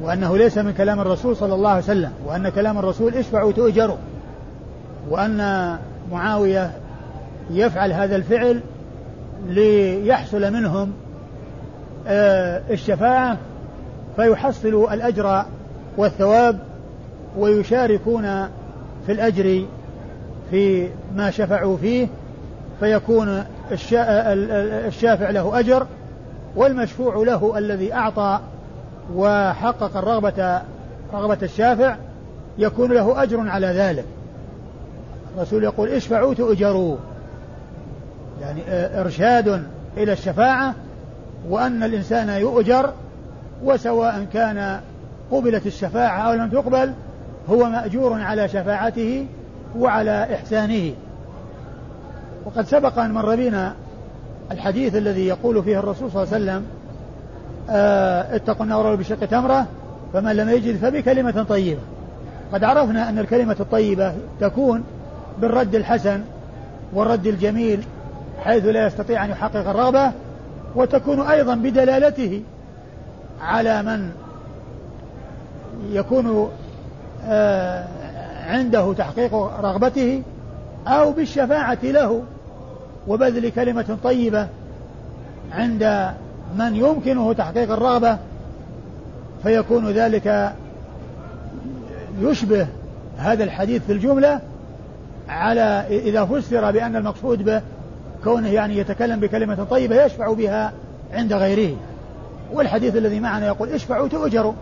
وأنه 0.01 0.37
ليس 0.37 0.57
من 0.57 0.73
كلام 0.73 0.99
الرسول 0.99 1.35
صلى 1.35 1.55
الله 1.55 1.69
عليه 1.69 1.83
وسلم 1.83 2.11
وأن 2.25 2.49
كلام 2.49 2.77
الرسول 2.77 3.13
اشفعوا 3.15 3.51
تؤجروا. 3.51 3.97
وأن 5.09 5.75
معاوية 6.11 6.71
يفعل 7.49 7.93
هذا 7.93 8.15
الفعل 8.15 8.61
ليحصل 9.47 10.53
منهم 10.53 10.93
آه، 12.07 12.61
الشفاعة 12.69 13.37
فيحصلوا 14.15 14.93
الأجر 14.93 15.45
والثواب 15.97 16.59
ويشاركون 17.37 18.23
في 19.05 19.11
الأجر 19.11 19.65
في 20.51 20.89
ما 21.15 21.31
شفعوا 21.31 21.77
فيه 21.77 22.07
فيكون 22.79 23.43
الشافع 24.87 25.29
له 25.29 25.59
أجر 25.59 25.87
والمشفوع 26.55 27.15
له 27.15 27.57
الذي 27.57 27.93
أعطى 27.93 28.39
وحقق 29.15 29.97
الرغبة 29.97 30.61
رغبة 31.13 31.37
الشافع 31.43 31.95
يكون 32.57 32.91
له 32.91 33.23
أجر 33.23 33.49
على 33.49 33.67
ذلك. 33.67 34.05
الرسول 35.35 35.63
يقول 35.63 35.89
اشفعوا 35.89 36.33
تؤجروا. 36.33 36.97
يعني 38.41 38.61
إرشاد 39.01 39.63
إلى 39.97 40.13
الشفاعة 40.13 40.73
وأن 41.49 41.83
الإنسان 41.83 42.29
يؤجر 42.29 42.93
وسواء 43.63 44.25
كان 44.33 44.79
قبلت 45.31 45.65
الشفاعة 45.67 46.19
أو 46.19 46.33
لم 46.33 46.49
تقبل 46.49 46.93
هو 47.49 47.69
مأجور 47.69 48.21
على 48.21 48.47
شفاعته 48.47 49.25
وعلى 49.77 50.35
إحسانه. 50.35 50.93
وقد 52.45 52.65
سبق 52.65 52.99
أن 52.99 53.11
مر 53.11 53.35
بنا 53.35 53.73
الحديث 54.51 54.95
الذي 54.95 55.27
يقول 55.27 55.63
فيه 55.63 55.79
الرسول 55.79 56.11
صلى 56.11 56.23
الله 56.23 56.33
عليه 56.33 56.43
وسلم 56.43 56.65
آه 57.69 58.35
اتقوا 58.35 58.63
النار 58.63 58.95
بشق 58.95 59.25
تمرة 59.25 59.67
فمن 60.13 60.35
لم 60.35 60.49
يجد 60.49 60.77
فبكلمة 60.77 61.43
طيبة. 61.49 61.81
قد 62.53 62.63
عرفنا 62.63 63.09
أن 63.09 63.19
الكلمة 63.19 63.55
الطيبة 63.59 64.13
تكون 64.39 64.83
بالرد 65.41 65.75
الحسن 65.75 66.21
والرد 66.93 67.27
الجميل 67.27 67.83
حيث 68.43 68.65
لا 68.65 68.87
يستطيع 68.87 69.25
أن 69.25 69.29
يحقق 69.29 69.69
الرغبة 69.69 70.11
وتكون 70.75 71.21
أيضا 71.21 71.55
بدلالته 71.55 72.41
على 73.41 73.83
من 73.83 74.11
يكون 75.91 76.49
آه، 77.27 77.85
عنده 78.47 78.93
تحقيق 78.93 79.35
رغبته 79.35 80.23
أو 80.87 81.11
بالشفاعة 81.11 81.77
له. 81.83 82.23
وبذل 83.07 83.49
كلمة 83.49 83.97
طيبة 84.03 84.47
عند 85.51 86.13
من 86.57 86.75
يمكنه 86.75 87.33
تحقيق 87.33 87.71
الرغبة 87.71 88.17
فيكون 89.43 89.91
ذلك 89.91 90.53
يشبه 92.21 92.67
هذا 93.17 93.43
الحديث 93.43 93.85
في 93.85 93.91
الجملة 93.91 94.39
على 95.29 95.85
إذا 95.89 96.25
فسر 96.25 96.71
بأن 96.71 96.95
المقصود 96.95 97.43
به 97.43 97.61
كونه 98.25 98.49
يعني 98.49 98.77
يتكلم 98.77 99.19
بكلمة 99.19 99.63
طيبة 99.63 100.05
يشفع 100.05 100.33
بها 100.33 100.73
عند 101.13 101.33
غيره. 101.33 101.75
والحديث 102.53 102.95
الذي 102.95 103.19
معنا 103.19 103.47
يقول 103.47 103.69
اشفعوا 103.69 104.07
تؤجروا 104.07 104.53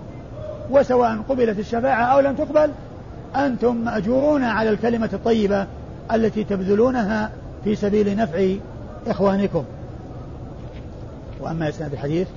وسواء 0.71 1.17
قبلت 1.29 1.59
الشفاعة 1.59 2.03
أو 2.03 2.19
لم 2.19 2.35
تقبل 2.35 2.71
أنتم 3.35 3.75
مأجورون 3.75 4.43
على 4.43 4.69
الكلمة 4.69 5.09
الطيبة 5.13 5.67
التي 6.13 6.43
تبذلونها 6.43 7.31
في 7.63 7.75
سبيل 7.75 8.17
نفع 8.17 8.53
إخوانكم. 9.07 9.63
وأما 11.41 11.69
إسناد 11.69 11.93
الحديث 11.93 12.27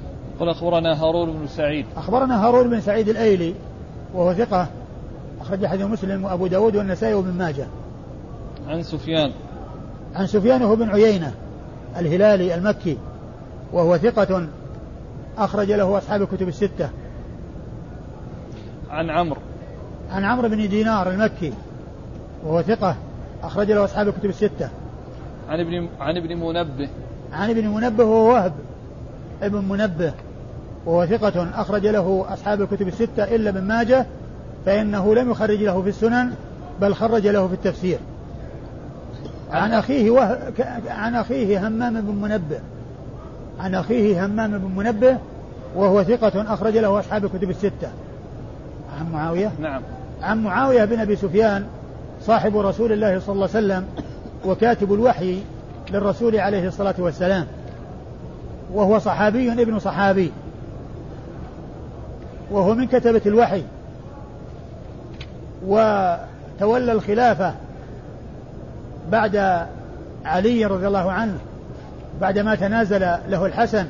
قال 0.41 0.49
أخبرنا 0.49 1.03
هارون 1.03 1.33
بن 1.33 1.47
سعيد. 1.47 1.87
أخبرنا 1.97 2.47
هارون 2.47 2.71
بن 2.71 2.81
سعيد 2.81 3.09
الأيلي 3.09 3.55
وهو 4.15 4.35
ثقة 4.35 4.69
أخرج 5.41 5.67
حديث 5.67 5.87
مسلم 5.87 6.25
وأبو 6.25 6.47
داود 6.47 6.77
والنسائي 6.77 7.15
وابن 7.15 7.33
ماجه. 7.33 7.67
عن 8.69 8.83
سفيان. 8.83 9.33
عن 10.17 10.27
سفيان 10.27 10.75
بن 10.75 10.91
عيينة 10.91 11.33
الهلالي 11.99 12.55
المكي 12.55 12.99
وهو 13.73 13.99
ثقة 13.99 14.47
أخرج 15.39 15.73
له 15.73 15.99
أصحاب 15.99 16.23
الكتب 16.23 16.49
الستة. 16.49 16.91
عن 18.91 19.11
عمرو. 19.11 19.41
عن 20.11 20.25
عمرو 20.25 20.49
بن 20.49 20.69
دينار 20.69 21.11
المكي 21.11 21.53
وهو 22.45 22.63
ثقة 22.63 22.97
أخرج 23.43 23.71
له 23.71 23.85
أصحاب 23.85 24.09
الكتب 24.09 24.29
الستة. 24.29 24.69
عن 25.49 25.61
ابن 25.61 25.89
عن 26.01 26.17
ابن 26.17 26.37
منبه. 26.37 26.89
عن 27.33 27.51
ابن 27.51 27.69
منبه 27.69 28.05
وهو 28.05 28.33
وهب 28.33 28.53
ابن 29.43 29.65
منبه 29.69 30.13
وهو 30.87 31.07
ثقة 31.07 31.61
أخرج 31.61 31.87
له 31.87 32.27
أصحاب 32.29 32.63
الكتب 32.63 32.89
الستة 32.89 33.25
إلا 33.25 33.51
ابن 33.51 33.63
ماجه 33.63 34.07
فإنه 34.67 35.15
لم 35.15 35.31
يخرج 35.31 35.63
له 35.63 35.83
في 35.83 35.89
السنن 35.89 36.35
بل 36.81 36.95
خرج 36.95 37.27
له 37.27 37.49
في 37.49 37.55
التفسير. 37.55 37.99
عن 39.53 39.73
أخيه 39.73 40.11
وه... 40.11 40.39
عن 40.89 41.15
أخيه 41.15 41.69
همام 41.69 42.01
بن 42.01 42.15
منبه. 42.15 42.61
عن 43.61 43.75
أخيه 43.75 44.27
همام 44.27 44.59
بن 44.59 44.71
منبه 44.77 45.19
وهو 45.77 46.03
ثقة 46.03 46.55
أخرج 46.55 46.77
له 46.77 47.01
أصحاب 47.01 47.25
الكتب 47.25 47.51
الستة. 47.51 47.89
عن 48.99 49.13
معاوية؟ 49.13 49.53
نعم. 49.61 49.83
عن 50.23 50.43
معاوية 50.43 50.85
بن 50.85 51.01
أبي 51.01 51.17
سفيان 51.17 51.67
صاحب 52.23 52.57
رسول 52.57 52.93
الله 52.93 53.21
صلى 53.21 53.35
الله 53.35 53.49
عليه 53.55 53.67
وسلم 53.67 53.87
وكاتب 54.47 54.93
الوحي 54.93 55.43
للرسول 55.91 56.37
عليه 56.37 56.69
الصلاة 56.69 56.95
والسلام. 56.99 57.47
وهو 58.73 58.99
صحابي 58.99 59.53
ابن 59.53 59.79
صحابي. 59.79 60.33
وهو 62.51 62.75
من 62.75 62.87
كتبة 62.87 63.23
الوحي. 63.27 63.63
وتولى 65.67 66.93
الخلافة 66.93 67.55
بعد 69.13 69.67
علي 70.25 70.65
رضي 70.65 70.87
الله 70.87 71.13
عنه 71.13 71.39
بعدما 72.21 72.55
تنازل 72.55 73.01
له 73.29 73.47
الحسن 73.47 73.87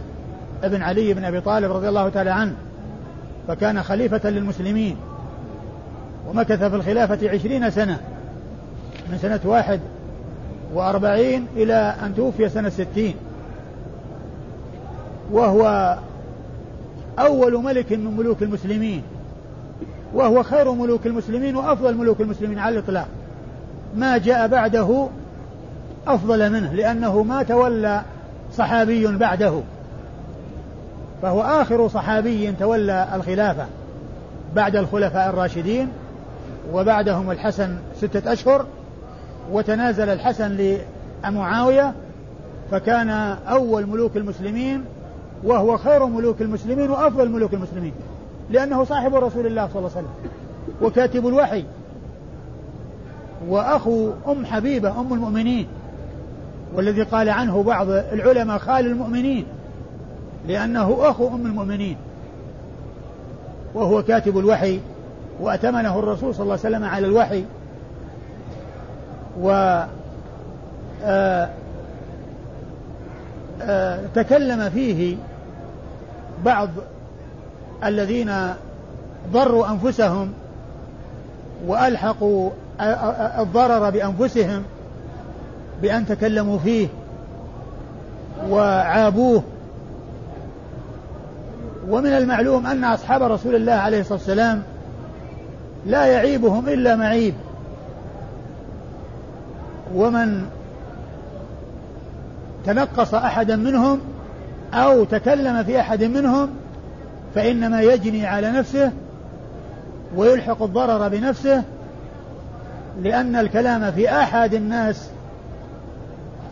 ابن 0.63 0.83
علي 0.83 1.15
بن 1.15 1.25
أبي 1.25 1.41
طالب 1.41 1.73
رضي 1.73 1.89
الله 1.89 2.09
تعالى 2.09 2.31
عنه 2.31 2.55
فكان 3.49 3.83
خليفة 3.83 4.31
للمسلمين 4.31 4.97
ومكث 6.29 6.65
في 6.65 6.77
الخلافة 6.77 7.31
عشرين 7.31 7.71
سنة 7.71 8.01
من 9.11 9.19
سنة 9.19 9.41
واحد 9.45 9.81
وأربعين 10.75 11.47
إلى 11.57 11.95
أن 12.03 12.15
توفي 12.15 12.49
سنة 12.49 12.69
ستين. 12.69 13.15
وهو 15.33 15.97
أول 17.19 17.63
ملك 17.63 17.93
من 17.93 18.17
ملوك 18.17 18.43
المسلمين 18.43 19.03
وهو 20.15 20.43
خير 20.43 20.73
ملوك 20.73 21.07
المسلمين 21.07 21.57
وأفضل 21.57 21.97
ملوك 21.97 22.21
المسلمين 22.21 22.59
على 22.59 22.79
الإطلاق. 22.79 23.09
ما 23.97 24.19
جاء 24.19 24.49
بعده 24.49 25.09
أفضل 26.07 26.53
منه 26.53 26.73
لأنه 26.73 27.23
ما 27.23 27.43
تولى 27.43 28.03
صحابي 28.53 29.07
بعده. 29.07 29.61
فهو 31.23 31.43
آخر 31.43 31.89
صحابي 31.89 32.53
تولى 32.53 33.09
الخلافة 33.15 33.67
بعد 34.55 34.77
الخلفاء 34.77 35.31
الراشدين 35.31 35.89
وبعدهم 36.73 37.31
الحسن 37.31 37.77
ستة 37.97 38.33
أشهر 38.33 38.67
وتنازل 39.53 40.09
الحسن 40.09 40.79
لمعاوية 41.25 41.93
فكان 42.71 43.11
أول 43.49 43.87
ملوك 43.87 44.17
المسلمين 44.17 44.85
وهو 45.45 45.77
خير 45.77 46.07
ملوك 46.07 46.43
المسلمين 46.43 46.91
وأفضل 46.91 47.29
ملوك 47.31 47.55
المسلمين 47.55 47.93
لأنه 48.51 48.85
صاحب 48.85 49.15
رسول 49.15 49.47
الله 49.47 49.69
صلى 49.69 49.79
الله 49.79 49.91
عليه 49.97 50.07
وسلم 50.07 50.31
وكاتب 50.83 51.27
الوحي. 51.27 51.65
وأخو 53.49 54.11
أم 54.29 54.47
حبيبة 54.47 55.01
أم 55.01 55.13
المؤمنين 55.13 55.67
والذي 56.75 57.03
قال 57.03 57.29
عنه 57.29 57.63
بعض 57.63 57.91
العلماء 57.91 58.59
خال 58.59 58.87
المؤمنين 58.87 59.47
لأنه 60.49 60.97
أخو 61.01 61.29
أم 61.29 61.47
المؤمنين. 61.47 61.97
وهو 63.75 64.03
كاتب 64.03 64.39
الوحي 64.39 64.81
وأتمنه 65.41 65.99
الرسول 65.99 66.35
صلى 66.35 66.43
الله 66.43 66.59
عليه 66.65 66.77
وسلم 66.77 66.85
على 66.85 67.07
الوحي. 67.07 67.45
و 69.41 69.51
آه، 71.05 71.49
آه، 73.63 74.01
تكلم 74.15 74.71
فيه 74.71 75.17
بعض 76.45 76.69
الذين 77.85 78.33
ضروا 79.33 79.71
أنفسهم 79.71 80.33
وألحقوا 81.67 82.51
الضرر 83.41 83.91
بأنفسهم 83.91 84.63
بأن 85.83 86.07
تكلموا 86.07 86.59
فيه 86.59 86.89
وعابوه. 88.51 89.43
ومن 91.89 92.11
المعلوم 92.11 92.67
أن 92.67 92.85
أصحاب 92.85 93.23
رسول 93.23 93.55
الله 93.55 93.73
عليه 93.73 94.01
الصلاة 94.01 94.19
والسلام 94.19 94.63
لا 95.87 96.07
يعيبهم 96.07 96.69
إلا 96.69 96.97
معيب. 96.97 97.35
ومن 99.95 100.47
تنقص 102.67 103.15
أحدا 103.15 103.57
منهم 103.57 104.01
أو 104.75 105.05
تكلم 105.05 105.63
في 105.63 105.81
أحد 105.81 106.05
منهم 106.05 106.51
فإنما 107.35 107.81
يجني 107.81 108.27
على 108.27 108.51
نفسه 108.51 108.93
ويلحق 110.17 110.63
الضرر 110.63 111.09
بنفسه 111.09 111.63
لأن 113.03 113.37
الكلام 113.37 113.91
في 113.91 114.11
أحد 114.11 114.55
الناس 114.55 115.11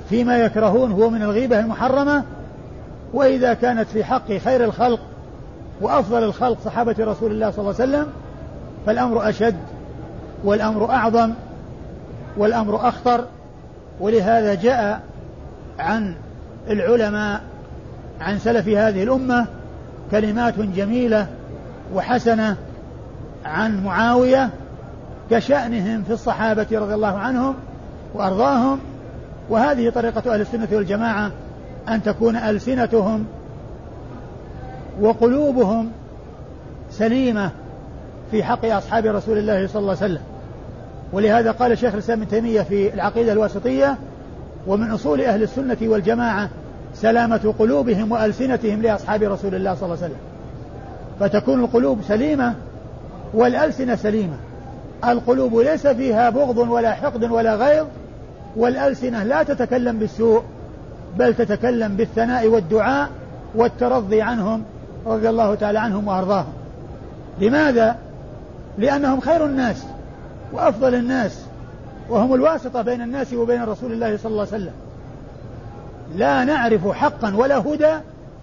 فيما 0.08 0.38
يكرهون 0.38 0.92
هو 0.92 1.10
من 1.10 1.22
الغيبة 1.22 1.60
المحرمة 1.60 2.24
وإذا 3.12 3.54
كانت 3.54 3.88
في 3.88 4.04
حق 4.04 4.32
خير 4.32 4.64
الخلق 4.64 5.00
وأفضل 5.80 6.24
الخلق 6.24 6.58
صحابة 6.64 6.96
رسول 6.98 7.32
الله 7.32 7.50
صلى 7.50 7.58
الله 7.58 7.74
عليه 7.80 7.92
وسلم 7.92 8.12
فالأمر 8.86 9.28
أشد 9.28 9.56
والأمر 10.44 10.90
أعظم 10.90 11.32
والأمر 12.36 12.88
أخطر. 12.88 13.24
ولهذا 14.00 14.54
جاء 14.54 15.00
عن 15.78 16.14
العلماء 16.70 17.40
عن 18.20 18.38
سلف 18.38 18.68
هذه 18.68 19.02
الأمة 19.02 19.46
كلمات 20.10 20.58
جميلة 20.58 21.26
وحسنة 21.94 22.56
عن 23.44 23.84
معاوية 23.84 24.50
كشأنهم 25.30 26.02
في 26.02 26.12
الصحابة 26.12 26.66
رضي 26.72 26.94
الله 26.94 27.18
عنهم 27.18 27.54
وأرضاهم. 28.14 28.78
وهذه 29.50 29.90
طريقة 29.90 30.34
أهل 30.34 30.40
السنة 30.40 30.68
والجماعة 30.72 31.30
أن 31.88 32.02
تكون 32.02 32.36
ألسنتهم 32.36 33.24
وقلوبهم 35.00 35.90
سليمة 36.90 37.50
في 38.30 38.44
حق 38.44 38.64
أصحاب 38.64 39.06
رسول 39.06 39.38
الله 39.38 39.66
صلى 39.66 39.80
الله 39.80 39.96
عليه 40.00 40.12
وسلم. 40.14 40.22
ولهذا 41.12 41.50
قال 41.50 41.78
شيخ 41.78 41.92
الإسلام 41.94 42.20
ابن 42.20 42.30
تيمية 42.30 42.62
في 42.62 42.94
العقيدة 42.94 43.32
الواسطية 43.32 43.96
ومن 44.66 44.90
أصول 44.90 45.20
أهل 45.20 45.42
السنة 45.42 45.76
والجماعة 45.82 46.48
سلامة 46.94 47.54
قلوبهم 47.58 48.12
وألسنتهم 48.12 48.82
لأصحاب 48.82 49.22
رسول 49.22 49.54
الله 49.54 49.74
صلى 49.74 49.84
الله 49.84 50.04
عليه 50.04 50.14
وسلم. 50.14 50.20
فتكون 51.20 51.60
القلوب 51.60 52.02
سليمة 52.08 52.54
والألسنة 53.34 53.96
سليمة. 53.96 54.36
القلوب 55.12 55.56
ليس 55.56 55.86
فيها 55.86 56.30
بغض 56.30 56.56
ولا 56.58 56.92
حقد 56.92 57.24
ولا 57.24 57.54
غيظ 57.54 57.86
والألسنة 58.56 59.22
لا 59.22 59.42
تتكلم 59.42 59.98
بالسوء 59.98 60.42
بل 61.18 61.34
تتكلم 61.34 61.96
بالثناء 61.96 62.46
والدعاء 62.46 63.08
والترضي 63.54 64.22
عنهم 64.22 64.62
رضي 65.06 65.28
الله 65.28 65.54
تعالى 65.54 65.78
عنهم 65.78 66.08
وأرضاهم. 66.08 66.52
لماذا؟ 67.40 67.96
لأنهم 68.78 69.20
خير 69.20 69.46
الناس 69.46 69.84
وأفضل 70.52 70.94
الناس 70.94 71.40
وهم 72.08 72.34
الواسطة 72.34 72.82
بين 72.82 73.02
الناس 73.02 73.32
وبين 73.32 73.64
رسول 73.64 73.92
الله 73.92 74.16
صلى 74.16 74.30
الله 74.30 74.46
عليه 74.52 74.62
وسلم. 74.62 74.72
لا 76.16 76.44
نعرف 76.44 76.88
حقا 76.88 77.36
ولا 77.36 77.58
هدى 77.58 77.94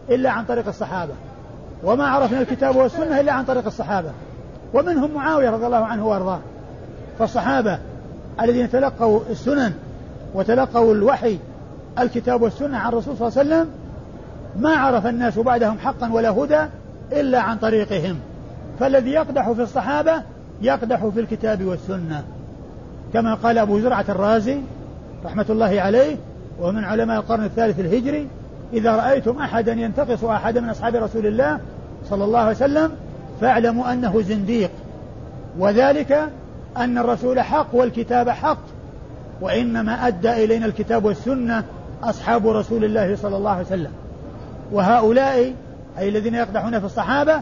إلا 0.10 0.30
عن 0.30 0.46
طريق 0.46 0.68
الصحابة 0.68 1.14
وما 1.84 2.08
عرفنا 2.08 2.42
الكتاب 2.42 2.76
والسنة 2.76 3.20
إلا 3.20 3.32
عن 3.32 3.46
طريق 3.46 3.66
الصحابة 3.66 4.10
ومنهم 4.74 5.12
معاوية 5.16 5.50
رضي 5.50 5.66
الله 5.66 5.86
عنه 5.86 6.08
وأرضاه. 6.08 6.40
فالصحابة 7.22 7.80
الذين 8.42 8.70
تلقوا 8.70 9.20
السنن 9.30 9.74
وتلقوا 10.34 10.94
الوحي 10.94 11.38
الكتاب 12.00 12.42
والسنة 12.42 12.78
عن 12.78 12.90
الرسول 12.90 13.18
صلى 13.18 13.28
الله 13.28 13.40
عليه 13.40 13.50
وسلم 13.50 13.70
ما 14.60 14.76
عرف 14.76 15.08
الناس 15.08 15.40
بعدهم 15.40 15.78
حقا 15.80 16.14
ولا 16.14 16.30
هدى 16.30 16.66
إلا 17.12 17.40
عن 17.40 17.58
طريقهم. 17.58 18.16
فالذي 18.80 19.12
يقدح 19.12 19.52
في 19.52 19.62
الصحابة 19.62 20.22
يقدح 20.62 21.06
في 21.06 21.20
الكتاب 21.20 21.64
والسنة. 21.66 22.24
كما 23.14 23.34
قال 23.34 23.58
أبو 23.58 23.80
زرعة 23.80 24.06
الرازي 24.10 24.62
رحمة 25.26 25.46
الله 25.50 25.82
عليه 25.82 26.16
ومن 26.60 26.84
علماء 26.84 27.20
القرن 27.20 27.44
الثالث 27.46 27.80
الهجري 27.80 28.28
إذا 28.74 28.96
رأيتم 28.96 29.38
أحدا 29.38 29.72
ينتقص 29.72 30.24
أحدا 30.24 30.62
من 30.62 30.70
أصحاب 30.70 30.96
رسول 30.96 31.26
الله 31.26 31.60
صلى 32.10 32.24
الله 32.24 32.40
عليه 32.40 32.56
وسلم 32.56 32.92
فاعلموا 33.42 33.94
أنه 33.94 34.22
زنديق. 34.22 34.72
وذلك 35.60 36.30
أن 36.78 36.98
الرسول 36.98 37.40
حق 37.40 37.68
والكتاب 37.76 38.30
حق 38.30 38.62
وإنما 39.42 40.08
أدى 40.08 40.44
إلينا 40.44 40.66
الكتاب 40.66 41.06
والسنة 41.06 41.64
أصحاب 42.04 42.48
رسول 42.48 42.86
الله 42.86 43.16
صلى 43.16 43.38
الله 43.38 43.52
عليه 43.52 43.66
وسلم. 43.66 43.92
وهؤلاء 44.72 45.54
أي 45.98 46.10
الذين 46.10 46.36
يقدحون 46.36 46.80
في 46.80 46.86
الصحابة 46.86 47.42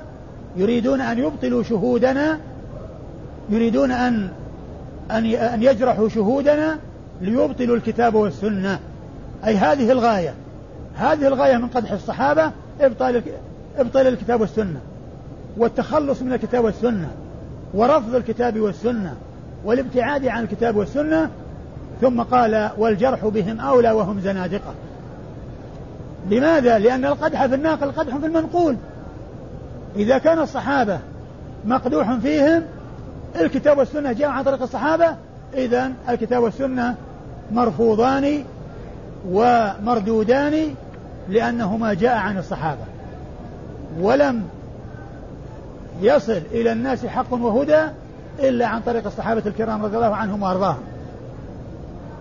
يريدون 0.56 1.02
أن 1.02 1.20
يبطلوا 1.20 1.64
شهودنا 1.64 2.40
يريدون 3.50 3.92
أن 3.92 4.30
أن 5.12 5.26
أن 5.26 5.64
يجرحوا 5.64 6.10
شهودنا 6.10 6.78
ليبطلوا 7.22 7.76
الكتاب 7.76 8.16
والسنة. 8.16 8.80
أي 9.46 9.56
هذه 9.56 9.92
الغاية 9.92 10.34
هذه 10.96 11.28
الغاية 11.28 11.58
من 11.58 11.68
قدح 11.68 11.92
الصحابة 11.92 12.52
إبطال 12.82 13.24
إبطال 13.78 14.08
الكتاب 14.08 14.42
والسنة 14.42 14.80
والتخلص 15.58 16.22
من 16.22 16.34
الكتاب 16.34 16.64
والسنة. 16.64 17.10
ورفض 17.74 18.16
الكتاب 18.16 18.60
والسنة 18.60 19.16
والابتعاد 19.66 20.28
عن 20.28 20.44
الكتاب 20.44 20.76
والسنة 20.76 21.30
ثم 22.02 22.22
قال 22.22 22.70
والجرح 22.78 23.26
بهم 23.26 23.60
أولى 23.60 23.92
وهم 23.92 24.20
زنادقة 24.20 24.74
لماذا؟ 26.30 26.80
لأن 26.80 27.06
القدح 27.06 27.46
في 27.46 27.56
الناقل 27.56 27.92
قدح 27.92 28.18
في 28.18 28.26
المنقول 28.26 28.76
إذا 29.96 30.18
كان 30.18 30.40
الصحابة 30.40 31.00
مقدوح 31.66 32.14
فيهم 32.14 32.64
الكتاب 33.36 33.78
والسنة 33.78 34.12
جاء 34.12 34.30
عن 34.30 34.44
طريق 34.44 34.62
الصحابة 34.62 35.16
إذا 35.54 35.92
الكتاب 36.10 36.44
والسنة 36.44 36.96
مرفوضان 37.52 38.44
ومردودان 39.30 40.76
لأنهما 41.30 41.94
جاء 41.94 42.18
عن 42.18 42.38
الصحابة 42.38 42.84
ولم 44.00 44.44
يصل 46.02 46.42
إلى 46.52 46.72
الناس 46.72 47.06
حق 47.06 47.34
وهدى 47.34 47.82
إلا 48.40 48.68
عن 48.68 48.82
طريق 48.82 49.06
الصحابة 49.06 49.44
الكرام 49.46 49.86
رضي 49.86 49.96
الله 49.96 50.16
عنهم 50.16 50.44
وأرضاهم. 50.44 50.82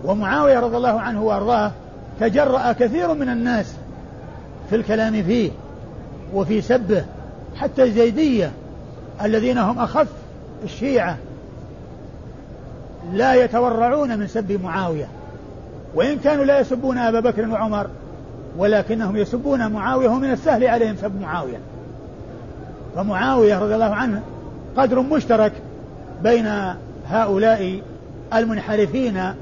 ومعاوية 0.03 0.59
رضي 0.59 0.77
الله 0.77 0.99
عنه 0.99 1.23
وأرضاه 1.23 1.71
تجرأ 2.19 2.71
كثير 2.71 3.13
من 3.13 3.29
الناس 3.29 3.73
في 4.69 4.75
الكلام 4.75 5.23
فيه 5.23 5.51
وفي 6.33 6.61
سبه 6.61 7.05
حتى 7.55 7.83
الزيدية 7.83 8.51
الذين 9.23 9.57
هم 9.57 9.79
أخف 9.79 10.07
الشيعة 10.63 11.17
لا 13.13 13.33
يتورعون 13.33 14.19
من 14.19 14.27
سب 14.27 14.63
معاوية. 14.63 15.07
وإن 15.95 16.17
كانوا 16.19 16.45
لا 16.45 16.59
يسبون 16.59 16.97
أبا 16.97 17.19
بكر 17.19 17.49
وعمر 17.49 17.87
ولكنهم 18.57 19.17
يسبون 19.17 19.71
معاوية 19.71 20.09
ومن 20.09 20.31
السهل 20.31 20.67
عليهم 20.67 20.95
سب 21.01 21.21
معاوية. 21.21 21.57
فمعاوية 22.99 23.59
رضي 23.59 23.75
الله 23.75 23.95
عنه 23.95 24.21
قدر 24.77 25.01
مشترك 25.01 25.51
بين 26.23 26.49
هؤلاء 27.07 27.81
المنحرفين 28.33 29.33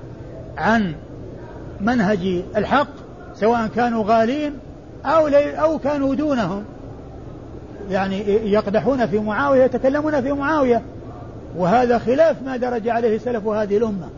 عن 0.58 0.96
منهج 1.82 2.44
الحق 2.58 2.88
سواء 3.36 3.68
كانوا 3.68 4.04
غالين 4.08 4.54
أو 5.06 5.28
أو 5.28 5.80
كانوا 5.80 6.16
دونهم. 6.16 6.64
يعني 7.90 8.20
يقدحون 8.52 9.06
في 9.06 9.20
معاوية 9.20 9.64
يتكلمون 9.64 10.22
في 10.22 10.32
معاوية. 10.32 10.82
وهذا 11.58 12.00
خلاف 12.00 12.42
ما 12.46 12.58
درج 12.58 12.90
عليه 12.90 13.18
سلف 13.18 13.48
هذه 13.48 13.78
الأمة. 13.78 14.10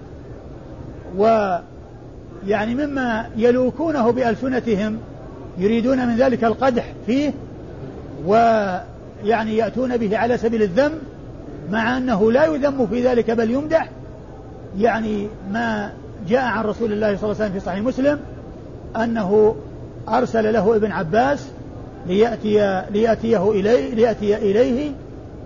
ويعني 1.18 2.76
مما 2.76 3.26
يلوكونه 3.38 4.12
بألسنتهم 4.12 4.98
يريدون 5.58 6.08
من 6.08 6.16
ذلك 6.16 6.44
القدح 6.44 6.94
فيه. 7.06 7.34
ويعني 9.24 9.57
يأتون 9.57 9.97
به 9.97 10.17
على 10.17 10.38
سبيل 10.38 10.63
الذم 10.63 10.91
مع 11.72 11.97
أنه 11.97 12.32
لا 12.32 12.45
يذم 12.45 12.88
في 12.88 13.07
ذلك 13.07 13.32
بل 13.32 13.51
يمدح. 13.51 13.89
يعني 14.78 15.28
ما 15.51 15.91
جاء 16.28 16.41
عن 16.41 16.63
رسول 16.63 16.91
الله 16.93 17.17
صلى 17.17 17.24
الله 17.24 17.36
عليه 17.36 17.45
وسلم 17.45 17.53
في 17.53 17.59
صحيح 17.59 17.80
مسلم 17.80 18.20
أنه 19.03 19.55
أرسل 20.09 20.53
له 20.53 20.76
ابن 20.76 20.91
عباس 20.91 21.47
ليأتي 22.07 22.84
ليأتيه 22.91 23.51
إليه 23.51 23.93
ليأتي 23.93 24.36
إليه 24.36 24.91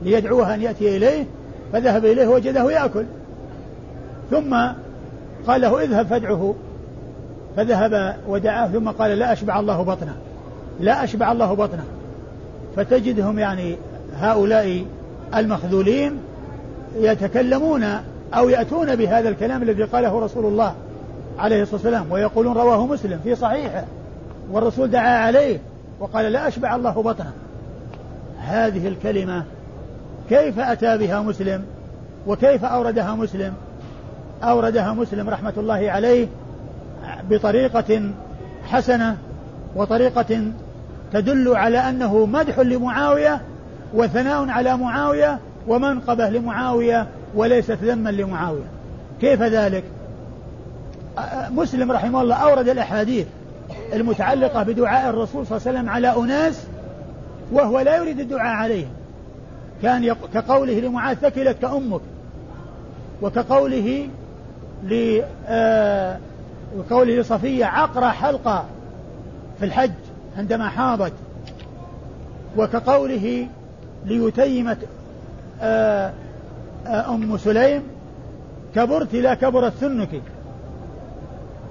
ليدعوه 0.03 0.53
أن 0.53 0.61
يأتي 0.61 0.97
إليه 0.97 1.25
فذهب 1.73 2.05
إليه 2.05 2.27
وجده 2.27 2.71
يأكل. 2.71 3.05
ثم 4.31 4.57
قال 5.47 5.61
له 5.61 5.83
اذهب 5.83 6.05
فادعه. 6.07 6.55
فذهب 7.57 8.15
ودعاه 8.27 8.67
ثم 8.67 8.89
قال 8.89 9.11
لا 9.11 9.33
أشبع 9.33 9.59
الله 9.59 9.81
بطنه. 9.81 10.15
لا 10.79 11.03
أشبع 11.03 11.31
الله 11.31 11.53
بطنه. 11.53 11.83
فتجدهم 12.75 13.39
يعني 13.39 13.75
هؤلاء 14.15 14.85
المخذولين 15.35 16.19
يتكلمون 16.95 17.83
أو 18.33 18.49
يأتون 18.49 18.95
بهذا 18.95 19.29
الكلام 19.29 19.63
الذي 19.63 19.83
قاله 19.83 20.19
رسول 20.19 20.45
الله 20.45 20.75
عليه 21.39 21.61
الصلاة 21.61 21.75
والسلام 21.75 22.11
ويقولون 22.11 22.57
رواه 22.57 22.85
مسلم 22.85 23.19
في 23.23 23.35
صحيحه 23.35 23.83
والرسول 24.51 24.89
دعا 24.89 25.17
عليه 25.25 25.59
وقال 25.99 26.25
لا 26.25 26.47
أشبع 26.47 26.75
الله 26.75 26.91
بطنه. 26.91 27.31
هذه 28.39 28.87
الكلمة 28.87 29.43
كيف 30.29 30.59
أتى 30.59 30.97
بها 30.97 31.21
مسلم؟ 31.21 31.63
وكيف 32.27 32.65
أوردها 32.65 33.15
مسلم؟ 33.15 33.53
أوردها 34.43 34.93
مسلم 34.93 35.29
رحمة 35.29 35.53
الله 35.57 35.91
عليه 35.91 36.27
بطريقة 37.29 38.11
حسنة 38.65 39.17
وطريقة 39.75 40.51
تدل 41.13 41.55
على 41.55 41.77
أنه 41.77 42.25
مدح 42.25 42.59
لمعاوية 42.59 43.41
وثناء 43.93 44.49
على 44.49 44.77
معاوية 44.77 45.39
ومنقبة 45.67 46.29
لمعاوية 46.29 47.07
وليست 47.35 47.77
ذما 47.83 48.09
لمعاوية. 48.09 48.65
كيف 49.21 49.41
ذلك؟ 49.41 49.83
مسلم 51.49 51.91
رحمه 51.91 52.21
الله 52.21 52.35
أورد 52.35 52.69
الأحاديث 52.69 53.27
المتعلقة 53.93 54.63
بدعاء 54.63 55.09
الرسول 55.09 55.47
صلى 55.47 55.57
الله 55.57 55.67
عليه 55.67 55.79
وسلم 55.79 55.89
على 55.89 56.23
أناس 56.23 56.63
وهو 57.51 57.79
لا 57.79 57.97
يريد 57.97 58.19
الدعاء 58.19 58.55
عليهم. 58.55 58.91
كان 59.81 60.03
يق... 60.03 60.17
كقوله 60.33 60.79
لمعاذ 60.79 61.17
ثكلت 61.17 61.57
كأمك 61.61 62.01
وكقوله 63.21 64.07
ل 64.83 65.21
آه... 65.47 66.17
وقوله 66.77 67.15
لصفية 67.15 67.65
عقر 67.65 68.09
حلقة 68.09 68.65
في 69.59 69.65
الحج. 69.65 69.91
عندما 70.37 70.69
حاضت 70.69 71.13
وكقوله 72.57 73.47
ليتيمة 74.05 74.77
آه 75.61 76.13
آه 76.87 77.13
أم 77.15 77.37
سليم 77.37 77.83
كبرت 78.75 79.13
لا 79.15 79.33
كبرت 79.33 79.73
سنك 79.79 80.21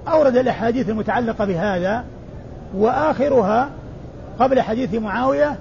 أورد 0.07 0.37
الأحاديث 0.37 0.89
المتعلقة 0.89 1.45
بهذا 1.45 2.03
وآخرها 2.75 3.69
قبل 4.39 4.61
حديث 4.61 4.93
معاوية 4.93 5.55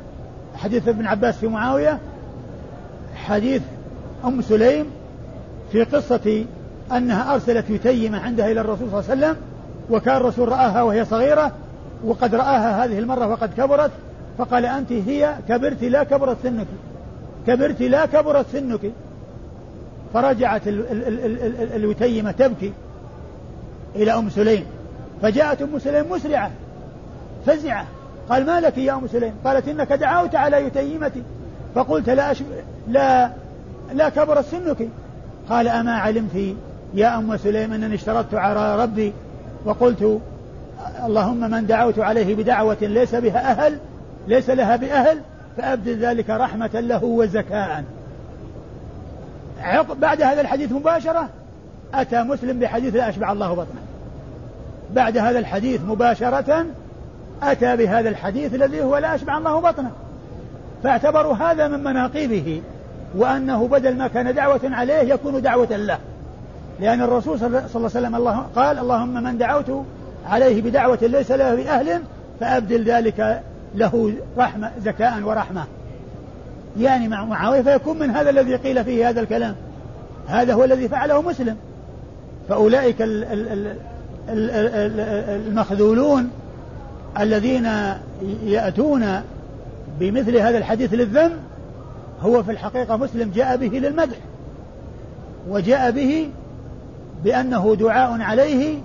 حديث 0.57 0.89
ابن 0.89 1.07
عباس 1.07 1.37
في 1.37 1.47
معاوية 1.47 1.99
حديث 3.17 3.63
أم 4.25 4.43
سليم 4.43 4.87
في 5.73 5.85
قصة 5.85 6.45
أنها 6.93 7.35
أرسلت 7.35 7.71
يتيمة 7.71 8.19
عندها 8.21 8.53
إلى 8.53 8.61
الرسول 8.61 8.91
صلى 8.91 9.01
الله 9.01 9.11
عليه 9.11 9.21
وسلم 9.21 9.37
وكان 9.91 10.17
الرسول 10.17 10.49
رآها 10.49 10.83
وهي 10.83 11.05
صغيرة 11.05 11.53
وقد 12.05 12.35
رآها 12.35 12.85
هذه 12.85 12.99
المرة 12.99 13.27
وقد 13.27 13.51
كبرت 13.57 13.91
فقال 14.39 14.67
أنت 14.67 14.93
هي 14.93 15.35
كبرت 15.49 15.85
لا 15.85 16.05
كبرت 16.05 16.37
سنك 16.43 16.67
كبرت 17.47 17.83
لا 17.83 18.07
كبرت 18.07 18.47
سنك. 18.53 18.81
فرجعت 20.15 20.63
اليتيمة 20.67 22.31
تبكي 22.31 22.73
إلى 23.97 24.13
أم 24.13 24.31
سليم 24.31 24.65
فجاءت 25.23 25.63
أم 25.63 25.79
سليم 25.79 26.13
مسرعة 26.13 26.51
فزعة 27.47 27.87
قال 28.29 28.47
ما 28.47 28.61
لك 28.61 28.79
يا 28.79 28.93
أم 28.93 29.07
سليم؟ 29.07 29.35
قالت 29.45 29.69
إنك 29.69 29.93
دعوت 29.93 30.35
على 30.35 30.67
يتيمتي. 30.67 31.23
فقلت 31.75 32.11
لا 32.11 32.31
أشب... 32.31 32.47
لا 32.89 33.31
لا 33.93 34.09
كبرت 34.09 34.45
سنك. 34.45 34.89
قال 35.49 35.69
أما 35.69 35.93
علمت 35.93 36.57
يا 36.95 37.19
أم 37.19 37.37
سليم 37.37 37.73
أنني 37.73 37.95
اشترطت 37.95 38.35
على 38.35 38.83
ربي 38.83 39.13
وقلت 39.65 40.21
اللهم 41.07 41.51
من 41.51 41.67
دعوت 41.67 41.99
عليه 41.99 42.35
بدعوة 42.35 42.77
ليس 42.81 43.15
بها 43.15 43.51
أهل 43.51 43.79
ليس 44.29 44.51
لها 44.51 44.77
بأهل 44.77 45.21
فأبدل 45.57 45.99
ذلك 45.99 46.31
رحمة 46.31 46.71
له 46.75 47.05
وزكاء. 47.05 47.85
بعد 50.01 50.23
هذا 50.23 50.41
الحديث 50.41 50.73
مباشرة 50.73 51.29
أتى 51.95 52.23
مسلم 52.23 52.59
بحديث 52.59 52.95
لا 52.95 53.09
أشبع 53.09 53.33
الله 53.33 53.53
بطنه. 53.53 53.81
بعد 54.95 55.19
هذا 55.19 55.39
الحديث 55.39 55.81
مباشرة 55.81 56.67
أتى 57.43 57.77
بهذا 57.77 58.09
الحديث 58.09 58.55
الذي 58.55 58.83
هو 58.83 58.97
لا 58.97 59.15
أشبع 59.15 59.39
الله 59.39 59.61
بطنه. 59.61 59.91
فاعتبروا 60.83 61.35
هذا 61.35 61.69
من 61.69 61.85
مناقبه 61.85 62.63
وأنه 63.17 63.69
بدل 63.69 63.97
ما 63.97 64.09
كان 64.09 64.35
دعوة 64.35 64.61
عليه 64.65 65.15
يكون 65.15 65.43
دعوة 65.43 65.77
له. 65.77 65.99
لأن 66.81 67.03
الرسول 67.03 67.39
صلى 67.39 67.49
الله 67.49 67.61
عليه 67.75 67.85
وسلم 67.85 68.17
الله 68.17 68.47
قال 68.57 68.79
اللهم 68.79 69.23
من 69.25 69.39
دعوت 69.39 69.85
عليه 70.27 70.63
بدعوة 70.63 70.99
ليس 71.03 71.31
له 71.31 71.55
بأهل 71.55 72.03
فأبدل 72.41 72.85
ذلك 72.85 73.43
له 73.75 74.13
رحمة 74.39 74.71
زكاء 74.85 75.23
ورحمة. 75.23 75.65
يعني 76.81 77.09
مع 77.09 77.25
معاوية 77.25 77.63
فيكون 77.63 77.99
من 77.99 78.11
هذا 78.11 78.31
الذي 78.31 78.57
قيل 78.57 78.85
فيه 78.85 79.09
هذا 79.09 79.21
الكلام. 79.21 79.55
هذا 80.29 80.55
هو 80.55 80.65
الذي 80.65 80.89
فعله 80.89 81.23
مسلم. 81.23 81.57
فأولئك 82.49 82.97
المخذولون 85.49 86.31
الذين 87.21 87.69
يأتون 88.45 89.23
بمثل 90.01 90.37
هذا 90.37 90.59
الحديث 90.59 90.95
للذم 90.95 91.33
هو 92.21 92.43
في 92.43 92.51
الحقيقة 92.51 92.97
مسلم 92.97 93.31
جاء 93.35 93.57
به 93.57 93.79
للمدح 93.79 94.17
وجاء 95.49 95.91
به 95.91 96.29
بأنه 97.25 97.77
دعاء 97.81 98.21
عليه 98.21 98.79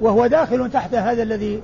وهو 0.00 0.26
داخل 0.26 0.70
تحت 0.70 0.94
هذا 0.94 1.22
الذي 1.22 1.62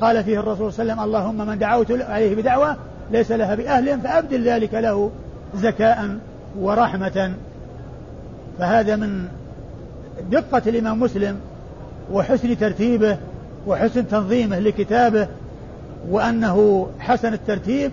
قال 0.00 0.24
فيه 0.24 0.40
الرسول 0.40 0.72
صلى 0.72 0.82
الله 0.82 1.02
عليه 1.02 1.02
وسلم 1.02 1.14
اللهم 1.14 1.46
من 1.46 1.58
دعوت 1.58 1.90
عليه 1.90 2.34
بدعوة 2.34 2.76
ليس 3.10 3.32
لها 3.32 3.54
بأهل 3.54 4.00
فأبدل 4.00 4.48
ذلك 4.48 4.74
له 4.74 5.10
زكاء 5.56 6.18
ورحمة. 6.58 7.32
فهذا 8.58 8.96
من 8.96 9.28
دقة 10.30 10.62
الإمام 10.66 11.00
مسلم 11.00 11.36
وحسن 12.12 12.58
ترتيبه 12.58 13.16
وحسن 13.66 14.08
تنظيمه 14.08 14.58
لكتابه 14.58 15.26
وأنه 16.10 16.86
حسن 16.98 17.32
الترتيب 17.32 17.92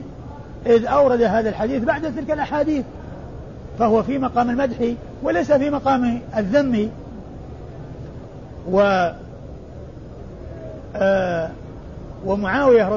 إذ 0.66 0.86
أورد 0.86 1.22
هذا 1.22 1.50
الحديث 1.50 1.84
بعد 1.84 2.16
تلك 2.16 2.32
الأحاديث. 2.32 2.86
فهو 3.80 4.04
في 4.04 4.18
مقام 4.18 4.50
المدح 4.50 4.78
وليس 5.24 5.52
في 5.52 5.70
مقام 5.70 6.22
الذم. 6.38 6.90
و 8.72 9.10
آه 10.96 11.50
ومعاوية 12.26 12.88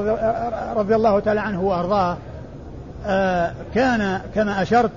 رضي 0.73 0.95
الله 0.95 1.19
تعالى 1.19 1.39
عنه 1.39 1.61
وأرضاه 1.61 2.17
آه 3.05 3.53
كان 3.75 4.21
كما 4.35 4.61
أشرت 4.61 4.91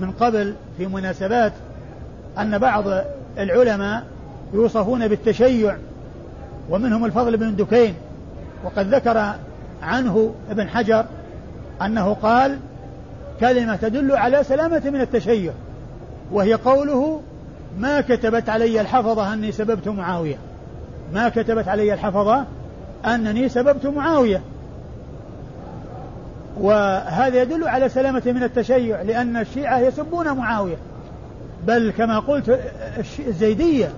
من 0.00 0.10
قبل 0.10 0.54
في 0.78 0.86
مناسبات 0.86 1.52
أن 2.38 2.58
بعض 2.58 2.84
العلماء 3.38 4.04
يوصفون 4.54 5.08
بالتشيع 5.08 5.76
ومنهم 6.70 7.04
الفضل 7.04 7.36
بن 7.36 7.56
دكين 7.56 7.94
وقد 8.64 8.94
ذكر 8.94 9.34
عنه 9.82 10.34
ابن 10.50 10.68
حجر 10.68 11.04
أنه 11.82 12.14
قال 12.14 12.58
كلمة 13.40 13.76
تدل 13.76 14.16
على 14.16 14.44
سلامة 14.44 14.82
من 14.84 15.00
التشيع 15.00 15.52
وهي 16.32 16.54
قوله 16.54 17.20
ما 17.78 18.00
كتبت 18.00 18.48
علي 18.48 18.80
الحفظة 18.80 19.32
أني 19.32 19.52
سببت 19.52 19.88
معاوية 19.88 20.36
ما 21.12 21.28
كتبت 21.28 21.68
علي 21.68 21.94
الحفظة 21.94 22.44
أنني 23.06 23.48
سببت 23.48 23.86
معاوية. 23.86 24.40
وهذا 26.60 27.42
يدل 27.42 27.68
على 27.68 27.88
سلامة 27.88 28.22
من 28.26 28.42
التشيع 28.42 29.02
لأن 29.02 29.36
الشيعة 29.36 29.78
يسبون 29.78 30.32
معاوية. 30.32 30.76
بل 31.66 31.92
كما 31.98 32.18
قلت 32.18 32.60
الزيدية 33.26 33.92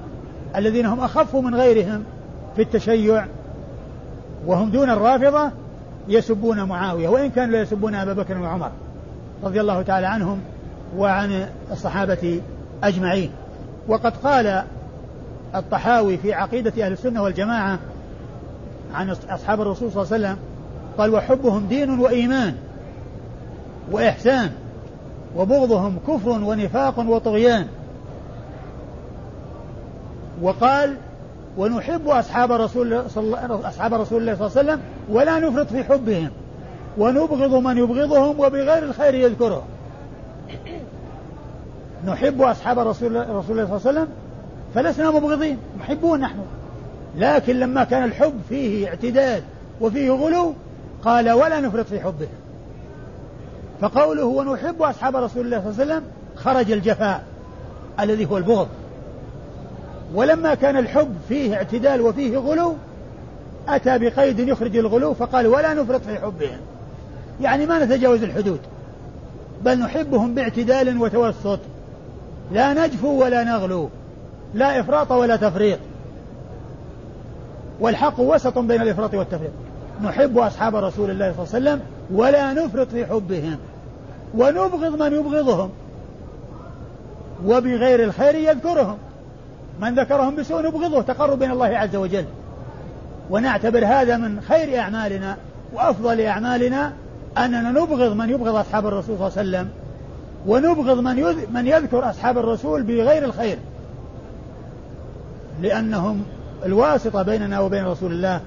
الذين 0.56 0.86
هم 0.86 1.00
أخف 1.00 1.36
من 1.36 1.54
غيرهم 1.54 2.04
في 2.56 2.62
التشيع 2.62 3.26
وهم 4.46 4.70
دون 4.70 4.90
الرافضة 4.90 5.50
يسبون 6.08 6.62
معاوية 6.62 7.08
وإن 7.08 7.30
كانوا 7.30 7.52
لا 7.52 7.60
يسبون 7.60 7.94
أبا 7.94 8.12
بكر 8.12 8.38
وعمر 8.38 8.70
رضي 9.44 9.60
الله 9.60 9.82
تعالى 9.82 10.06
عنهم 10.06 10.40
وعن 10.96 11.46
الصحابة 11.72 12.40
أجمعين. 12.84 13.30
وقد 13.88 14.16
قال 14.16 14.62
الطحاوي 15.54 16.16
في 16.16 16.34
عقيدة 16.34 16.86
أهل 16.86 16.92
السنة 16.92 17.22
والجماعة 17.22 17.78
عن 18.94 19.10
أصحاب 19.10 19.60
الرسول 19.60 19.92
صلى 19.92 20.02
الله 20.02 20.14
عليه 20.14 20.24
وسلم 20.24 20.38
قال 20.98 21.14
وحبهم 21.14 21.66
دين 21.66 21.98
وإيمان 21.98 22.54
وإحسان 23.90 24.50
وبغضهم 25.36 25.98
كفر 26.08 26.30
ونفاق 26.30 26.98
وطغيان. 26.98 27.66
وقال 30.42 30.96
ونحب 31.58 32.08
أصحاب 32.08 32.52
رسول 32.52 33.10
صل... 33.10 33.34
أصحاب 33.64 33.94
رسول 33.94 34.20
الله 34.20 34.34
صلى 34.34 34.46
الله 34.46 34.58
عليه 34.58 34.72
وسلم 34.72 34.80
ولا 35.10 35.38
نفرط 35.38 35.66
في 35.66 35.84
حبهم 35.84 36.30
ونبغض 36.98 37.54
من 37.54 37.78
يبغضهم 37.78 38.40
وبغير 38.40 38.82
الخير 38.82 39.14
يذكره. 39.14 39.62
نحب 42.06 42.42
أصحاب 42.42 42.78
رسول 42.78 43.16
رسول 43.16 43.60
الله 43.60 43.78
صلى 43.78 43.90
الله 43.90 44.00
عليه 44.00 44.00
وسلم 44.00 44.08
فلسنا 44.74 45.10
مبغضين 45.10 45.58
محبون 45.80 46.20
نحن. 46.20 46.38
لكن 47.18 47.56
لما 47.56 47.84
كان 47.84 48.04
الحب 48.04 48.34
فيه 48.48 48.88
اعتداد 48.88 49.42
وفيه 49.80 50.10
غلو 50.10 50.54
قال 51.04 51.30
ولا 51.30 51.60
نفرط 51.60 51.86
في 51.86 52.00
حبه. 52.00 52.28
فقوله 53.80 54.24
ونحب 54.24 54.82
أصحاب 54.82 55.16
رسول 55.16 55.44
الله 55.46 55.60
صلى 55.60 55.70
الله 55.70 55.82
عليه 55.82 55.92
وسلم 55.92 56.02
خرج 56.36 56.72
الجفاء 56.72 57.24
الذي 58.00 58.26
هو 58.26 58.38
البغض. 58.38 58.68
ولما 60.14 60.54
كان 60.54 60.76
الحب 60.76 61.14
فيه 61.28 61.54
اعتدال 61.54 62.00
وفيه 62.00 62.38
غلو 62.38 62.74
أتى 63.68 63.98
بقيد 63.98 64.38
يخرج 64.38 64.76
الغلو 64.76 65.14
فقال 65.14 65.46
ولا 65.46 65.74
نفرط 65.74 66.00
في 66.00 66.18
حبهم 66.18 66.58
يعني 67.40 67.66
ما 67.66 67.84
نتجاوز 67.84 68.22
الحدود 68.22 68.60
بل 69.64 69.78
نحبهم 69.78 70.34
باعتدال 70.34 71.02
وتوسط. 71.02 71.58
لا 72.52 72.86
نجفو 72.86 73.22
ولا 73.22 73.44
نغلو. 73.44 73.88
لا 74.54 74.80
إفراط 74.80 75.12
ولا 75.12 75.36
تفريط. 75.36 75.78
والحق 77.80 78.20
وسط 78.20 78.58
بين 78.58 78.82
الإفراط 78.82 79.14
والتفريط. 79.14 79.50
نحب 80.02 80.38
أصحاب 80.38 80.76
رسول 80.76 81.10
الله 81.10 81.34
صلى 81.36 81.58
الله 81.58 81.70
عليه 81.70 81.80
وسلم 81.80 81.80
ولا 82.18 82.52
نفرط 82.52 82.88
في 82.88 83.06
حبهم. 83.06 83.56
ونبغض 84.34 85.02
من 85.02 85.12
يبغضهم. 85.12 85.70
وبغير 87.46 88.04
الخير 88.04 88.34
يذكرهم. 88.34 88.96
من 89.80 89.94
ذكرهم 89.94 90.36
بسوء 90.36 90.66
نبغضه. 90.66 91.02
تقرب 91.02 91.42
إلى 91.42 91.52
الله 91.52 91.66
عز 91.66 91.96
وجل. 91.96 92.24
ونعتبر 93.30 93.86
هذا 93.86 94.16
من 94.16 94.40
خير 94.40 94.78
أعمالنا 94.78 95.36
وأفضل 95.74 96.20
أعمالنا 96.20 96.92
أننا 97.38 97.70
نبغض 97.70 98.16
من 98.16 98.30
يبغض 98.30 98.54
أصحاب 98.54 98.86
الرسول 98.86 99.18
صلى 99.18 99.28
الله 99.28 99.38
عليه 99.38 99.48
وسلم. 99.48 99.68
ونبغض 100.46 100.98
من 100.98 101.36
من 101.54 101.66
يذكر 101.66 102.10
أصحاب 102.10 102.38
الرسول 102.38 102.82
بغير 102.82 103.24
الخير. 103.24 103.58
لأنهم 105.62 106.24
الواسطة 106.64 107.22
بيننا 107.22 107.60
وبين 107.60 107.84
رسول 107.86 108.12
الله 108.12 108.40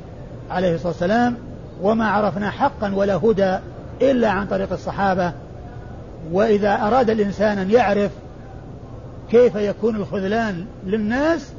عليه 0.51 0.75
الصلاة 0.75 0.91
والسلام 0.91 1.35
وما 1.81 2.09
عرفنا 2.09 2.51
حقا 2.51 2.95
ولا 2.95 3.15
هدى 3.15 3.57
إلا 4.01 4.29
عن 4.29 4.47
طريق 4.47 4.71
الصحابة. 4.71 5.33
وإذا 6.31 6.73
أراد 6.87 7.09
الإنسان 7.09 7.57
أن 7.57 7.71
يعرف 7.71 8.11
كيف 9.31 9.55
يكون 9.55 9.95
الخذلان 9.95 10.65
للناس 10.85 11.51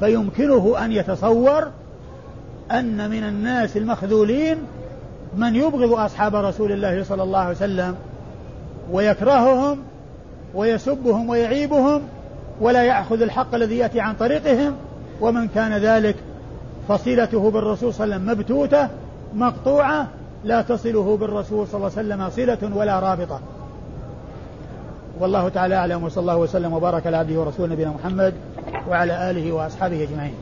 فيمكنه 0.00 0.84
أن 0.84 0.92
يتصور 0.92 1.70
أن 2.70 3.10
من 3.10 3.24
الناس 3.24 3.76
المخذولين 3.76 4.58
من 5.36 5.54
يبغض 5.54 5.92
أصحاب 5.92 6.36
رسول 6.36 6.72
الله 6.72 7.04
صلى 7.04 7.22
الله 7.22 7.38
عليه 7.38 7.56
وسلم 7.56 7.96
ويكرههم 8.90 9.78
ويسبهم 10.54 11.28
ويعيبهم 11.28 12.02
ولا 12.60 12.84
يأخذ 12.84 13.22
الحق 13.22 13.54
الذي 13.54 13.78
يأتي 13.78 14.00
عن 14.00 14.14
طريقهم 14.14 14.76
ومن 15.20 15.48
كان 15.48 15.72
ذلك 15.72 16.16
فصيلته 16.88 17.50
بالرسول 17.50 17.94
صلى 17.94 18.04
الله 18.04 18.14
عليه 18.14 18.24
وسلم 18.24 18.38
مبتوتة 18.38 18.88
مقطوعة 19.34 20.08
لا 20.44 20.62
تصله 20.62 21.16
بالرسول 21.16 21.66
صلى 21.66 21.74
الله 21.76 21.90
عليه 21.96 22.08
وسلم 22.08 22.30
صلة 22.30 22.76
ولا 22.76 23.00
رابطة. 23.00 23.40
والله 25.20 25.48
تعالى 25.48 25.74
أعلم 25.74 26.04
وصلى 26.04 26.20
الله 26.22 26.36
وسلم 26.36 26.72
وبارك 26.72 27.06
على 27.06 27.16
عبده 27.16 27.40
ورسوله 27.40 27.72
نبينا 27.72 27.90
محمد 27.90 28.34
وعلى 28.88 29.30
آله 29.30 29.52
وأصحابه 29.52 30.02
أجمعين. 30.02 30.34